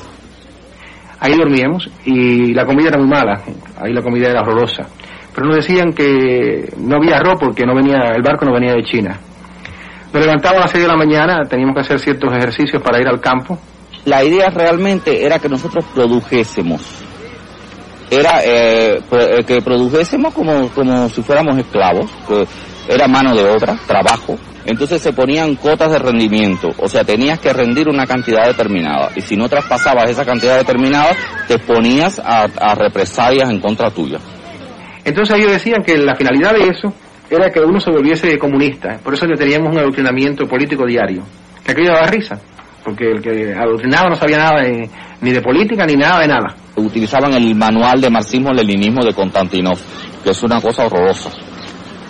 Ahí 1.19 1.35
dormíamos 1.35 1.89
y 2.05 2.53
la 2.53 2.65
comida 2.65 2.89
era 2.89 2.97
muy 2.97 3.07
mala, 3.07 3.41
ahí 3.77 3.93
la 3.93 4.01
comida 4.01 4.29
era 4.29 4.41
horrorosa. 4.41 4.87
Pero 5.33 5.47
nos 5.47 5.57
decían 5.57 5.93
que 5.93 6.71
no 6.77 6.97
había 6.97 7.17
arroz 7.17 7.35
porque 7.39 7.65
no 7.65 7.75
venía, 7.75 8.11
el 8.15 8.21
barco 8.21 8.45
no 8.45 8.53
venía 8.53 8.73
de 8.73 8.83
China. 8.83 9.19
Nos 10.11 10.25
levantábamos 10.25 10.61
a 10.61 10.65
las 10.65 10.71
6 10.71 10.83
de 10.83 10.87
la 10.87 10.97
mañana, 10.97 11.45
teníamos 11.45 11.75
que 11.75 11.81
hacer 11.81 11.99
ciertos 11.99 12.33
ejercicios 12.33 12.81
para 12.81 12.99
ir 12.99 13.07
al 13.07 13.19
campo. 13.19 13.59
La 14.05 14.23
idea 14.23 14.49
realmente 14.49 15.25
era 15.25 15.39
que 15.39 15.49
nosotros 15.49 15.85
produjésemos. 15.93 16.81
Era 18.09 18.43
eh, 18.43 19.01
eh, 19.11 19.43
que 19.45 19.61
produjésemos 19.61 20.33
como, 20.33 20.69
como 20.69 21.09
si 21.09 21.21
fuéramos 21.21 21.57
esclavos, 21.57 22.09
era 22.89 23.07
mano 23.07 23.33
de 23.35 23.49
obra, 23.49 23.77
trabajo. 23.87 24.37
Entonces 24.65 25.01
se 25.01 25.13
ponían 25.13 25.55
cotas 25.55 25.91
de 25.91 25.99
rendimiento, 25.99 26.69
o 26.77 26.87
sea, 26.89 27.03
tenías 27.03 27.39
que 27.39 27.53
rendir 27.53 27.87
una 27.87 28.05
cantidad 28.05 28.45
determinada. 28.47 29.09
Y 29.15 29.21
si 29.21 29.35
no 29.37 29.47
traspasabas 29.47 30.09
esa 30.09 30.25
cantidad 30.25 30.57
determinada, 30.57 31.11
te 31.47 31.55
exponías 31.55 32.19
a, 32.19 32.43
a 32.59 32.75
represalias 32.75 33.49
en 33.49 33.59
contra 33.61 33.89
tuya. 33.89 34.19
Entonces 35.05 35.37
ellos 35.37 35.51
decían 35.53 35.81
que 35.83 35.97
la 35.97 36.15
finalidad 36.15 36.53
de 36.53 36.63
eso 36.67 36.93
era 37.29 37.49
que 37.49 37.59
uno 37.61 37.79
se 37.79 37.89
volviese 37.89 38.37
comunista. 38.37 38.97
Por 39.03 39.13
eso 39.13 39.25
que 39.27 39.35
teníamos 39.35 39.71
un 39.71 39.79
adoctrinamiento 39.79 40.45
político 40.45 40.85
diario. 40.85 41.23
Que 41.65 41.71
aquello 41.71 41.93
daba 41.93 42.07
risa. 42.07 42.39
Porque 42.83 43.11
el 43.11 43.21
que 43.21 43.53
adoctrinaba 43.53 44.09
no 44.09 44.15
sabía 44.15 44.37
nada 44.37 44.61
de- 44.61 44.89
ni 45.21 45.31
de 45.31 45.41
política 45.41 45.85
ni 45.85 45.93
nada 45.95 46.21
de 46.21 46.27
nada. 46.27 46.55
Utilizaban 46.75 47.33
el 47.33 47.55
manual 47.55 47.99
de 48.01 48.09
marxismo-leninismo 48.09 49.03
de 49.03 49.13
Konstantinov, 49.13 49.77
que 50.23 50.29
es 50.31 50.43
una 50.43 50.61
cosa 50.61 50.85
horrorosa. 50.85 51.29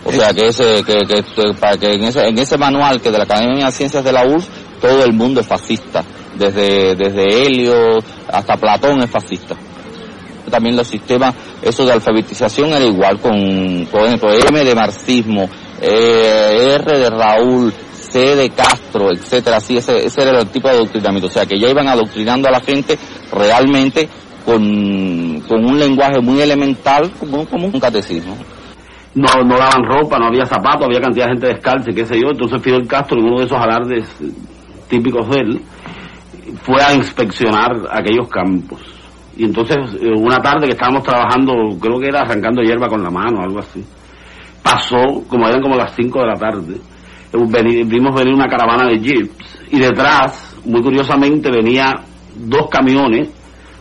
O 0.05 0.11
sea, 0.11 0.33
que 0.33 0.47
ese, 0.47 0.83
que, 0.83 1.05
que, 1.05 1.23
para 1.59 1.77
que 1.77 1.93
en 1.93 2.03
ese, 2.05 2.27
en 2.27 2.37
ese 2.37 2.57
manual 2.57 3.01
que 3.01 3.11
de 3.11 3.17
la 3.17 3.25
Academia 3.25 3.65
de 3.65 3.71
Ciencias 3.71 4.03
de 4.03 4.11
la 4.11 4.25
URSS, 4.25 4.47
todo 4.81 5.03
el 5.03 5.13
mundo 5.13 5.41
es 5.41 5.47
fascista. 5.47 6.03
Desde, 6.35 6.95
desde 6.95 7.45
Helio 7.45 7.99
hasta 8.27 8.55
Platón 8.55 9.03
es 9.03 9.09
fascista. 9.09 9.55
También 10.49 10.75
los 10.75 10.87
sistemas, 10.87 11.35
eso 11.61 11.85
de 11.85 11.91
alfabetización 11.91 12.69
era 12.69 12.83
igual 12.83 13.19
con, 13.19 13.87
por 13.91 14.05
ejemplo, 14.05 14.31
M 14.33 14.63
de 14.63 14.73
marxismo, 14.73 15.47
eh, 15.79 16.75
R 16.75 16.97
de 16.97 17.09
Raúl, 17.09 17.71
C 17.93 18.35
de 18.35 18.49
Castro, 18.49 19.11
etcétera, 19.11 19.57
así, 19.57 19.77
ese, 19.77 20.05
ese 20.05 20.21
era 20.21 20.39
el 20.39 20.47
tipo 20.47 20.67
de 20.67 20.75
adoctrinamiento. 20.75 21.27
O 21.27 21.31
sea, 21.31 21.45
que 21.45 21.59
ya 21.59 21.69
iban 21.69 21.87
adoctrinando 21.87 22.47
a 22.47 22.51
la 22.51 22.61
gente 22.61 22.97
realmente 23.31 24.09
con, 24.43 25.41
con 25.47 25.65
un 25.65 25.79
lenguaje 25.79 26.19
muy 26.19 26.41
elemental, 26.41 27.11
como, 27.19 27.45
como 27.45 27.67
un 27.67 27.79
catecismo. 27.79 28.35
No, 29.19 29.43
no 29.43 29.57
daban 29.57 29.83
ropa, 29.83 30.17
no 30.19 30.27
había 30.27 30.45
zapatos, 30.45 30.85
había 30.85 31.01
cantidad 31.01 31.25
de 31.25 31.31
gente 31.33 31.47
descalza 31.47 31.91
qué 31.93 32.05
sé 32.05 32.19
yo. 32.19 32.29
Entonces 32.31 32.61
Fidel 32.61 32.87
Castro, 32.87 33.17
en 33.19 33.25
uno 33.25 33.39
de 33.39 33.45
esos 33.45 33.57
alardes 33.59 34.05
eh, 34.21 34.29
típicos 34.89 35.29
de 35.29 35.39
él, 35.41 35.61
fue 36.63 36.81
a 36.81 36.93
inspeccionar 36.93 37.71
aquellos 37.91 38.27
campos. 38.29 38.79
Y 39.37 39.45
entonces, 39.45 39.77
eh, 40.01 40.11
una 40.17 40.39
tarde 40.41 40.65
que 40.67 40.73
estábamos 40.73 41.03
trabajando, 41.03 41.53
creo 41.79 41.99
que 41.99 42.07
era 42.07 42.21
arrancando 42.21 42.61
hierba 42.61 42.87
con 42.89 43.01
la 43.01 43.09
mano, 43.09 43.41
algo 43.41 43.59
así, 43.59 43.83
pasó, 44.63 45.23
como 45.27 45.47
eran 45.47 45.61
como 45.61 45.75
las 45.75 45.93
5 45.95 46.19
de 46.19 46.25
la 46.27 46.35
tarde, 46.35 46.75
veni- 47.31 47.83
vimos 47.83 48.13
venir 48.15 48.33
una 48.33 48.47
caravana 48.49 48.87
de 48.89 48.99
jeeps 48.99 49.59
y 49.71 49.79
detrás, 49.79 50.57
muy 50.65 50.81
curiosamente, 50.81 51.49
venía 51.51 51.93
dos 52.35 52.67
camiones 52.69 53.29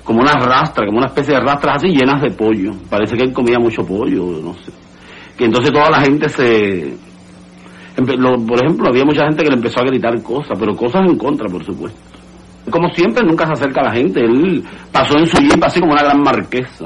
como 0.04 0.20
unas 0.20 0.36
rastras, 0.44 0.86
como 0.86 0.98
una 0.98 1.08
especie 1.08 1.34
de 1.34 1.40
rastras 1.40 1.76
así 1.76 1.88
llenas 1.88 2.22
de 2.22 2.30
pollo. 2.30 2.70
Parece 2.88 3.16
que 3.16 3.24
él 3.24 3.32
comía 3.32 3.58
mucho 3.58 3.82
pollo, 3.82 4.40
no 4.42 4.54
sé. 4.54 4.72
Que 5.38 5.44
entonces 5.44 5.72
toda 5.72 5.88
la 5.90 6.00
gente 6.00 6.28
se... 6.28 6.94
lo- 8.16 8.44
por 8.44 8.58
ejemplo, 8.64 8.88
había 8.88 9.04
mucha 9.04 9.24
gente 9.24 9.44
que 9.44 9.50
le 9.50 9.56
empezó 9.56 9.80
a 9.80 9.86
gritar 9.86 10.20
cosas, 10.22 10.58
pero 10.58 10.76
cosas 10.76 11.02
en 11.08 11.16
contra, 11.16 11.48
por 11.48 11.64
supuesto. 11.64 11.98
Como 12.70 12.88
siempre, 12.90 13.24
nunca 13.24 13.46
se 13.46 13.52
acerca 13.52 13.80
a 13.80 13.84
la 13.84 13.92
gente. 13.92 14.20
Él 14.20 14.62
pasó 14.92 15.16
en 15.18 15.26
su 15.26 15.38
jeep 15.38 15.62
así 15.64 15.80
como 15.80 15.92
una 15.92 16.02
gran 16.02 16.20
marquesa, 16.20 16.84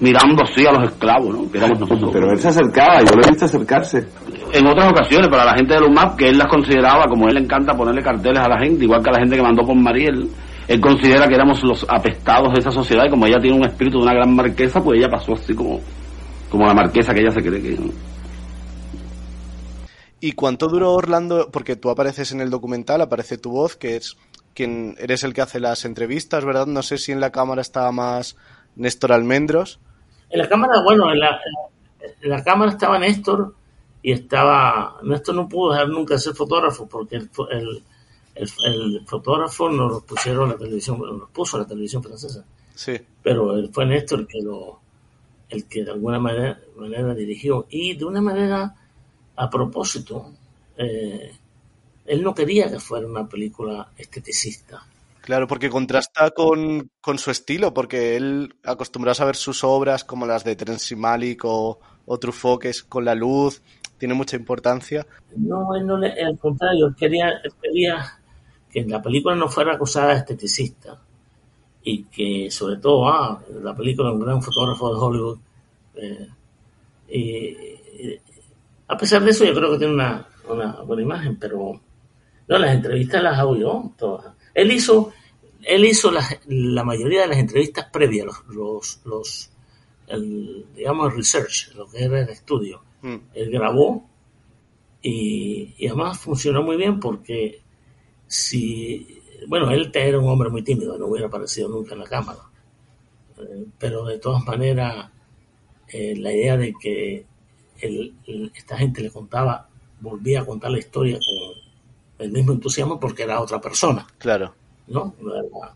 mirando 0.00 0.42
así 0.42 0.66
a 0.66 0.72
los 0.72 0.84
esclavos, 0.90 1.34
¿no? 1.34 1.50
Que 1.50 1.58
éramos 1.58 1.80
nosotros. 1.80 2.10
Pero 2.12 2.30
él 2.30 2.38
se 2.38 2.48
acercaba, 2.48 2.98
yo 3.00 3.14
lo 3.16 3.22
he 3.24 3.30
visto 3.30 3.44
acercarse. 3.46 4.06
En 4.52 4.66
otras 4.66 4.90
ocasiones, 4.90 5.28
para 5.28 5.44
la 5.46 5.54
gente 5.54 5.74
de 5.74 5.80
UMAP, 5.86 6.16
que 6.16 6.28
él 6.28 6.36
las 6.36 6.48
consideraba, 6.48 7.06
como 7.06 7.26
él 7.28 7.34
le 7.34 7.40
encanta 7.40 7.72
ponerle 7.72 8.02
carteles 8.02 8.38
a 8.42 8.48
la 8.48 8.58
gente, 8.58 8.84
igual 8.84 9.02
que 9.02 9.10
a 9.10 9.12
la 9.14 9.18
gente 9.20 9.36
que 9.36 9.42
mandó 9.42 9.62
con 9.62 9.82
Mariel, 9.82 10.28
él 10.68 10.80
considera 10.80 11.26
que 11.26 11.34
éramos 11.34 11.62
los 11.62 11.86
apestados 11.88 12.52
de 12.52 12.60
esa 12.60 12.70
sociedad 12.70 13.04
y 13.06 13.10
como 13.10 13.26
ella 13.26 13.38
tiene 13.40 13.56
un 13.56 13.64
espíritu 13.64 13.98
de 13.98 14.04
una 14.04 14.14
gran 14.14 14.34
marquesa, 14.34 14.80
pues 14.82 14.98
ella 14.98 15.08
pasó 15.08 15.32
así 15.32 15.54
como, 15.54 15.80
como 16.54 16.68
la 16.68 16.74
marquesa 16.74 17.12
que 17.12 17.20
ella 17.20 17.32
se 17.32 17.42
cree 17.42 17.60
que... 17.60 17.78
¿Y 20.20 20.32
cuánto 20.32 20.68
duró 20.68 20.92
Orlando? 20.92 21.50
Porque 21.50 21.74
tú 21.74 21.90
apareces 21.90 22.30
en 22.30 22.40
el 22.40 22.48
documental, 22.48 23.00
aparece 23.00 23.38
tu 23.38 23.50
voz, 23.50 23.74
que 23.74 23.96
es 23.96 24.16
quien 24.54 24.94
eres 24.98 25.24
el 25.24 25.34
que 25.34 25.42
hace 25.42 25.58
las 25.58 25.84
entrevistas, 25.84 26.44
¿verdad? 26.44 26.66
No 26.66 26.82
sé 26.82 26.96
si 26.96 27.10
en 27.10 27.18
la 27.18 27.32
cámara 27.32 27.60
estaba 27.60 27.90
más 27.90 28.36
Néstor 28.76 29.12
Almendros. 29.12 29.80
En 30.30 30.38
la 30.38 30.48
cámara, 30.48 30.80
bueno, 30.84 31.12
en 31.12 31.18
la, 31.18 31.40
en 32.22 32.30
la 32.30 32.42
cámara 32.44 32.70
estaba 32.70 33.00
Néstor 33.00 33.54
y 34.00 34.12
estaba. 34.12 34.98
Néstor 35.02 35.34
no 35.34 35.48
pudo 35.48 35.72
dejar 35.72 35.88
nunca 35.88 36.16
ser 36.18 36.34
fotógrafo 36.34 36.88
porque 36.88 37.16
el, 37.16 37.28
el, 37.50 37.82
el, 38.36 38.48
el 38.64 39.06
fotógrafo 39.06 39.68
nos 39.68 39.92
lo 39.92 40.00
pusieron 40.02 40.50
a 40.50 40.52
la 40.52 40.58
televisión, 40.58 41.00
nos 41.00 41.30
puso 41.30 41.56
a 41.56 41.60
la 41.60 41.66
televisión 41.66 42.02
francesa. 42.02 42.44
Sí. 42.74 42.96
Pero 43.22 43.54
él 43.54 43.70
fue 43.72 43.86
Néstor 43.86 44.20
el 44.20 44.26
que 44.28 44.40
lo, 44.40 44.83
el 45.48 45.66
que 45.66 45.84
de 45.84 45.92
alguna 45.92 46.18
manera, 46.18 46.58
manera 46.76 47.14
dirigió 47.14 47.66
y 47.70 47.96
de 47.96 48.04
una 48.04 48.20
manera 48.20 48.74
a 49.36 49.50
propósito. 49.50 50.32
eh, 50.76 51.32
él 52.06 52.22
no 52.22 52.34
quería 52.34 52.70
que 52.70 52.78
fuera 52.78 53.06
una 53.06 53.26
película 53.26 53.88
esteticista. 53.96 54.86
Claro, 55.22 55.46
porque 55.46 55.70
contrasta 55.70 56.32
con, 56.32 56.90
con 57.00 57.18
su 57.18 57.30
estilo, 57.30 57.72
porque 57.72 58.16
él 58.16 58.54
acostumbrado 58.62 59.22
a 59.22 59.26
ver 59.26 59.36
sus 59.36 59.64
obras 59.64 60.04
como 60.04 60.26
las 60.26 60.44
de 60.44 60.54
Terence 60.54 60.94
Malick 60.94 61.46
o, 61.46 61.78
o 62.04 62.18
Truffaut, 62.18 62.60
que 62.60 62.68
es 62.68 62.82
con 62.82 63.06
la 63.06 63.14
luz, 63.14 63.62
tiene 63.96 64.12
mucha 64.12 64.36
importancia. 64.36 65.06
No, 65.34 65.74
él 65.74 65.86
no 65.86 65.96
le, 65.96 66.22
al 66.22 66.38
contrario, 66.38 66.88
él 66.88 66.94
quería, 66.94 67.30
él 67.42 67.52
quería 67.62 68.04
que 68.70 68.84
la 68.84 69.00
película 69.00 69.34
no 69.34 69.48
fuera 69.48 69.74
acusada 69.74 70.08
de 70.08 70.18
esteticista 70.18 71.00
y 71.84 72.04
que 72.04 72.50
sobre 72.50 72.78
todo, 72.78 73.06
ah, 73.08 73.40
la 73.62 73.76
película 73.76 74.10
un 74.10 74.20
gran 74.20 74.42
fotógrafo 74.42 74.92
de 74.92 75.00
Hollywood. 75.00 75.38
eh, 75.96 76.28
y, 77.08 77.74
a 78.88 78.96
pesar 78.96 79.22
de 79.22 79.30
eso, 79.30 79.44
yo 79.44 79.54
creo 79.54 79.70
que 79.72 79.78
tiene 79.78 79.94
una, 79.94 80.26
una 80.48 80.82
buena 80.82 81.02
imagen, 81.02 81.36
pero 81.36 81.80
no, 82.48 82.58
las 82.58 82.74
entrevistas 82.74 83.22
las 83.22 83.38
hago 83.38 83.56
yo 83.56 83.92
todas. 83.96 84.34
Él 84.54 84.72
hizo, 84.72 85.12
él 85.62 85.84
hizo 85.84 86.10
la, 86.10 86.26
la 86.46 86.84
mayoría 86.84 87.22
de 87.22 87.28
las 87.28 87.38
entrevistas 87.38 87.86
previas, 87.90 88.26
los, 88.26 88.46
los, 88.48 89.00
los 89.04 89.50
el, 90.06 90.66
digamos, 90.74 91.10
el 91.10 91.16
research, 91.18 91.74
lo 91.74 91.86
que 91.86 92.04
era 92.04 92.20
el 92.20 92.28
estudio. 92.28 92.82
Mm. 93.02 93.16
Él 93.34 93.50
grabó 93.50 94.06
y, 95.02 95.74
y 95.78 95.86
además 95.86 96.18
funcionó 96.18 96.62
muy 96.62 96.76
bien 96.76 97.00
porque 97.00 97.62
si, 98.26 99.22
bueno, 99.48 99.70
él 99.70 99.90
era 99.94 100.18
un 100.18 100.28
hombre 100.28 100.48
muy 100.50 100.62
tímido, 100.62 100.96
no 100.98 101.06
hubiera 101.06 101.26
aparecido 101.28 101.68
nunca 101.68 101.94
en 101.94 102.00
la 102.00 102.06
cámara, 102.06 102.40
Eh, 103.38 103.64
pero 103.78 104.04
de 104.04 104.18
todas 104.18 104.44
maneras, 104.44 105.10
eh, 105.88 106.14
la 106.16 106.32
idea 106.32 106.56
de 106.56 106.72
que 106.80 107.26
el- 107.80 108.14
el- 108.26 108.52
esta 108.54 108.76
gente 108.78 109.02
le 109.02 109.10
contaba, 109.10 109.68
volvía 110.00 110.42
a 110.42 110.44
contar 110.46 110.70
la 110.70 110.78
historia 110.78 111.16
con 111.18 112.24
el 112.26 112.30
mismo 112.32 112.52
entusiasmo 112.52 113.00
porque 113.00 113.24
era 113.24 113.40
otra 113.40 113.60
persona, 113.60 114.06
Claro. 114.18 114.54
¿no? 114.86 115.14
No 115.20 115.34
era- 115.34 115.74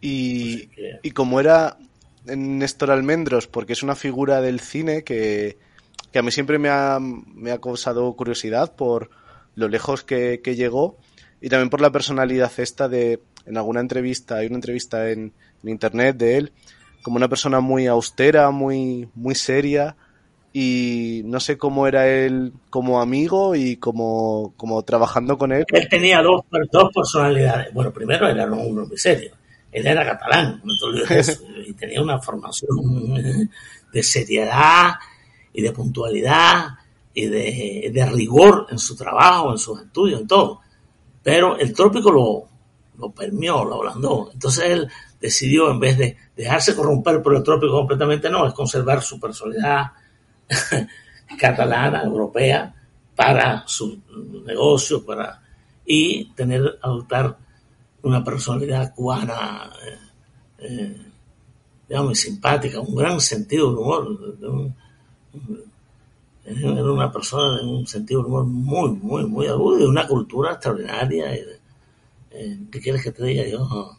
Y, 0.00 0.66
que- 0.68 0.98
y 1.02 1.10
como 1.12 1.40
era 1.40 1.78
Néstor 2.26 2.90
Almendros, 2.90 3.46
porque 3.46 3.72
es 3.72 3.82
una 3.82 3.94
figura 3.94 4.40
del 4.40 4.60
cine 4.60 5.04
que, 5.04 5.58
que 6.10 6.18
a 6.18 6.22
mí 6.22 6.30
siempre 6.30 6.58
me 6.58 6.68
ha, 6.68 6.98
me 7.00 7.52
ha 7.52 7.60
causado 7.60 8.12
curiosidad 8.14 8.74
por 8.74 9.10
lo 9.54 9.68
lejos 9.68 10.02
que, 10.02 10.40
que 10.42 10.56
llegó 10.56 10.98
y 11.42 11.48
también 11.48 11.68
por 11.68 11.80
la 11.80 11.90
personalidad 11.90 12.52
esta 12.58 12.88
de, 12.88 13.20
en 13.44 13.56
alguna 13.56 13.80
entrevista, 13.80 14.36
hay 14.36 14.46
una 14.46 14.56
entrevista 14.56 15.10
en, 15.10 15.32
en 15.62 15.68
internet 15.68 16.16
de 16.16 16.36
él, 16.38 16.52
como 17.02 17.16
una 17.16 17.28
persona 17.28 17.58
muy 17.60 17.88
austera, 17.88 18.50
muy, 18.50 19.08
muy 19.14 19.34
seria 19.34 19.96
y 20.52 21.22
no 21.24 21.40
sé 21.40 21.58
cómo 21.58 21.86
era 21.86 22.06
él 22.06 22.52
como 22.70 23.00
amigo 23.00 23.56
y 23.56 23.76
como, 23.76 24.54
como 24.56 24.82
trabajando 24.82 25.36
con 25.36 25.50
él. 25.52 25.64
Él 25.68 25.88
tenía 25.88 26.22
dos, 26.22 26.42
dos 26.70 26.92
personalidades. 26.94 27.72
Bueno, 27.74 27.92
primero 27.92 28.28
era 28.28 28.46
un 28.46 28.60
hombre 28.60 28.86
muy 28.86 28.98
serio. 28.98 29.32
Él 29.72 29.86
era 29.86 30.04
catalán, 30.04 30.60
no 30.62 30.74
te 30.78 30.84
olvides 30.84 31.08
de 31.08 31.18
eso. 31.18 31.42
Y 31.66 31.72
tenía 31.74 32.02
una 32.02 32.18
formación 32.18 33.20
de 33.92 34.02
seriedad 34.02 34.94
y 35.52 35.62
de 35.62 35.72
puntualidad 35.72 36.66
y 37.14 37.26
de, 37.26 37.90
de 37.92 38.06
rigor 38.06 38.66
en 38.70 38.78
su 38.78 38.96
trabajo, 38.96 39.52
en 39.52 39.58
sus 39.58 39.80
estudios, 39.80 40.20
en 40.20 40.26
todo. 40.26 40.60
Pero 41.22 41.56
el 41.58 41.72
trópico 41.72 42.10
lo, 42.10 42.48
lo 42.98 43.10
permeó, 43.10 43.64
lo 43.64 43.76
ablandó. 43.76 44.30
Entonces 44.32 44.64
él 44.64 44.88
decidió, 45.20 45.70
en 45.70 45.78
vez 45.80 45.96
de 45.98 46.16
dejarse 46.36 46.74
corromper 46.74 47.22
por 47.22 47.36
el 47.36 47.42
trópico 47.42 47.72
completamente, 47.72 48.28
no, 48.28 48.46
es 48.46 48.54
conservar 48.54 49.02
su 49.02 49.20
personalidad 49.20 49.92
catalana, 51.38 52.02
europea, 52.02 52.74
para 53.14 53.62
su 53.66 54.00
negocio, 54.44 55.04
para 55.04 55.40
y 55.84 56.32
tener, 56.34 56.78
adoptar 56.82 57.36
una 58.02 58.22
personalidad 58.24 58.94
cubana, 58.94 59.70
eh, 59.84 59.98
eh, 60.58 60.96
digamos, 61.88 62.18
simpática, 62.18 62.80
un 62.80 62.94
gran 62.96 63.20
sentido 63.20 63.68
del 63.70 63.78
humor. 63.78 64.38
de 64.38 64.48
un- 64.48 64.74
era 66.44 66.92
una 66.92 67.12
persona 67.12 67.58
de 67.58 67.66
un 67.66 67.86
sentido 67.86 68.20
del 68.22 68.28
humor 68.28 68.44
muy, 68.44 68.90
muy, 68.92 69.24
muy 69.26 69.46
agudo 69.46 69.80
y 69.80 69.84
una 69.84 70.06
cultura 70.06 70.52
extraordinaria. 70.52 71.34
y 71.36 71.40
de- 71.44 71.60
eh, 72.32 72.58
¿Qué 72.72 72.80
quieres 72.80 73.02
que 73.04 73.12
te 73.12 73.24
diga? 73.24 73.46
Yo 73.48 73.96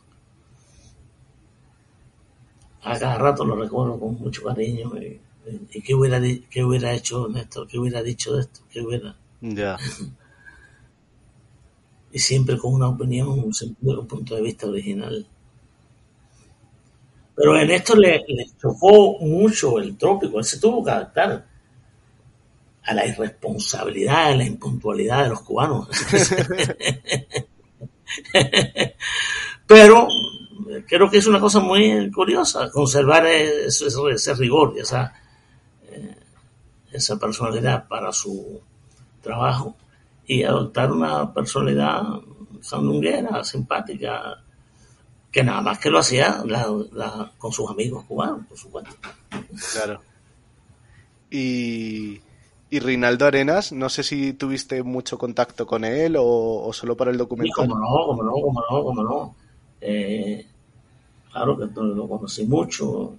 a 2.83 2.99
cada 2.99 3.17
rato 3.17 3.45
lo 3.45 3.55
recuerdo 3.55 3.99
con 3.99 4.15
mucho 4.19 4.43
cariño. 4.43 4.91
Y, 5.01 5.19
y 5.71 5.81
qué, 5.81 5.93
hubiera, 5.95 6.21
qué 6.49 6.63
hubiera 6.63 6.93
hecho 6.93 7.27
Néstor, 7.27 7.67
qué 7.67 7.79
hubiera 7.79 8.01
dicho 8.01 8.35
de 8.35 8.41
esto, 8.41 8.61
qué 8.69 8.81
hubiera. 8.81 9.15
Ya. 9.41 9.77
Y 12.13 12.19
siempre 12.19 12.57
con 12.57 12.73
una 12.75 12.87
opinión, 12.87 13.27
un 13.27 13.53
sentido, 13.53 13.99
un 13.99 14.07
punto 14.07 14.35
de 14.35 14.41
vista 14.41 14.67
original. 14.67 15.27
Pero 17.35 17.59
en 17.59 17.69
esto 17.71 17.95
le, 17.95 18.23
le 18.27 18.45
chocó 18.61 19.17
mucho 19.19 19.79
el 19.79 19.97
trópico. 19.97 20.37
Él 20.39 20.45
se 20.45 20.59
tuvo 20.59 20.83
que 20.83 20.91
adaptar 20.91 21.45
a 22.85 22.93
la 22.93 23.05
irresponsabilidad, 23.05 24.25
a 24.25 24.35
la 24.35 24.45
impuntualidad 24.45 25.23
de 25.23 25.29
los 25.29 25.41
cubanos. 25.41 25.87
Pero 29.67 30.07
creo 30.87 31.09
que 31.09 31.17
es 31.17 31.27
una 31.27 31.39
cosa 31.39 31.59
muy 31.59 32.11
curiosa 32.11 32.69
conservar 32.69 33.25
ese, 33.25 34.33
rigor 34.35 34.73
y 34.75 34.81
esa, 34.81 35.13
eh, 35.89 36.15
esa 36.91 37.17
personalidad 37.17 37.87
para 37.87 38.11
su 38.11 38.61
trabajo 39.21 39.75
y 40.25 40.43
adoptar 40.43 40.91
una 40.91 41.33
personalidad 41.33 42.01
sandunguera, 42.61 43.43
simpática, 43.43 44.41
que 45.31 45.43
nada 45.43 45.61
más 45.61 45.79
que 45.79 45.89
lo 45.89 45.99
hacía 45.99 46.43
con 47.37 47.51
sus 47.51 47.69
amigos 47.69 48.05
cubanos, 48.05 48.45
por 48.47 48.57
supuesto. 48.57 48.95
Claro. 49.73 50.01
Y, 51.29 52.21
y 52.73 52.79
Reinaldo 52.79 53.27
Arenas, 53.27 53.71
no 53.71 53.87
sé 53.87 54.01
si 54.01 54.33
tuviste 54.33 54.81
mucho 54.81 55.19
contacto 55.19 55.67
con 55.67 55.85
él 55.85 56.15
o, 56.17 56.25
o 56.25 56.73
solo 56.73 56.97
para 56.97 57.11
el 57.11 57.19
documental. 57.19 57.67
como 57.67 57.79
no, 57.79 58.07
como 58.07 58.23
no, 58.23 58.31
como 58.31 58.61
no, 58.61 58.83
como 58.83 59.03
no. 59.03 59.35
Eh, 59.79 60.43
claro 61.31 61.55
que 61.55 61.67
lo 61.79 62.07
conocí 62.07 62.47
mucho. 62.47 63.13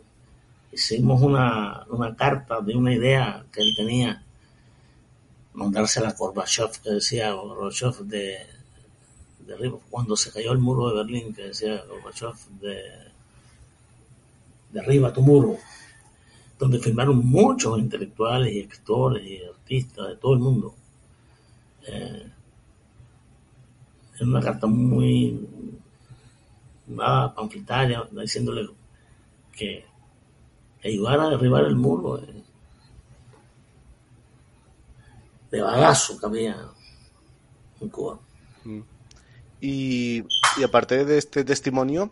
Hicimos 0.73 1.23
una, 1.23 1.87
una 1.89 2.17
carta 2.17 2.61
de 2.63 2.75
una 2.75 2.93
idea 2.93 3.47
que 3.53 3.61
él 3.61 3.75
tenía, 3.77 4.25
mandársela 5.53 6.09
a 6.09 6.15
Gorbachev, 6.15 6.73
que 6.83 6.91
decía 6.91 7.31
Gorbachev 7.31 7.99
de, 8.07 8.39
de 9.47 9.55
arriba, 9.55 9.79
cuando 9.89 10.17
se 10.17 10.33
cayó 10.33 10.51
el 10.51 10.59
muro 10.59 10.89
de 10.89 10.97
Berlín, 10.97 11.33
que 11.33 11.43
decía 11.43 11.81
Gorbachev 11.89 12.35
de, 12.61 12.83
de 14.73 14.81
arriba 14.81 15.13
tu 15.13 15.23
muro, 15.23 15.59
donde 16.59 16.79
firmaron 16.79 17.19
muchos 17.27 17.79
intelectuales 17.79 18.53
y 18.53 18.61
escritores 18.61 19.25
y 19.27 19.45
artistas 19.45 20.09
de 20.09 20.17
todo 20.17 20.35
el 20.35 20.41
mundo. 20.41 20.75
eh, 21.87 22.31
en 24.21 24.29
una 24.29 24.41
carta 24.41 24.67
muy 24.67 25.49
panfletaria, 27.35 28.07
diciéndole 28.13 28.69
que, 29.53 29.85
ayudara 30.85 31.25
a 31.25 31.31
derribar 31.31 31.65
el 31.65 31.77
muro 31.77 32.19
de, 35.51 35.61
bagazo 35.63 36.19
que 36.19 36.27
había 36.27 36.57
en 37.81 37.89
Cuba. 37.89 38.19
Y, 39.61 40.25
y 40.59 40.63
aparte 40.63 41.05
de 41.05 41.17
este 41.17 41.45
testimonio, 41.45 42.11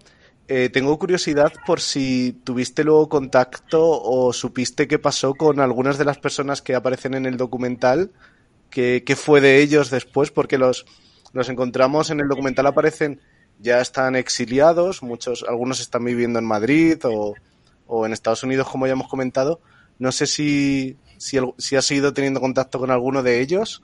eh, 0.54 0.68
tengo 0.68 0.98
curiosidad 0.98 1.50
por 1.64 1.80
si 1.80 2.38
tuviste 2.44 2.84
luego 2.84 3.08
contacto 3.08 3.80
o 3.88 4.34
supiste 4.34 4.86
qué 4.86 4.98
pasó 4.98 5.32
con 5.32 5.60
algunas 5.60 5.96
de 5.96 6.04
las 6.04 6.18
personas 6.18 6.60
que 6.60 6.74
aparecen 6.74 7.14
en 7.14 7.24
el 7.24 7.38
documental, 7.38 8.10
qué, 8.68 9.02
fue 9.16 9.40
de 9.40 9.62
ellos 9.62 9.88
después, 9.88 10.30
porque 10.30 10.58
los, 10.58 10.84
los 11.32 11.48
encontramos 11.48 12.10
en 12.10 12.20
el 12.20 12.28
documental, 12.28 12.66
aparecen, 12.66 13.18
ya 13.60 13.80
están 13.80 14.14
exiliados, 14.14 15.02
muchos, 15.02 15.42
algunos 15.48 15.80
están 15.80 16.04
viviendo 16.04 16.38
en 16.38 16.44
Madrid 16.44 16.98
o, 17.04 17.32
o 17.86 18.04
en 18.04 18.12
Estados 18.12 18.42
Unidos, 18.42 18.68
como 18.68 18.86
ya 18.86 18.92
hemos 18.92 19.08
comentado. 19.08 19.58
No 19.98 20.12
sé 20.12 20.26
si, 20.26 20.98
si 21.16 21.76
has 21.76 21.90
ido 21.90 22.12
teniendo 22.12 22.42
contacto 22.42 22.78
con 22.78 22.90
alguno 22.90 23.22
de 23.22 23.40
ellos. 23.40 23.82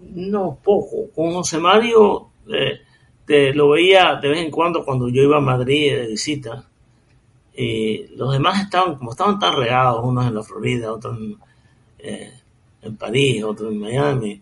No, 0.00 0.58
poco. 0.64 1.10
Con 1.14 1.32
José 1.32 1.58
Mario 1.58 2.30
eh, 2.48 2.80
te 3.26 3.52
lo 3.52 3.70
veía 3.70 4.16
de 4.16 4.28
vez 4.28 4.38
en 4.38 4.50
cuando 4.50 4.84
cuando 4.84 5.08
yo 5.08 5.22
iba 5.22 5.36
a 5.38 5.40
Madrid 5.40 5.94
de 5.94 6.06
visita. 6.06 6.64
Y 7.54 8.08
los 8.16 8.32
demás 8.32 8.60
estaban, 8.60 8.96
como 8.96 9.12
estaban 9.12 9.38
tan 9.38 9.56
regados, 9.56 10.04
unos 10.04 10.26
en 10.26 10.34
la 10.34 10.42
Florida, 10.42 10.92
otros 10.92 11.18
en, 11.18 11.36
eh, 11.98 12.32
en 12.82 12.96
París, 12.96 13.42
otros 13.42 13.72
en 13.72 13.80
Miami. 13.80 14.40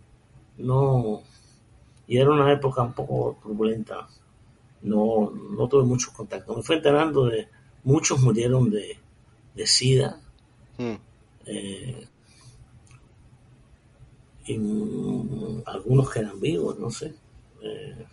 No, 0.59 1.23
y 2.07 2.19
era 2.19 2.31
una 2.31 2.53
época 2.53 2.83
un 2.83 2.93
poco 2.93 3.39
turbulenta. 3.43 4.09
No, 4.83 5.31
no 5.31 5.69
tuve 5.69 5.85
muchos 5.85 6.13
contactos. 6.13 6.57
Me 6.57 6.63
fui 6.63 6.77
enterando 6.77 7.27
de 7.27 7.49
muchos 7.85 8.21
murieron 8.21 8.71
de, 8.71 8.99
de 9.55 9.67
SIDA. 9.67 10.21
Mm, 10.77 10.95
eh, 11.47 12.09
y 14.47 14.55
algunos 15.67 16.11
que 16.11 16.21
eran 16.21 16.39
vivos, 16.41 16.79
no 16.79 16.91
sé. 16.91 17.15
Eh, 17.63 18.07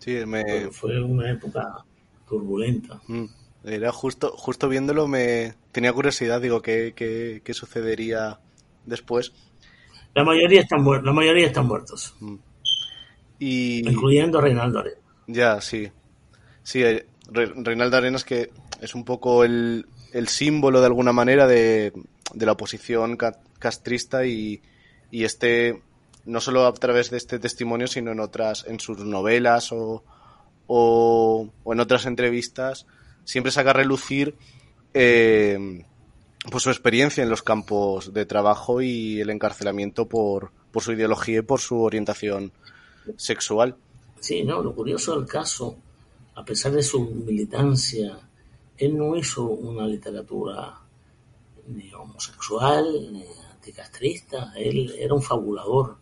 Sí, 0.00 0.24
me, 0.26 0.42
pero 0.50 0.70
fue 0.70 1.00
una 1.02 1.30
época 1.30 1.84
turbulenta. 2.28 3.00
Mm, 3.08 3.26
Era 3.64 3.92
justo, 3.92 4.32
justo 4.36 4.68
viéndolo, 4.68 5.06
me 5.06 5.54
tenía 5.72 5.92
curiosidad, 5.92 6.40
digo, 6.40 6.62
¿qué, 6.62 6.94
qué, 6.96 7.42
qué 7.44 7.54
sucedería 7.54 8.40
después? 8.86 9.32
La 10.14 10.22
mayoría 10.22 10.60
están 10.60 10.84
muertos, 10.84 11.06
la 11.06 11.12
mayoría 11.12 11.46
están 11.48 11.66
muertos, 11.66 12.14
Y 13.40 13.82
incluyendo 13.84 14.40
Reinaldo 14.40 14.78
Arenas. 14.78 15.00
ya, 15.26 15.60
sí. 15.60 15.90
Sí, 16.64 16.82
eh, 16.84 17.06
Re- 17.28 17.52
Reinaldo 17.56 17.96
Arenas 17.98 18.24
que 18.24 18.50
es 18.80 18.94
un 18.94 19.04
poco 19.04 19.44
el, 19.44 19.86
el 20.12 20.28
símbolo 20.28 20.80
de 20.80 20.86
alguna 20.86 21.12
manera 21.12 21.46
de, 21.46 21.92
de 22.34 22.46
la 22.46 22.52
oposición 22.52 23.16
ca- 23.16 23.40
castrista 23.58 24.26
y, 24.26 24.62
y 25.10 25.24
este, 25.24 25.82
no 26.24 26.40
solo 26.40 26.66
a 26.66 26.72
través 26.74 27.10
de 27.10 27.16
este 27.16 27.38
testimonio, 27.38 27.86
sino 27.86 28.12
en 28.12 28.20
otras, 28.20 28.64
en 28.66 28.80
sus 28.80 28.98
novelas 28.98 29.72
o, 29.72 30.04
o, 30.66 31.48
en 31.66 31.80
otras 31.80 32.06
entrevistas, 32.06 32.86
siempre 33.24 33.52
saca 33.52 33.70
a 33.70 33.74
relucir 33.74 34.34
eh, 34.94 35.84
pues 36.50 36.62
su 36.62 36.70
experiencia 36.70 37.22
en 37.22 37.30
los 37.30 37.42
campos 37.42 38.12
de 38.12 38.26
trabajo 38.26 38.80
y 38.80 39.20
el 39.20 39.30
encarcelamiento 39.30 40.08
por, 40.08 40.52
por 40.72 40.82
su 40.82 40.92
ideología 40.92 41.38
y 41.38 41.42
por 41.42 41.60
su 41.60 41.80
orientación 41.82 42.52
sexual. 43.16 43.76
Sí, 44.20 44.44
no, 44.44 44.62
lo 44.62 44.74
curioso 44.74 45.18
del 45.18 45.26
caso, 45.26 45.76
a 46.34 46.44
pesar 46.44 46.72
de 46.72 46.82
su 46.82 47.00
militancia, 47.00 48.18
él 48.76 48.96
no 48.96 49.16
hizo 49.16 49.44
una 49.44 49.86
literatura 49.86 50.80
ni 51.68 51.92
homosexual, 51.92 53.12
ni 53.12 53.24
anticastrista, 53.52 54.52
él 54.56 54.94
era 54.98 55.14
un 55.14 55.22
fabulador. 55.22 55.96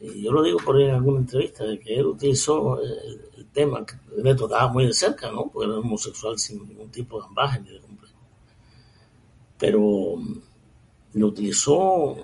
Yo 0.00 0.30
lo 0.32 0.42
digo 0.42 0.58
por 0.64 0.76
ahí 0.76 0.84
en 0.84 0.90
alguna 0.94 1.20
entrevista, 1.20 1.64
de 1.64 1.78
que 1.80 1.94
él 1.98 2.06
utilizó 2.06 2.80
el, 2.82 3.20
el 3.38 3.46
tema 3.46 3.84
que 3.86 3.94
le 4.22 4.34
tocaba 4.34 4.68
muy 4.70 4.86
de 4.86 4.92
cerca, 4.92 5.30
¿no? 5.30 5.48
Porque 5.48 5.68
era 5.70 5.78
homosexual 5.78 6.38
sin 6.38 6.66
ningún 6.68 6.90
tipo 6.90 7.18
de 7.20 7.26
ambaje 7.26 7.60
ni 7.60 7.70
de 7.70 7.80
complejo. 7.80 8.14
Pero 9.58 9.80
mm, 10.16 10.38
lo 11.14 11.26
utilizó, 11.28 12.16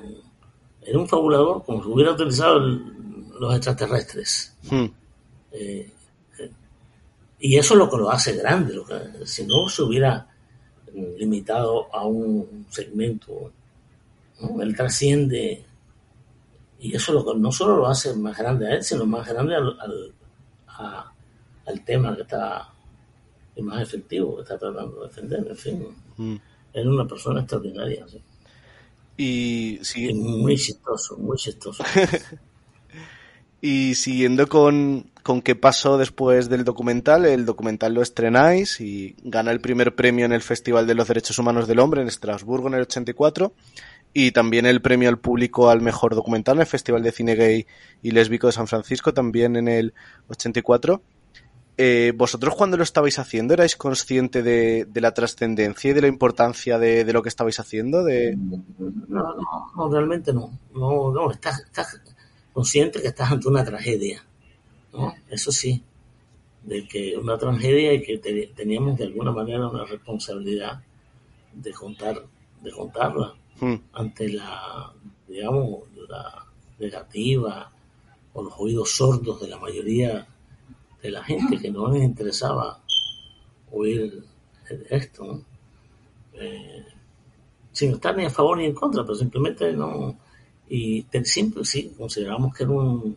era 0.82 0.98
un 0.98 1.08
fabulador 1.08 1.64
como 1.64 1.82
si 1.82 1.88
hubiera 1.88 2.12
utilizado 2.12 2.58
el- 2.58 2.92
los 3.40 3.54
extraterrestres. 3.56 4.54
Hmm. 4.70 4.84
Eh, 5.52 5.90
eh, 6.38 6.50
y 7.40 7.56
eso 7.56 7.74
es 7.74 7.78
lo 7.78 7.88
que 7.90 7.96
lo 7.96 8.10
hace 8.10 8.34
grande. 8.36 8.74
Lo 8.74 8.84
que, 8.84 8.94
si 9.26 9.46
no 9.46 9.66
se 9.68 9.82
hubiera 9.82 10.28
mm, 10.94 11.16
limitado 11.18 11.86
a 11.94 12.06
un 12.06 12.66
segmento, 12.70 13.50
¿no? 14.42 14.60
él 14.62 14.76
trasciende. 14.76 15.64
Y 16.84 16.96
eso 16.96 17.12
lo 17.12 17.34
no 17.34 17.52
solo 17.52 17.76
lo 17.76 17.86
hace 17.86 18.12
más 18.16 18.36
grande 18.36 18.66
a 18.66 18.74
él, 18.74 18.82
sino 18.82 19.06
más 19.06 19.26
grande 19.28 19.54
al, 19.54 19.78
al, 19.80 20.12
a- 20.66 21.12
al 21.66 21.84
tema 21.84 22.14
que 22.16 22.22
está 22.22 22.68
y 23.54 23.62
más 23.62 23.80
efectivo 23.82 24.34
que 24.36 24.42
está 24.42 24.58
tratando 24.58 25.00
de 25.00 25.06
defender. 25.08 25.46
En 25.48 25.56
fin, 25.56 25.86
Mm. 26.16 26.36
era 26.74 26.90
una 26.90 27.06
persona 27.06 27.40
extraordinaria. 27.40 28.04
sí. 28.08 28.20
Y, 29.16 29.80
Y 29.96 30.14
muy 30.14 30.56
chistoso, 30.56 31.16
muy 31.18 31.36
chistoso. 31.36 31.84
y 33.60 33.94
siguiendo 33.94 34.48
con, 34.48 35.10
con 35.22 35.40
qué 35.42 35.54
pasó 35.54 35.98
después 35.98 36.48
del 36.48 36.64
documental, 36.64 37.26
el 37.26 37.46
documental 37.46 37.94
lo 37.94 38.02
estrenáis 38.02 38.80
y 38.80 39.14
gana 39.22 39.52
el 39.52 39.60
primer 39.60 39.94
premio 39.94 40.24
en 40.26 40.32
el 40.32 40.42
Festival 40.42 40.86
de 40.86 40.94
los 40.94 41.06
Derechos 41.06 41.38
Humanos 41.38 41.68
del 41.68 41.78
Hombre 41.78 42.02
en 42.02 42.08
Estrasburgo 42.08 42.66
en 42.68 42.74
el 42.74 42.82
84 42.82 43.52
y 44.14 44.32
también 44.32 44.66
el 44.66 44.82
premio 44.82 45.08
al 45.08 45.18
público 45.18 45.70
al 45.70 45.80
mejor 45.80 46.14
documental 46.14 46.56
en 46.56 46.62
el 46.62 46.66
Festival 46.66 47.02
de 47.02 47.12
Cine 47.12 47.34
Gay 47.34 47.66
y 48.02 48.10
Lésbico 48.10 48.46
de 48.46 48.52
San 48.52 48.66
Francisco 48.66 49.14
también 49.14 49.56
en 49.56 49.68
el 49.68 49.94
84. 50.28 51.02
Eh, 51.78 52.12
¿Vosotros 52.14 52.54
cuando 52.54 52.76
lo 52.76 52.82
estabais 52.82 53.18
haciendo 53.18 53.54
erais 53.54 53.76
consciente 53.76 54.42
de, 54.42 54.86
la 54.94 55.14
trascendencia 55.14 55.90
y 55.90 55.94
de 55.94 56.02
la 56.02 56.08
importancia 56.08 56.78
de, 56.78 57.10
lo 57.10 57.22
que 57.22 57.30
estabais 57.30 57.58
haciendo? 57.58 58.04
De... 58.04 58.36
No, 58.36 58.62
no, 59.08 59.72
no, 59.74 59.90
realmente 59.90 60.34
no. 60.34 60.50
No, 60.74 61.10
no, 61.10 61.30
estás, 61.30 61.60
estás 61.60 62.00
consciente 62.52 63.00
que 63.00 63.08
estás 63.08 63.32
ante 63.32 63.48
una 63.48 63.64
tragedia. 63.64 64.22
¿no? 64.92 65.14
Eso 65.30 65.50
sí, 65.50 65.82
de 66.62 66.86
que 66.86 67.16
una 67.16 67.38
tragedia 67.38 67.94
y 67.94 68.02
que 68.02 68.18
te- 68.18 68.52
teníamos 68.54 68.98
de 68.98 69.04
alguna 69.04 69.32
manera 69.32 69.66
una 69.66 69.86
responsabilidad 69.86 70.82
de 71.54 71.72
contar, 71.72 72.22
de 72.60 72.70
contarla 72.70 73.34
Hmm, 73.62 73.76
ante 73.92 74.28
la, 74.28 74.92
digamos, 75.28 75.84
la 76.08 76.46
negativa 76.80 77.70
o 78.32 78.42
los 78.42 78.54
oídos 78.58 78.90
sordos 78.90 79.40
de 79.40 79.46
la 79.46 79.56
mayoría 79.56 80.26
de 81.00 81.10
la 81.12 81.22
gente 81.22 81.58
que 81.58 81.70
no 81.70 81.86
les 81.92 82.02
interesaba 82.02 82.82
oír 83.70 84.24
esto, 84.90 85.24
¿no? 85.24 85.44
Eh, 86.32 86.84
sin 87.70 87.92
estar 87.92 88.16
ni 88.16 88.24
a 88.24 88.30
favor 88.30 88.58
ni 88.58 88.64
en 88.64 88.74
contra, 88.74 89.04
pero 89.04 89.14
simplemente 89.14 89.72
no. 89.74 90.18
Y 90.68 91.06
siempre 91.22 91.64
sí, 91.64 91.94
consideramos 91.96 92.52
que 92.56 92.64
era 92.64 92.72
un. 92.72 93.16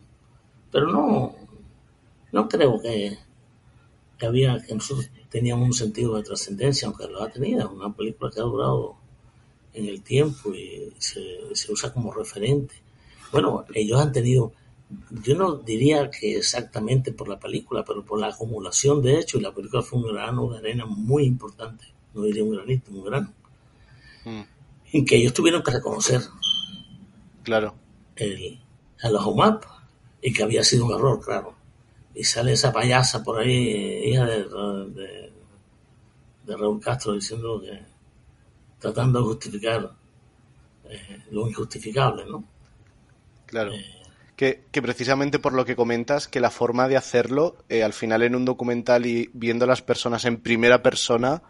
Pero 0.70 0.92
no, 0.92 1.34
no 2.30 2.48
creo 2.48 2.80
que, 2.80 3.18
que 4.16 4.26
había, 4.26 4.62
que 4.62 4.76
nosotros 4.76 5.10
teníamos 5.28 5.66
un 5.66 5.74
sentido 5.74 6.14
de 6.14 6.22
trascendencia, 6.22 6.86
aunque 6.86 7.08
lo 7.08 7.20
ha 7.20 7.30
tenido, 7.30 7.68
una 7.68 7.92
película 7.92 8.30
que 8.30 8.38
ha 8.38 8.44
durado 8.44 9.05
en 9.76 9.86
el 9.86 10.02
tiempo 10.02 10.54
y 10.54 10.92
se, 10.98 11.22
se 11.52 11.72
usa 11.72 11.92
como 11.92 12.12
referente. 12.12 12.74
Bueno, 13.30 13.64
ellos 13.74 14.00
han 14.00 14.10
tenido, 14.10 14.52
yo 15.22 15.36
no 15.36 15.56
diría 15.56 16.10
que 16.10 16.36
exactamente 16.36 17.12
por 17.12 17.28
la 17.28 17.38
película, 17.38 17.84
pero 17.84 18.04
por 18.04 18.18
la 18.18 18.28
acumulación 18.28 19.02
de 19.02 19.18
hechos, 19.18 19.40
y 19.40 19.44
la 19.44 19.52
película 19.52 19.82
fue 19.82 19.98
un 19.98 20.12
grano 20.12 20.48
de 20.48 20.58
arena 20.58 20.86
muy 20.86 21.24
importante, 21.24 21.84
no 22.14 22.22
diría 22.22 22.42
un 22.42 22.52
granito, 22.52 22.90
un 22.90 23.04
grano, 23.04 23.32
hmm, 24.24 24.40
en 24.92 25.04
que 25.04 25.16
ellos 25.16 25.34
tuvieron 25.34 25.62
que 25.62 25.72
reconocer 25.72 26.22
claro. 27.42 27.74
el, 28.16 28.58
a 29.02 29.10
los 29.10 29.26
UMAP 29.26 29.62
y 30.22 30.32
que 30.32 30.42
había 30.42 30.64
sido 30.64 30.86
un 30.86 30.94
error, 30.94 31.20
claro. 31.22 31.54
Y 32.14 32.24
sale 32.24 32.52
esa 32.52 32.72
payasa 32.72 33.22
por 33.22 33.40
ahí, 33.40 34.08
hija 34.08 34.24
de, 34.24 34.44
de, 34.44 35.32
de 36.46 36.56
Raúl 36.56 36.80
Castro, 36.80 37.12
diciendo 37.12 37.60
que 37.60 37.95
tratando 38.86 39.18
de 39.18 39.24
justificar 39.26 39.90
eh, 40.88 41.18
lo 41.32 41.48
injustificable, 41.48 42.24
¿no? 42.24 42.44
Claro. 43.46 43.72
Que, 44.36 44.64
que 44.70 44.82
precisamente 44.82 45.38
por 45.38 45.54
lo 45.54 45.64
que 45.64 45.74
comentas, 45.74 46.28
que 46.28 46.40
la 46.40 46.50
forma 46.50 46.88
de 46.88 46.96
hacerlo, 46.96 47.56
eh, 47.68 47.82
al 47.82 47.92
final 47.92 48.22
en 48.22 48.36
un 48.36 48.44
documental 48.44 49.06
y 49.06 49.30
viendo 49.32 49.64
a 49.64 49.68
las 49.68 49.82
personas 49.82 50.24
en 50.24 50.36
primera 50.36 50.82
persona, 50.82 51.42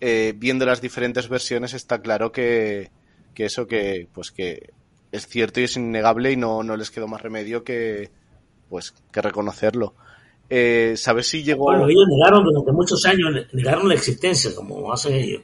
eh, 0.00 0.32
viendo 0.36 0.64
las 0.66 0.80
diferentes 0.80 1.28
versiones, 1.28 1.74
está 1.74 2.00
claro 2.00 2.32
que, 2.32 2.90
que 3.34 3.44
eso 3.44 3.66
que, 3.66 4.08
pues 4.12 4.32
que 4.32 4.70
es 5.12 5.26
cierto 5.26 5.60
y 5.60 5.64
es 5.64 5.76
innegable 5.76 6.32
y 6.32 6.36
no, 6.36 6.62
no 6.62 6.76
les 6.76 6.90
quedó 6.90 7.06
más 7.06 7.20
remedio 7.20 7.62
que, 7.62 8.10
pues, 8.68 8.94
que 9.12 9.20
reconocerlo. 9.20 9.94
Eh, 10.48 10.94
¿Sabes 10.96 11.28
si 11.28 11.44
llegó...? 11.44 11.64
Bueno, 11.64 11.88
ellos 11.88 12.06
negaron 12.08 12.42
durante 12.44 12.72
muchos 12.72 13.04
años, 13.04 13.46
negaron 13.52 13.88
la 13.88 13.94
existencia, 13.94 14.52
como 14.56 14.92
hacen 14.92 15.14
ellos, 15.14 15.42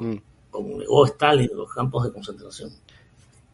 Mm. 0.00 0.16
Como 0.52 0.78
negó 0.78 1.04
Stalin 1.06 1.50
los 1.54 1.72
campos 1.72 2.04
de 2.04 2.12
concentración. 2.12 2.70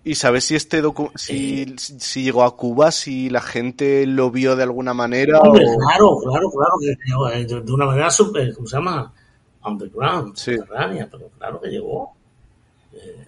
¿Y 0.05 0.15
sabes 0.15 0.45
si 0.45 0.55
este 0.57 0.83
docu 0.83 1.11
si, 1.15 1.75
si 1.79 2.23
llegó 2.25 2.45
a 2.45 2.55
Cuba, 2.57 2.91
si 2.93 3.31
la 3.31 3.41
gente 3.41 4.07
lo 4.07 4.31
vio 4.31 4.55
de 4.57 4.65
alguna 4.65 4.93
manera? 4.93 5.39
Hombre, 5.41 5.65
o- 5.67 5.79
claro, 5.79 6.19
claro, 6.21 6.51
claro, 6.51 6.73
que 6.81 7.39
eh, 7.41 7.47
de 7.47 7.61
de 7.63 7.73
una 7.73 7.87
manera 7.87 8.11
super, 8.11 8.55
¿cómo 8.55 8.67
se 8.67 8.77
llama? 8.77 9.13
Underground, 9.65 10.37
subterránea, 10.37 11.09
pero 11.11 11.29
claro 11.39 11.61
que 11.61 11.69
llegó. 11.69 12.13
Eh, 12.93 13.25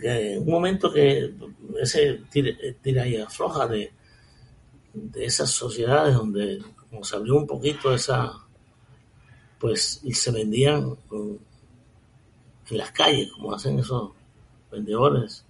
que 0.00 0.34
en 0.34 0.42
un 0.42 0.50
momento 0.50 0.92
que 0.92 1.34
ese 1.80 2.22
tira, 2.30 2.50
tira 2.80 3.06
y 3.06 3.16
afloja 3.16 3.66
de, 3.66 3.92
de 4.94 5.24
esas 5.24 5.50
sociedades 5.50 6.14
donde 6.14 6.62
como 6.90 7.02
se 7.02 7.16
abrió 7.16 7.34
un 7.36 7.46
poquito 7.46 7.92
esa 7.92 8.32
pues 9.58 10.00
y 10.04 10.12
se 10.14 10.30
vendían 10.30 10.96
mm, 11.10 11.34
en 12.72 12.78
las 12.78 12.90
calles 12.92 13.30
como 13.32 13.54
hacen 13.54 13.78
esos 13.78 14.10
vendedores 14.70 15.44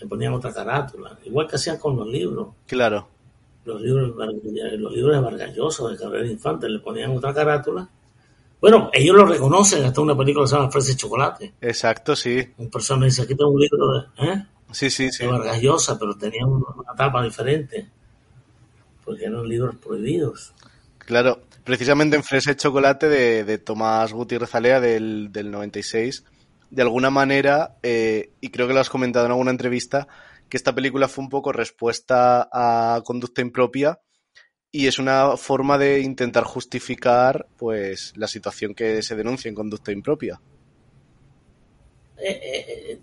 le 0.00 0.06
ponían 0.06 0.34
otra 0.34 0.52
carátula 0.52 1.18
igual 1.24 1.46
que 1.48 1.56
hacían 1.56 1.78
con 1.78 1.96
los 1.96 2.06
libros 2.06 2.48
Claro. 2.66 3.08
los 3.64 3.80
libros, 3.80 4.14
los 4.16 4.92
libros 4.92 5.14
de 5.16 5.20
Vargas 5.20 5.54
Llosa, 5.56 5.88
de 5.88 5.96
Cabrera 5.96 6.26
Infante, 6.26 6.68
le 6.68 6.80
ponían 6.80 7.16
otra 7.16 7.32
carátula. 7.32 7.88
Bueno, 8.60 8.90
ellos 8.92 9.16
lo 9.16 9.24
reconocen, 9.24 9.84
hasta 9.84 10.00
una 10.02 10.14
película 10.16 10.44
que 10.44 10.48
se 10.48 10.56
llama 10.56 10.70
Fresa 10.70 10.92
y 10.92 10.96
Chocolate. 10.96 11.54
Exacto, 11.62 12.14
sí. 12.14 12.46
Un 12.58 12.70
personaje 12.70 13.06
dice, 13.06 13.22
aquí 13.22 13.34
tengo 13.34 13.50
un 13.50 13.60
libro 13.60 13.92
de, 14.18 14.26
¿eh? 14.32 14.46
Sí, 14.70 14.90
sí, 14.90 15.10
sí. 15.10 15.24
de 15.24 15.30
Vargas 15.30 15.62
Llosa, 15.62 15.98
pero 15.98 16.14
tenía 16.16 16.44
una, 16.46 16.66
una 16.76 16.94
tapa 16.94 17.22
diferente, 17.22 17.88
porque 19.04 19.24
eran 19.24 19.48
libros 19.48 19.76
prohibidos. 19.76 20.52
Claro, 20.98 21.40
precisamente 21.64 22.16
en 22.16 22.22
Fresa 22.22 22.54
Chocolate 22.54 23.08
de, 23.08 23.44
de 23.44 23.58
Tomás 23.58 24.12
Gutiérrez 24.12 24.54
Alea 24.54 24.80
del, 24.80 25.32
del 25.32 25.50
96, 25.50 26.24
de 26.70 26.82
alguna 26.82 27.10
manera, 27.10 27.76
eh, 27.82 28.30
y 28.40 28.50
creo 28.50 28.68
que 28.68 28.74
lo 28.74 28.80
has 28.80 28.90
comentado 28.90 29.26
en 29.26 29.32
alguna 29.32 29.50
entrevista, 29.50 30.06
que 30.48 30.56
esta 30.56 30.74
película 30.74 31.08
fue 31.08 31.24
un 31.24 31.30
poco 31.30 31.52
respuesta 31.52 32.48
a 32.52 33.02
conducta 33.04 33.40
impropia 33.40 33.98
y 34.70 34.88
es 34.88 34.98
una 34.98 35.36
forma 35.36 35.78
de 35.78 36.00
intentar 36.00 36.42
justificar 36.42 37.46
pues 37.56 38.12
la 38.16 38.26
situación 38.26 38.74
que 38.74 39.02
se 39.02 39.14
denuncia 39.14 39.48
en 39.48 39.54
conducta 39.54 39.92
impropia. 39.92 40.40
Eh, 42.16 42.40
eh, 42.42 42.66
eh, 42.68 43.00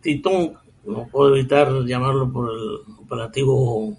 Titón, 0.00 0.54
no 0.84 1.08
puedo 1.08 1.34
evitar 1.34 1.72
llamarlo 1.84 2.32
por 2.32 2.52
el 2.52 2.96
operativo, 3.00 3.96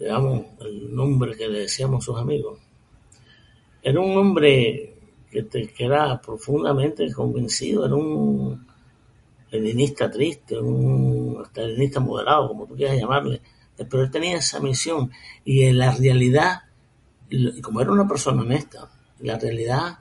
digamos, 0.00 0.46
el 0.62 0.94
nombre 0.94 1.36
que 1.36 1.48
le 1.48 1.60
decíamos 1.60 2.02
a 2.02 2.06
sus 2.06 2.18
amigos. 2.18 2.58
Era 3.82 4.00
un 4.00 4.16
hombre 4.16 4.94
que, 5.30 5.46
que 5.48 5.84
era 5.84 6.20
profundamente 6.20 7.10
convencido, 7.12 7.86
era 7.86 7.94
un 7.94 8.66
leninista 9.50 10.10
triste, 10.10 10.58
un 10.58 11.42
leninista 11.54 12.00
moderado, 12.00 12.48
como 12.48 12.66
tú 12.66 12.76
quieras 12.76 12.98
llamarle, 12.98 13.40
pero 13.76 14.02
él 14.04 14.10
tenía 14.10 14.38
esa 14.38 14.60
misión 14.60 15.10
y 15.44 15.62
en 15.62 15.78
la 15.78 15.92
realidad, 15.92 16.62
como 17.62 17.80
era 17.80 17.92
una 17.92 18.08
persona 18.08 18.42
honesta, 18.42 18.90
la 19.20 19.38
realidad 19.38 19.98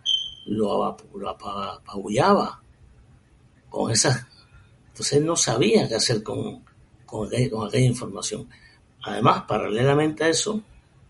lo, 0.47 0.97
lo 1.15 1.29
apa- 1.29 1.75
apabullaba 1.75 2.61
con 3.69 3.91
esas. 3.91 4.25
Entonces 4.89 5.23
no 5.23 5.35
sabía 5.35 5.87
qué 5.87 5.95
hacer 5.95 6.23
con, 6.23 6.63
con 7.05 7.27
aquella 7.27 7.85
información. 7.85 8.49
Además, 9.03 9.43
paralelamente 9.47 10.23
a 10.23 10.29
eso, 10.29 10.61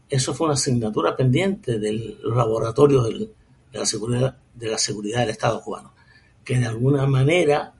eso 0.09 0.33
fue 0.33 0.45
una 0.45 0.53
asignatura 0.55 1.15
pendiente 1.15 1.79
de 1.79 2.17
los 2.21 2.35
laboratorios 2.35 3.05
del- 3.07 3.31
de, 3.71 3.79
la 3.79 3.85
seguridad, 3.85 4.37
de 4.55 4.67
la 4.67 4.77
seguridad 4.77 5.19
del 5.21 5.29
Estado 5.29 5.61
cubano, 5.61 5.93
que 6.43 6.57
de 6.57 6.65
alguna 6.65 7.05
manera 7.05 7.73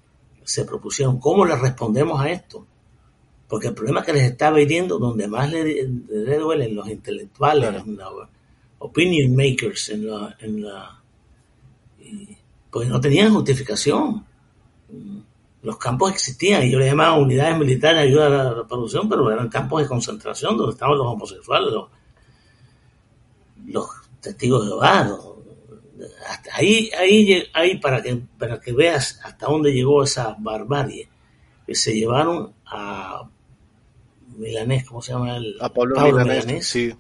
se 0.43 0.66
propusieron 0.66 1.20
cómo 1.20 1.45
le 1.45 1.55
respondemos 1.55 2.20
a 2.22 2.30
esto. 2.30 2.66
Porque 3.47 3.68
el 3.68 3.74
problema 3.74 4.03
que 4.03 4.14
les 4.14 4.24
estaba 4.32 4.62
hiriendo, 4.62 4.99
donde 4.99 5.28
más 5.28 5.51
le, 5.51 5.64
le 5.88 6.38
duelen 6.38 6.76
los 6.76 6.88
intelectuales, 6.88 7.84
los 7.86 8.28
opinion 8.80 9.36
makers, 9.36 9.89
en 9.89 10.07
la, 10.07 10.36
en 10.39 10.64
la, 10.64 11.01
y- 11.99 12.38
pues 12.72 12.88
no 12.88 13.01
tenían 13.01 13.34
justificación. 13.34 14.24
Los 15.62 15.78
campos 15.78 16.14
existían, 16.14 16.64
y 16.64 16.72
yo 16.72 16.80
le 16.80 16.86
llamaba 16.88 17.18
unidades 17.18 17.57
militares 17.57 18.01
de 18.01 18.07
ayuda 18.07 18.28
a 18.28 18.30
la 18.30 18.53
reproducción, 18.53 19.10
pero 19.10 19.30
eran 19.32 19.49
campos 19.49 19.82
de 19.82 19.88
concentración 19.88 20.55
donde 20.57 20.74
estaban 20.74 20.97
los 20.97 21.07
homosexuales, 21.07 21.74
los, 21.74 21.89
los 23.68 23.88
testigos 24.22 24.62
de 24.64 24.68
Jehová. 24.70 25.18
hasta 26.30 26.55
ahí, 26.55 26.89
ahí, 27.53 27.78
para 27.80 28.01
que 28.01 28.22
para 28.38 28.60
que 28.60 28.72
veas 28.72 29.20
hasta 29.24 29.47
dónde 29.47 29.74
llegó 29.74 30.03
esa 30.03 30.36
barbarie, 30.39 31.10
que 31.68 31.76
se 31.76 31.93
llevaron 31.93 32.53
a 32.66 33.24
Milanés, 34.38 34.86
¿cómo 34.88 35.01
se 35.01 35.12
llama? 35.12 35.36
El, 35.36 35.55
A 35.60 35.70
Pablo, 35.74 35.99
Milanés, 36.01 36.66
sí. 36.68 36.93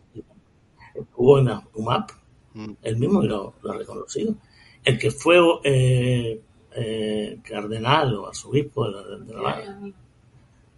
en 0.93 1.45
la 1.45 1.63
UMAP, 1.73 2.11
Mm. 2.53 2.71
él 2.81 2.97
mismo 2.97 3.21
lo, 3.21 3.53
lo 3.61 3.71
ha 3.71 3.77
reconocido. 3.77 4.35
El 4.83 4.97
que 4.97 5.11
fue 5.11 5.37
eh, 5.63 6.41
eh, 6.75 7.39
cardenal 7.43 8.13
o 8.15 8.27
arzobispo 8.27 8.85
de 8.85 8.91
la, 8.91 9.03
de 9.17 9.33
La 9.33 9.39
Habana, 9.39 9.91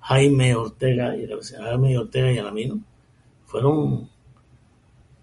Jaime 0.02 0.56
Ortega 0.56 1.16
y 1.16 1.28
Jaime 1.28 1.98
Ortega 1.98 2.32
y 2.32 2.38
Alamino, 2.38 2.80
fueron, 3.46 4.10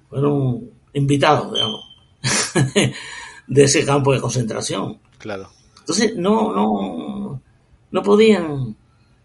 fueron 0.08 0.70
invitados, 0.92 1.52
digamos, 1.52 1.84
de 3.46 3.62
ese 3.64 3.84
campo 3.84 4.12
de 4.12 4.20
concentración. 4.20 4.98
Claro. 5.18 5.48
Entonces 5.80 6.16
no, 6.16 6.52
no, 6.54 7.40
no 7.90 8.02
podían, 8.02 8.76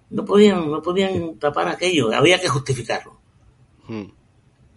no 0.10 0.26
podían, 0.26 0.72
no 0.72 0.82
podían 0.82 1.36
tapar 1.38 1.68
aquello, 1.68 2.14
había 2.16 2.40
que 2.40 2.48
justificarlo. 2.50 3.18
Mm. 3.88 4.04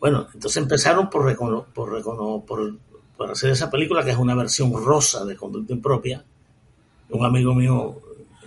Bueno, 0.01 0.27
entonces 0.35 0.57
empezaron 0.63 1.09
por, 1.09 1.25
recono- 1.25 1.65
por, 1.73 1.91
recono- 1.91 2.45
por, 2.45 2.77
por 3.17 3.31
hacer 3.31 3.51
esa 3.51 3.71
película 3.71 4.05
que 4.05 4.11
es 4.11 4.17
una 4.19 4.35
versión 4.35 4.73
rosa 4.85 5.25
de 5.25 5.37
conducta 5.37 5.73
impropia. 5.73 6.25
Un 7.11 7.25
amigo 7.25 7.55
mío 7.55 8.01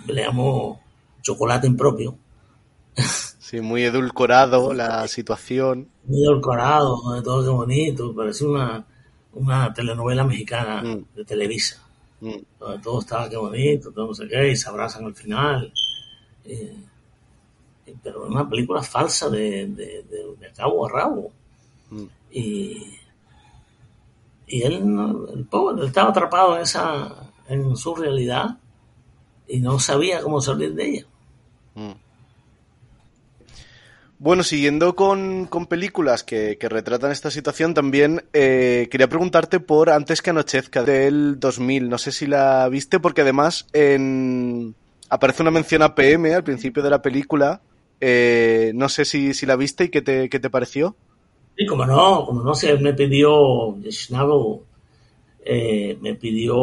le 0.07 0.23
llamó 0.23 0.81
chocolate 1.21 1.67
impropio, 1.67 2.15
Sí, 3.39 3.61
muy 3.61 3.83
edulcorado 3.83 4.73
la 4.73 5.07
situación. 5.07 5.87
muy 6.05 6.23
edulcorado, 6.23 6.97
donde 7.01 7.23
todo 7.23 7.43
qué 7.43 7.49
bonito, 7.49 8.13
parecía 8.15 8.47
una, 8.47 8.85
una 9.33 9.73
telenovela 9.73 10.23
mexicana 10.23 10.83
de 11.15 11.25
Televisa, 11.25 11.81
Mm. 12.21 12.35
donde 12.59 12.79
todo 12.83 12.99
estaba 12.99 13.29
qué 13.29 13.37
bonito, 13.37 13.91
todo 13.91 14.07
no 14.07 14.13
sé 14.13 14.27
qué, 14.27 14.49
y 14.51 14.55
se 14.55 14.67
abrazan 14.69 15.05
al 15.05 15.15
final. 15.15 15.71
Eh, 16.45 16.75
pero 18.03 18.25
es 18.25 18.29
una 18.31 18.47
película 18.47 18.83
falsa 18.83 19.29
de, 19.29 19.67
de, 19.67 20.03
de- 20.03 20.35
de 20.39 20.51
cabo 20.55 20.85
a 20.85 20.89
rabo. 20.89 21.31
Mm. 21.89 22.03
Y, 22.31 22.97
y 24.47 24.61
él, 24.63 24.73
el 25.33 25.45
pobre, 25.45 25.81
él 25.81 25.87
estaba 25.87 26.09
atrapado 26.09 26.55
en, 26.57 26.63
esa, 26.63 27.28
en 27.49 27.75
su 27.75 27.95
realidad 27.95 28.57
y 29.47 29.59
no 29.59 29.79
sabía 29.79 30.21
cómo 30.21 30.39
salir 30.41 30.73
de 30.73 30.89
ella. 30.89 31.05
Mm. 31.75 32.09
Bueno, 34.21 34.43
siguiendo 34.43 34.97
con, 34.97 35.45
con 35.45 35.65
películas 35.65 36.25
que, 36.25 36.57
que 36.57 36.67
retratan 36.67 37.11
esta 37.11 37.31
situación, 37.31 37.73
también 37.73 38.25
eh, 38.33 38.89
quería 38.91 39.07
preguntarte 39.07 39.61
por 39.61 39.89
Antes 39.89 40.21
que 40.21 40.31
anochezca, 40.31 40.83
del 40.83 41.39
2000. 41.39 41.87
No 41.87 41.97
sé 41.97 42.11
si 42.11 42.27
la 42.27 42.67
viste, 42.67 42.99
porque 42.99 43.21
además 43.21 43.65
en... 43.71 44.75
aparece 45.09 45.41
una 45.41 45.51
mención 45.51 45.83
a 45.83 45.95
PM 45.95 46.35
al 46.35 46.43
principio 46.43 46.83
de 46.83 46.89
la 46.89 47.01
película. 47.01 47.61
Eh, 48.01 48.73
no 48.75 48.89
sé 48.89 49.05
si, 49.05 49.33
si 49.33 49.45
la 49.45 49.55
viste 49.55 49.85
y 49.85 49.89
qué 49.89 50.01
te, 50.01 50.27
qué 50.29 50.39
te 50.39 50.49
pareció. 50.49 50.97
Y 51.55 51.65
como 51.65 51.85
no, 51.85 52.25
como 52.25 52.43
no, 52.43 52.51
él 52.61 52.81
me 52.81 52.93
pidió, 52.93 53.77
Schnabel, 53.89 54.59
eh, 55.43 55.97
me 56.01 56.15
pidió 56.15 56.57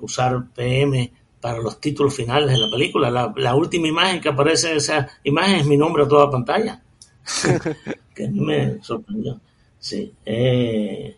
usar 0.00 0.48
PM 0.54 1.12
para 1.40 1.58
los 1.58 1.80
títulos 1.80 2.14
finales 2.14 2.50
de 2.50 2.58
la 2.58 2.70
película. 2.70 3.10
La, 3.10 3.32
la 3.36 3.54
última 3.54 3.88
imagen 3.88 4.20
que 4.20 4.28
aparece 4.28 4.70
en 4.70 4.78
esa 4.78 5.08
imagen 5.24 5.56
es 5.56 5.66
mi 5.66 5.76
nombre 5.76 6.04
a 6.04 6.08
toda 6.08 6.30
pantalla. 6.30 6.82
que 8.14 8.24
a 8.24 8.28
mí 8.28 8.40
me 8.40 8.82
sorprendió. 8.82 9.40
Sí, 9.78 10.12
eh, 10.24 11.16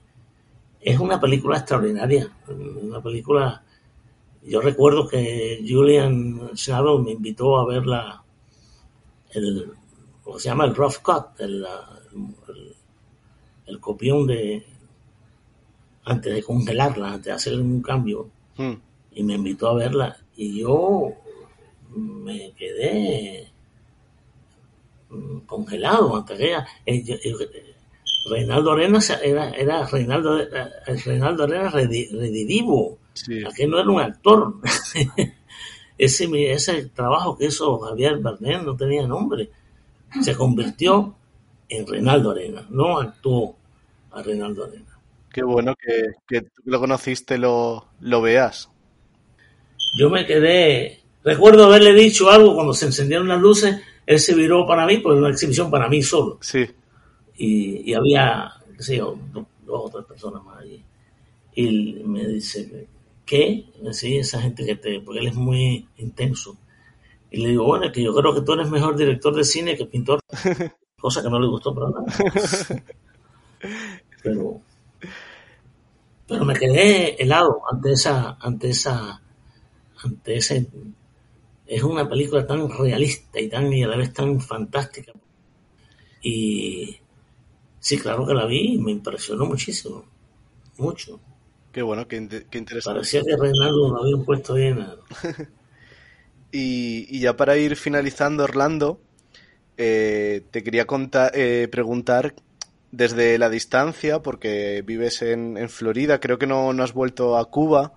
es 0.80 0.98
una 0.98 1.20
película 1.20 1.58
extraordinaria. 1.58 2.30
Una 2.48 3.02
película. 3.02 3.62
Yo 4.42 4.60
recuerdo 4.60 5.08
que 5.08 5.64
Julian 5.66 6.50
Schnabel 6.54 7.02
me 7.02 7.12
invitó 7.12 7.58
a 7.58 7.66
ver 7.66 7.86
la, 7.86 8.22
el, 9.30 9.72
¿cómo 10.22 10.38
se 10.38 10.48
llama? 10.48 10.64
El 10.64 10.74
rough 10.74 10.98
cut, 11.02 11.40
el, 11.40 11.66
el, 12.48 12.76
el 13.66 13.80
copión 13.80 14.26
de 14.26 14.64
antes 16.08 16.34
de 16.34 16.42
congelarla, 16.42 17.08
antes 17.12 17.24
de 17.26 17.32
hacer 17.32 17.54
un 17.60 17.82
cambio, 17.82 18.28
Mm. 18.56 18.72
y 19.12 19.22
me 19.22 19.34
invitó 19.34 19.68
a 19.68 19.74
verla 19.74 20.16
y 20.36 20.60
yo 20.60 21.12
me 21.96 22.52
quedé 22.52 23.48
mm, 25.10 25.38
congelado 25.46 26.16
ante 26.16 26.34
aquella. 26.34 26.66
eh, 26.86 27.04
Reinaldo 28.28 28.72
Arenas 28.72 29.10
era, 29.22 29.50
era 29.52 29.86
Reinaldo, 29.86 30.38
eh, 30.40 30.48
Reinaldo 31.04 31.44
Arenas 31.44 31.72
redi- 31.72 32.10
redivivo. 32.10 32.98
Sí. 33.14 33.42
Aquel 33.44 33.70
no 33.70 33.78
era 33.78 33.90
un 33.90 34.00
actor. 34.00 34.54
ese, 35.98 36.52
ese 36.52 36.86
trabajo 36.86 37.36
que 37.38 37.46
hizo 37.46 37.78
Javier 37.78 38.18
Bardem 38.18 38.64
no 38.64 38.76
tenía 38.76 39.06
nombre. 39.06 39.50
Se 40.22 40.34
convirtió 40.34 41.14
en 41.68 41.86
Reinaldo 41.86 42.30
Arenas, 42.32 42.68
no 42.70 42.98
actuó 42.98 43.56
a 44.12 44.22
Reinaldo 44.22 44.64
Arenas. 44.64 44.97
Qué 45.32 45.42
bueno 45.42 45.74
que, 45.74 46.08
que 46.26 46.42
tú 46.42 46.62
lo 46.66 46.80
conociste 46.80 47.38
lo, 47.38 47.86
lo 48.00 48.20
veas. 48.20 48.68
Yo 49.98 50.10
me 50.10 50.26
quedé, 50.26 51.00
recuerdo 51.24 51.64
haberle 51.64 51.92
dicho 51.94 52.30
algo 52.30 52.54
cuando 52.54 52.72
se 52.74 52.86
encendieron 52.86 53.28
las 53.28 53.40
luces, 53.40 53.80
él 54.06 54.20
se 54.20 54.34
viró 54.34 54.66
para 54.66 54.86
mí, 54.86 54.98
pues 54.98 55.16
una 55.18 55.30
exhibición 55.30 55.70
para 55.70 55.88
mí 55.88 56.02
solo. 56.02 56.38
Sí. 56.40 56.66
Y, 57.36 57.90
y 57.90 57.94
había, 57.94 58.52
qué 58.76 58.82
sé 58.82 58.96
yo, 58.98 59.18
do- 59.32 59.46
dos 59.64 59.82
o 59.86 59.90
tres 59.90 60.04
personas 60.06 60.42
más 60.44 60.60
allí. 60.62 60.82
Y 61.54 62.02
me 62.04 62.26
dice, 62.26 62.86
¿qué? 63.26 63.64
Sí, 63.92 64.18
esa 64.18 64.40
gente 64.42 64.64
que 64.66 64.76
te, 64.76 65.00
porque 65.00 65.20
él 65.20 65.28
es 65.28 65.34
muy 65.34 65.86
intenso. 65.98 66.56
Y 67.30 67.38
le 67.42 67.50
digo, 67.50 67.64
bueno, 67.64 67.86
es 67.86 67.92
que 67.92 68.02
yo 68.04 68.14
creo 68.14 68.34
que 68.34 68.42
tú 68.42 68.52
eres 68.54 68.70
mejor 68.70 68.96
director 68.96 69.34
de 69.36 69.44
cine 69.44 69.76
que 69.76 69.86
pintor. 69.86 70.20
Cosa 71.00 71.22
que 71.22 71.30
no 71.30 71.40
le 71.40 71.48
gustó 71.48 71.74
para 71.74 71.90
nada. 71.90 72.06
Pero, 74.22 74.60
pero 76.28 76.44
me 76.44 76.54
quedé 76.54 77.20
helado 77.22 77.62
ante 77.70 77.92
esa, 77.92 78.36
ante 78.40 78.70
esa, 78.70 79.20
ante 80.04 80.36
ese, 80.36 80.68
es 81.66 81.82
una 81.82 82.08
película 82.08 82.46
tan 82.46 82.68
realista 82.70 83.40
y 83.40 83.48
tan 83.48 83.72
y 83.72 83.82
a 83.82 83.88
la 83.88 83.96
vez 83.96 84.12
tan 84.12 84.40
fantástica. 84.40 85.12
Y 86.22 86.96
sí, 87.80 87.98
claro 87.98 88.26
que 88.26 88.34
la 88.34 88.46
vi 88.46 88.74
y 88.74 88.78
me 88.78 88.92
impresionó 88.92 89.46
muchísimo, 89.46 90.04
mucho. 90.76 91.20
Qué 91.72 91.82
bueno, 91.82 92.06
qué, 92.06 92.46
qué 92.50 92.58
interesante. 92.58 92.98
Parecía 92.98 93.22
que 93.22 93.36
Reinaldo 93.36 93.90
lo 93.90 94.02
habían 94.02 94.24
puesto 94.24 94.54
bien. 94.54 94.86
Y, 96.50 97.06
y 97.14 97.20
ya 97.20 97.36
para 97.36 97.58
ir 97.58 97.76
finalizando, 97.76 98.44
Orlando, 98.44 99.00
eh, 99.76 100.42
te 100.50 100.62
quería 100.62 100.86
contar, 100.86 101.32
eh, 101.34 101.68
preguntar 101.70 102.34
desde 102.90 103.38
la 103.38 103.50
distancia, 103.50 104.22
porque 104.22 104.82
vives 104.84 105.22
en, 105.22 105.56
en 105.56 105.68
Florida, 105.68 106.20
creo 106.20 106.38
que 106.38 106.46
no, 106.46 106.72
no 106.72 106.82
has 106.82 106.92
vuelto 106.92 107.36
a 107.36 107.44
Cuba. 107.50 107.92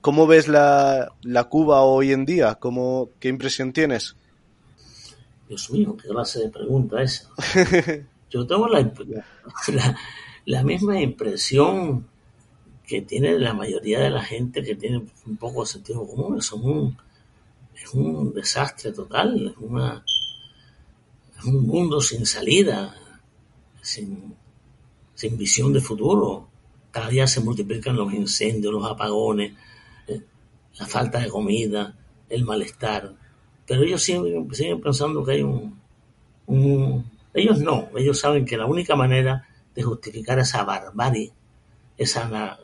¿Cómo 0.00 0.26
ves 0.26 0.48
la, 0.48 1.12
la 1.22 1.44
Cuba 1.44 1.82
hoy 1.82 2.12
en 2.12 2.24
día? 2.24 2.54
¿Cómo, 2.54 3.10
¿Qué 3.18 3.28
impresión 3.28 3.72
tienes? 3.72 4.16
Dios 5.48 5.70
mío, 5.70 5.96
qué 6.00 6.08
clase 6.08 6.40
de 6.40 6.48
pregunta 6.48 7.02
esa. 7.02 7.28
Yo 8.30 8.46
tengo 8.46 8.68
la, 8.68 8.80
la, 9.68 9.98
la 10.46 10.62
misma 10.62 11.00
impresión 11.00 12.06
que 12.86 13.02
tiene 13.02 13.38
la 13.38 13.54
mayoría 13.54 14.00
de 14.00 14.10
la 14.10 14.22
gente 14.22 14.62
que 14.62 14.74
tiene 14.74 15.04
un 15.26 15.36
poco 15.36 15.60
de 15.62 15.66
sentido 15.66 16.06
común. 16.06 16.38
Es 16.38 16.52
un, 16.52 16.96
es 17.74 17.92
un 17.94 18.32
desastre 18.32 18.92
total, 18.92 19.48
es, 19.48 19.56
una, 19.58 20.04
es 21.38 21.44
un 21.44 21.66
mundo 21.66 22.00
sin 22.00 22.26
salida, 22.26 22.94
sin, 23.90 24.34
visión 25.38 25.72
de 25.72 25.80
futuro. 25.80 26.48
Cada 26.90 27.08
día 27.08 27.26
se 27.26 27.40
multiplican 27.40 27.96
los 27.96 28.12
incendios, 28.12 28.72
los 28.72 28.84
apagones, 28.90 29.52
eh, 30.08 30.20
la 30.78 30.86
falta 30.86 31.18
de 31.20 31.28
comida, 31.28 31.94
el 32.28 32.44
malestar. 32.44 33.14
Pero 33.66 33.82
ellos 33.84 34.02
siguen, 34.02 34.52
siguen 34.54 34.80
pensando 34.80 35.24
que 35.24 35.32
hay 35.32 35.42
un, 35.42 35.78
Ellos 37.34 37.60
no, 37.60 37.88
ellos 37.96 38.18
saben 38.18 38.44
que 38.44 38.56
la 38.56 38.66
única 38.66 38.96
manera 38.96 39.46
de 39.74 39.82
justificar 39.82 40.38
esa 40.38 40.64
barbarie, 40.64 41.32
esa 41.96 42.26
ana- 42.26 42.58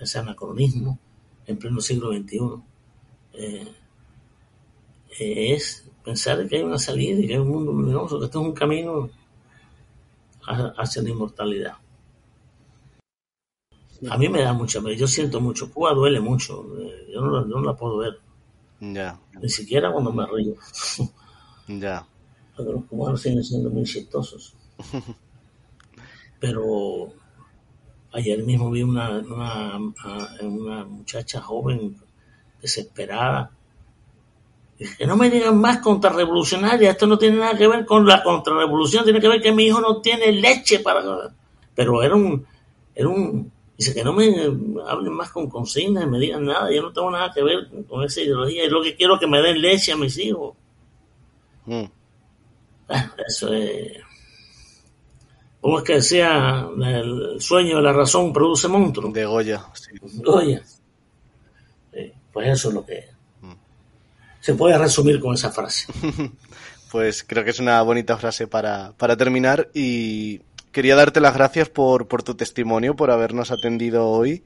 ese 0.00 0.18
anacronismo 0.18 0.98
en 1.46 1.56
pleno 1.58 1.80
siglo 1.80 2.10
XXI, 2.10 2.62
eh, 3.34 3.66
eh, 5.18 5.54
es 5.54 5.84
pensar 6.04 6.46
que 6.48 6.56
hay 6.56 6.62
una 6.62 6.78
salida 6.78 7.18
y 7.20 7.26
que 7.26 7.34
hay 7.34 7.38
un 7.38 7.48
mundo 7.48 7.72
luminoso, 7.72 8.18
que 8.18 8.26
esto 8.26 8.40
es 8.40 8.46
un 8.46 8.52
camino 8.54 9.10
hacia 10.46 11.02
la 11.02 11.10
inmortalidad. 11.10 11.74
A 14.10 14.18
mí 14.18 14.28
me 14.28 14.42
da 14.42 14.52
mucha 14.52 14.80
pena, 14.82 14.94
yo 14.96 15.06
siento 15.06 15.40
mucho, 15.40 15.70
Cuba 15.72 15.94
duele 15.94 16.20
mucho, 16.20 16.64
eh, 16.78 17.06
yo 17.12 17.20
no, 17.22 17.30
la- 17.30 17.48
yo 17.48 17.54
no 17.56 17.62
la 17.62 17.74
puedo 17.76 17.96
ver, 17.98 18.20
Ya, 18.80 19.18
ni 19.42 19.48
siquiera 19.48 19.92
cuando 19.92 20.10
me 20.12 20.24
río, 20.26 20.54
ya. 21.68 22.06
porque 22.56 22.72
los 22.72 22.84
cubanos 22.84 23.20
siguen 23.22 23.44
siendo 23.44 23.70
muy 23.70 23.84
chistosos. 23.84 24.54
Pero 26.40 27.12
ayer 28.12 28.42
mismo 28.44 28.70
vi 28.70 28.82
una, 28.82 29.18
una, 29.18 29.78
una 30.42 30.84
muchacha 30.84 31.40
joven 31.40 31.96
desesperada. 32.60 33.50
Que 34.98 35.06
no 35.06 35.16
me 35.16 35.30
digan 35.30 35.58
más 35.60 35.78
contrarrevolucionaria, 35.78 36.90
esto 36.90 37.06
no 37.06 37.18
tiene 37.18 37.38
nada 37.38 37.56
que 37.56 37.68
ver 37.68 37.84
con 37.84 38.06
la 38.06 38.22
contrarrevolución, 38.22 39.04
tiene 39.04 39.20
que 39.20 39.28
ver 39.28 39.40
que 39.40 39.52
mi 39.52 39.64
hijo 39.64 39.80
no 39.80 40.00
tiene 40.00 40.32
leche 40.32 40.80
para... 40.80 41.02
Pero 41.74 42.02
era 42.02 42.14
un... 42.14 42.46
Era 42.94 43.08
un 43.08 43.50
dice 43.76 43.94
que 43.94 44.04
no 44.04 44.12
me 44.12 44.32
hablen 44.86 45.12
más 45.12 45.30
con 45.30 45.48
consignas, 45.48 46.06
me 46.06 46.18
digan 46.18 46.44
nada, 46.44 46.70
yo 46.72 46.82
no 46.82 46.92
tengo 46.92 47.10
nada 47.10 47.32
que 47.32 47.42
ver 47.42 47.68
con 47.88 48.04
esa 48.04 48.20
ideología, 48.20 48.64
yo 48.64 48.70
lo 48.70 48.82
que 48.82 48.94
quiero 48.94 49.14
es 49.14 49.20
que 49.20 49.26
me 49.26 49.42
den 49.42 49.60
leche 49.60 49.92
a 49.92 49.96
mis 49.96 50.16
hijos. 50.18 50.54
Mm. 51.66 51.84
Bueno, 52.86 53.12
eso 53.26 53.52
es... 53.52 53.98
¿Cómo 55.60 55.78
es 55.78 55.84
que 55.84 55.94
decía 55.94 56.68
el 56.84 57.40
sueño 57.40 57.76
de 57.76 57.82
la 57.82 57.92
razón 57.92 58.32
produce 58.32 58.66
monstruos? 58.66 59.12
De 59.12 59.24
Goya, 59.24 59.64
sí. 59.74 59.92
Sí, 61.92 62.12
pues 62.32 62.48
eso 62.48 62.68
es 62.68 62.74
lo 62.74 62.84
que 62.84 63.11
se 64.42 64.54
puede 64.54 64.76
resumir 64.76 65.20
con 65.20 65.34
esa 65.34 65.50
frase. 65.50 65.86
Pues 66.90 67.24
creo 67.26 67.42
que 67.42 67.48
es 67.48 67.58
una 67.58 67.80
bonita 67.80 68.18
frase 68.18 68.46
para, 68.46 68.92
para 68.98 69.16
terminar 69.16 69.70
y 69.72 70.42
quería 70.72 70.94
darte 70.94 71.22
las 71.22 71.32
gracias 71.32 71.70
por, 71.70 72.06
por 72.06 72.22
tu 72.22 72.34
testimonio, 72.34 72.94
por 72.94 73.10
habernos 73.10 73.50
atendido 73.50 74.10
hoy 74.10 74.44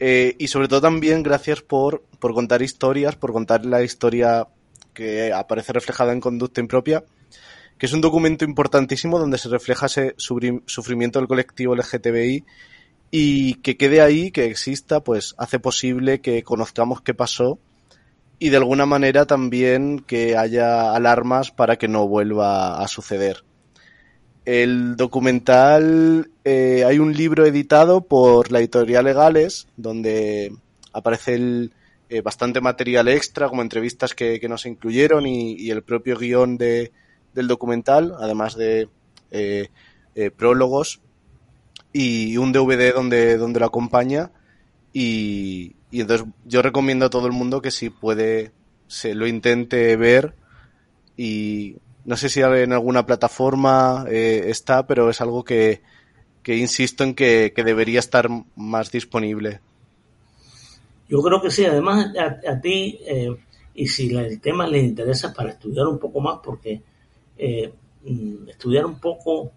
eh, 0.00 0.34
y 0.36 0.48
sobre 0.48 0.66
todo 0.66 0.80
también 0.80 1.22
gracias 1.22 1.62
por, 1.62 2.02
por 2.18 2.34
contar 2.34 2.62
historias, 2.62 3.14
por 3.14 3.32
contar 3.32 3.64
la 3.64 3.84
historia 3.84 4.48
que 4.94 5.32
aparece 5.32 5.72
reflejada 5.72 6.12
en 6.12 6.20
Conducta 6.20 6.60
Impropia, 6.60 7.04
que 7.78 7.86
es 7.86 7.92
un 7.92 8.00
documento 8.00 8.44
importantísimo 8.44 9.20
donde 9.20 9.38
se 9.38 9.48
refleja 9.48 9.86
ese 9.86 10.16
sufrimiento 10.16 11.20
del 11.20 11.28
colectivo 11.28 11.76
LGTBI 11.76 12.44
y 13.12 13.54
que 13.60 13.76
quede 13.76 14.00
ahí, 14.00 14.32
que 14.32 14.46
exista, 14.46 15.04
pues 15.04 15.36
hace 15.38 15.60
posible 15.60 16.20
que 16.20 16.42
conozcamos 16.42 17.00
qué 17.00 17.14
pasó 17.14 17.60
y 18.38 18.50
de 18.50 18.56
alguna 18.56 18.86
manera 18.86 19.26
también 19.26 20.00
que 20.00 20.36
haya 20.36 20.94
alarmas 20.94 21.50
para 21.50 21.76
que 21.76 21.88
no 21.88 22.06
vuelva 22.06 22.82
a 22.82 22.88
suceder. 22.88 23.44
El 24.44 24.96
documental, 24.96 26.30
eh, 26.44 26.84
hay 26.86 26.98
un 26.98 27.12
libro 27.12 27.46
editado 27.46 28.02
por 28.02 28.52
la 28.52 28.60
editorial 28.60 29.04
Legales, 29.04 29.66
donde 29.76 30.52
aparece 30.92 31.34
el, 31.34 31.72
eh, 32.08 32.20
bastante 32.20 32.60
material 32.60 33.08
extra, 33.08 33.48
como 33.48 33.62
entrevistas 33.62 34.14
que, 34.14 34.38
que 34.38 34.48
nos 34.48 34.66
incluyeron 34.66 35.26
y, 35.26 35.54
y 35.54 35.70
el 35.70 35.82
propio 35.82 36.16
guion 36.16 36.56
de, 36.56 36.92
del 37.36 37.46
documental, 37.46 38.14
además 38.18 38.56
de 38.56 38.88
eh, 39.30 39.68
eh, 40.14 40.30
prólogos 40.30 41.00
y 41.92 42.36
un 42.38 42.52
DVD 42.52 42.94
donde, 42.94 43.36
donde 43.36 43.60
lo 43.60 43.66
acompaña. 43.66 44.32
Y, 44.92 45.76
y 45.96 46.02
entonces 46.02 46.26
yo 46.44 46.60
recomiendo 46.60 47.06
a 47.06 47.10
todo 47.10 47.26
el 47.26 47.32
mundo 47.32 47.62
que 47.62 47.70
si 47.70 47.88
puede 47.88 48.52
se 48.86 49.14
lo 49.14 49.26
intente 49.26 49.96
ver 49.96 50.34
y 51.16 51.76
no 52.04 52.18
sé 52.18 52.28
si 52.28 52.42
en 52.42 52.74
alguna 52.74 53.06
plataforma 53.06 54.04
eh, 54.10 54.44
está, 54.48 54.86
pero 54.86 55.08
es 55.08 55.22
algo 55.22 55.42
que, 55.42 55.80
que 56.42 56.54
insisto 56.58 57.02
en 57.02 57.14
que, 57.14 57.54
que 57.56 57.64
debería 57.64 57.98
estar 57.98 58.28
más 58.56 58.92
disponible. 58.92 59.60
Yo 61.08 61.22
creo 61.22 61.40
que 61.40 61.50
sí, 61.50 61.64
además 61.64 62.12
a, 62.18 62.52
a 62.52 62.60
ti, 62.60 62.98
eh, 63.06 63.34
y 63.74 63.86
si 63.86 64.14
el 64.14 64.38
tema 64.38 64.66
le 64.66 64.80
interesa 64.80 65.32
para 65.32 65.52
estudiar 65.52 65.86
un 65.86 65.98
poco 65.98 66.20
más, 66.20 66.40
porque 66.44 66.82
eh, 67.38 67.72
mm, 68.04 68.50
estudiar 68.50 68.84
un 68.84 69.00
poco, 69.00 69.52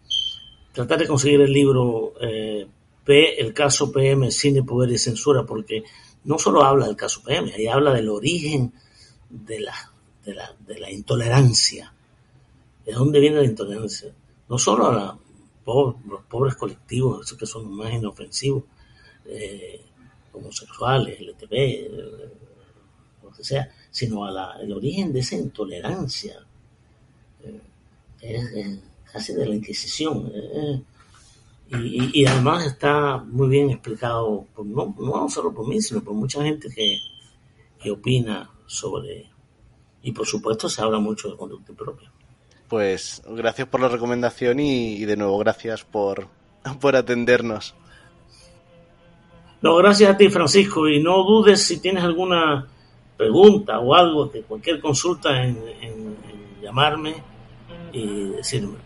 tratar 0.72 1.00
de 1.00 1.08
conseguir 1.08 1.42
el 1.42 1.52
libro 1.52 2.14
eh, 2.22 2.66
P, 3.04 3.42
el 3.42 3.54
caso 3.54 3.92
PM, 3.92 4.30
Cine, 4.32 4.64
Poder 4.64 4.92
y 4.92 4.98
Censura, 5.00 5.44
porque 5.44 5.84
no 6.24 6.38
solo 6.38 6.64
habla 6.64 6.88
del 6.88 6.96
caso 6.96 7.24
PM, 7.24 7.54
ahí 7.54 7.68
habla 7.68 7.94
del 7.94 8.10
origen 8.10 8.74
de 9.30 9.60
la, 9.62 9.74
de 10.26 10.80
la, 10.80 10.92
intolerancia. 10.92 11.94
¿De 12.86 12.94
dónde 12.94 13.20
viene 13.20 13.38
la 13.38 13.46
intolerancia? 13.46 14.14
No 14.48 14.58
solo 14.58 14.88
a 14.88 14.94
la 14.94 15.18
los 15.66 16.24
pobres 16.28 16.56
colectivos, 16.56 17.24
esos 17.24 17.38
que 17.38 17.46
son 17.46 17.72
más 17.72 17.94
inofensivos, 17.94 18.64
eh, 19.26 19.80
homosexuales, 20.34 21.20
LTV, 21.20 21.52
eh, 21.52 22.32
lo 23.22 23.32
que 23.32 23.44
sea, 23.44 23.72
sino 23.92 24.26
a 24.26 24.32
la, 24.32 24.58
el 24.60 24.72
origen 24.74 25.14
de 25.14 25.20
esa 25.20 25.36
intolerancia. 25.36 26.40
Eh, 27.44 27.62
es, 28.22 28.44
es 28.52 28.80
casi 29.12 29.34
de 29.34 29.46
la 29.46 29.56
Inquisición. 29.56 30.32
eh, 30.34 30.82
y, 31.72 32.22
y 32.22 32.26
además 32.26 32.66
está 32.66 33.18
muy 33.18 33.48
bien 33.50 33.70
explicado, 33.70 34.46
por, 34.56 34.66
no, 34.66 34.96
no 35.00 35.30
solo 35.30 35.54
por 35.54 35.68
mí, 35.68 35.82
sino 35.82 36.02
por 36.04 36.14
mucha 36.14 36.44
gente 36.44 36.70
que, 36.74 36.98
que 37.82 37.92
opina 37.92 38.50
sobre... 38.66 39.30
Y 40.02 40.12
por 40.14 40.26
supuesto 40.26 40.70
se 40.70 40.82
habla 40.82 41.00
mucho 41.00 41.30
de 41.30 41.38
conducta 41.38 41.74
propia. 41.74 42.12
Pues 42.70 43.22
gracias 43.28 43.68
por 43.68 43.82
la 43.82 43.88
recomendación 43.90 44.60
y, 44.60 44.94
y 44.94 45.06
de 45.06 45.18
nuevo 45.18 45.38
gracias 45.40 45.84
por, 45.84 46.28
por 46.80 46.96
atendernos. 46.96 47.76
No, 49.62 49.76
gracias 49.76 50.12
a 50.12 50.16
ti, 50.18 50.30
Francisco, 50.30 50.88
y 50.88 51.04
no 51.04 51.24
dudes 51.24 51.62
si 51.64 51.82
tienes 51.82 52.04
alguna 52.04 52.66
pregunta 53.18 53.80
o 53.80 53.94
algo, 53.94 54.32
que 54.32 54.44
cualquier 54.44 54.80
consulta 54.80 55.44
en, 55.44 55.58
en- 55.82 56.16
en 56.30 56.62
llamarme 56.62 57.16
y 57.92 58.30
decirme. 58.30 58.78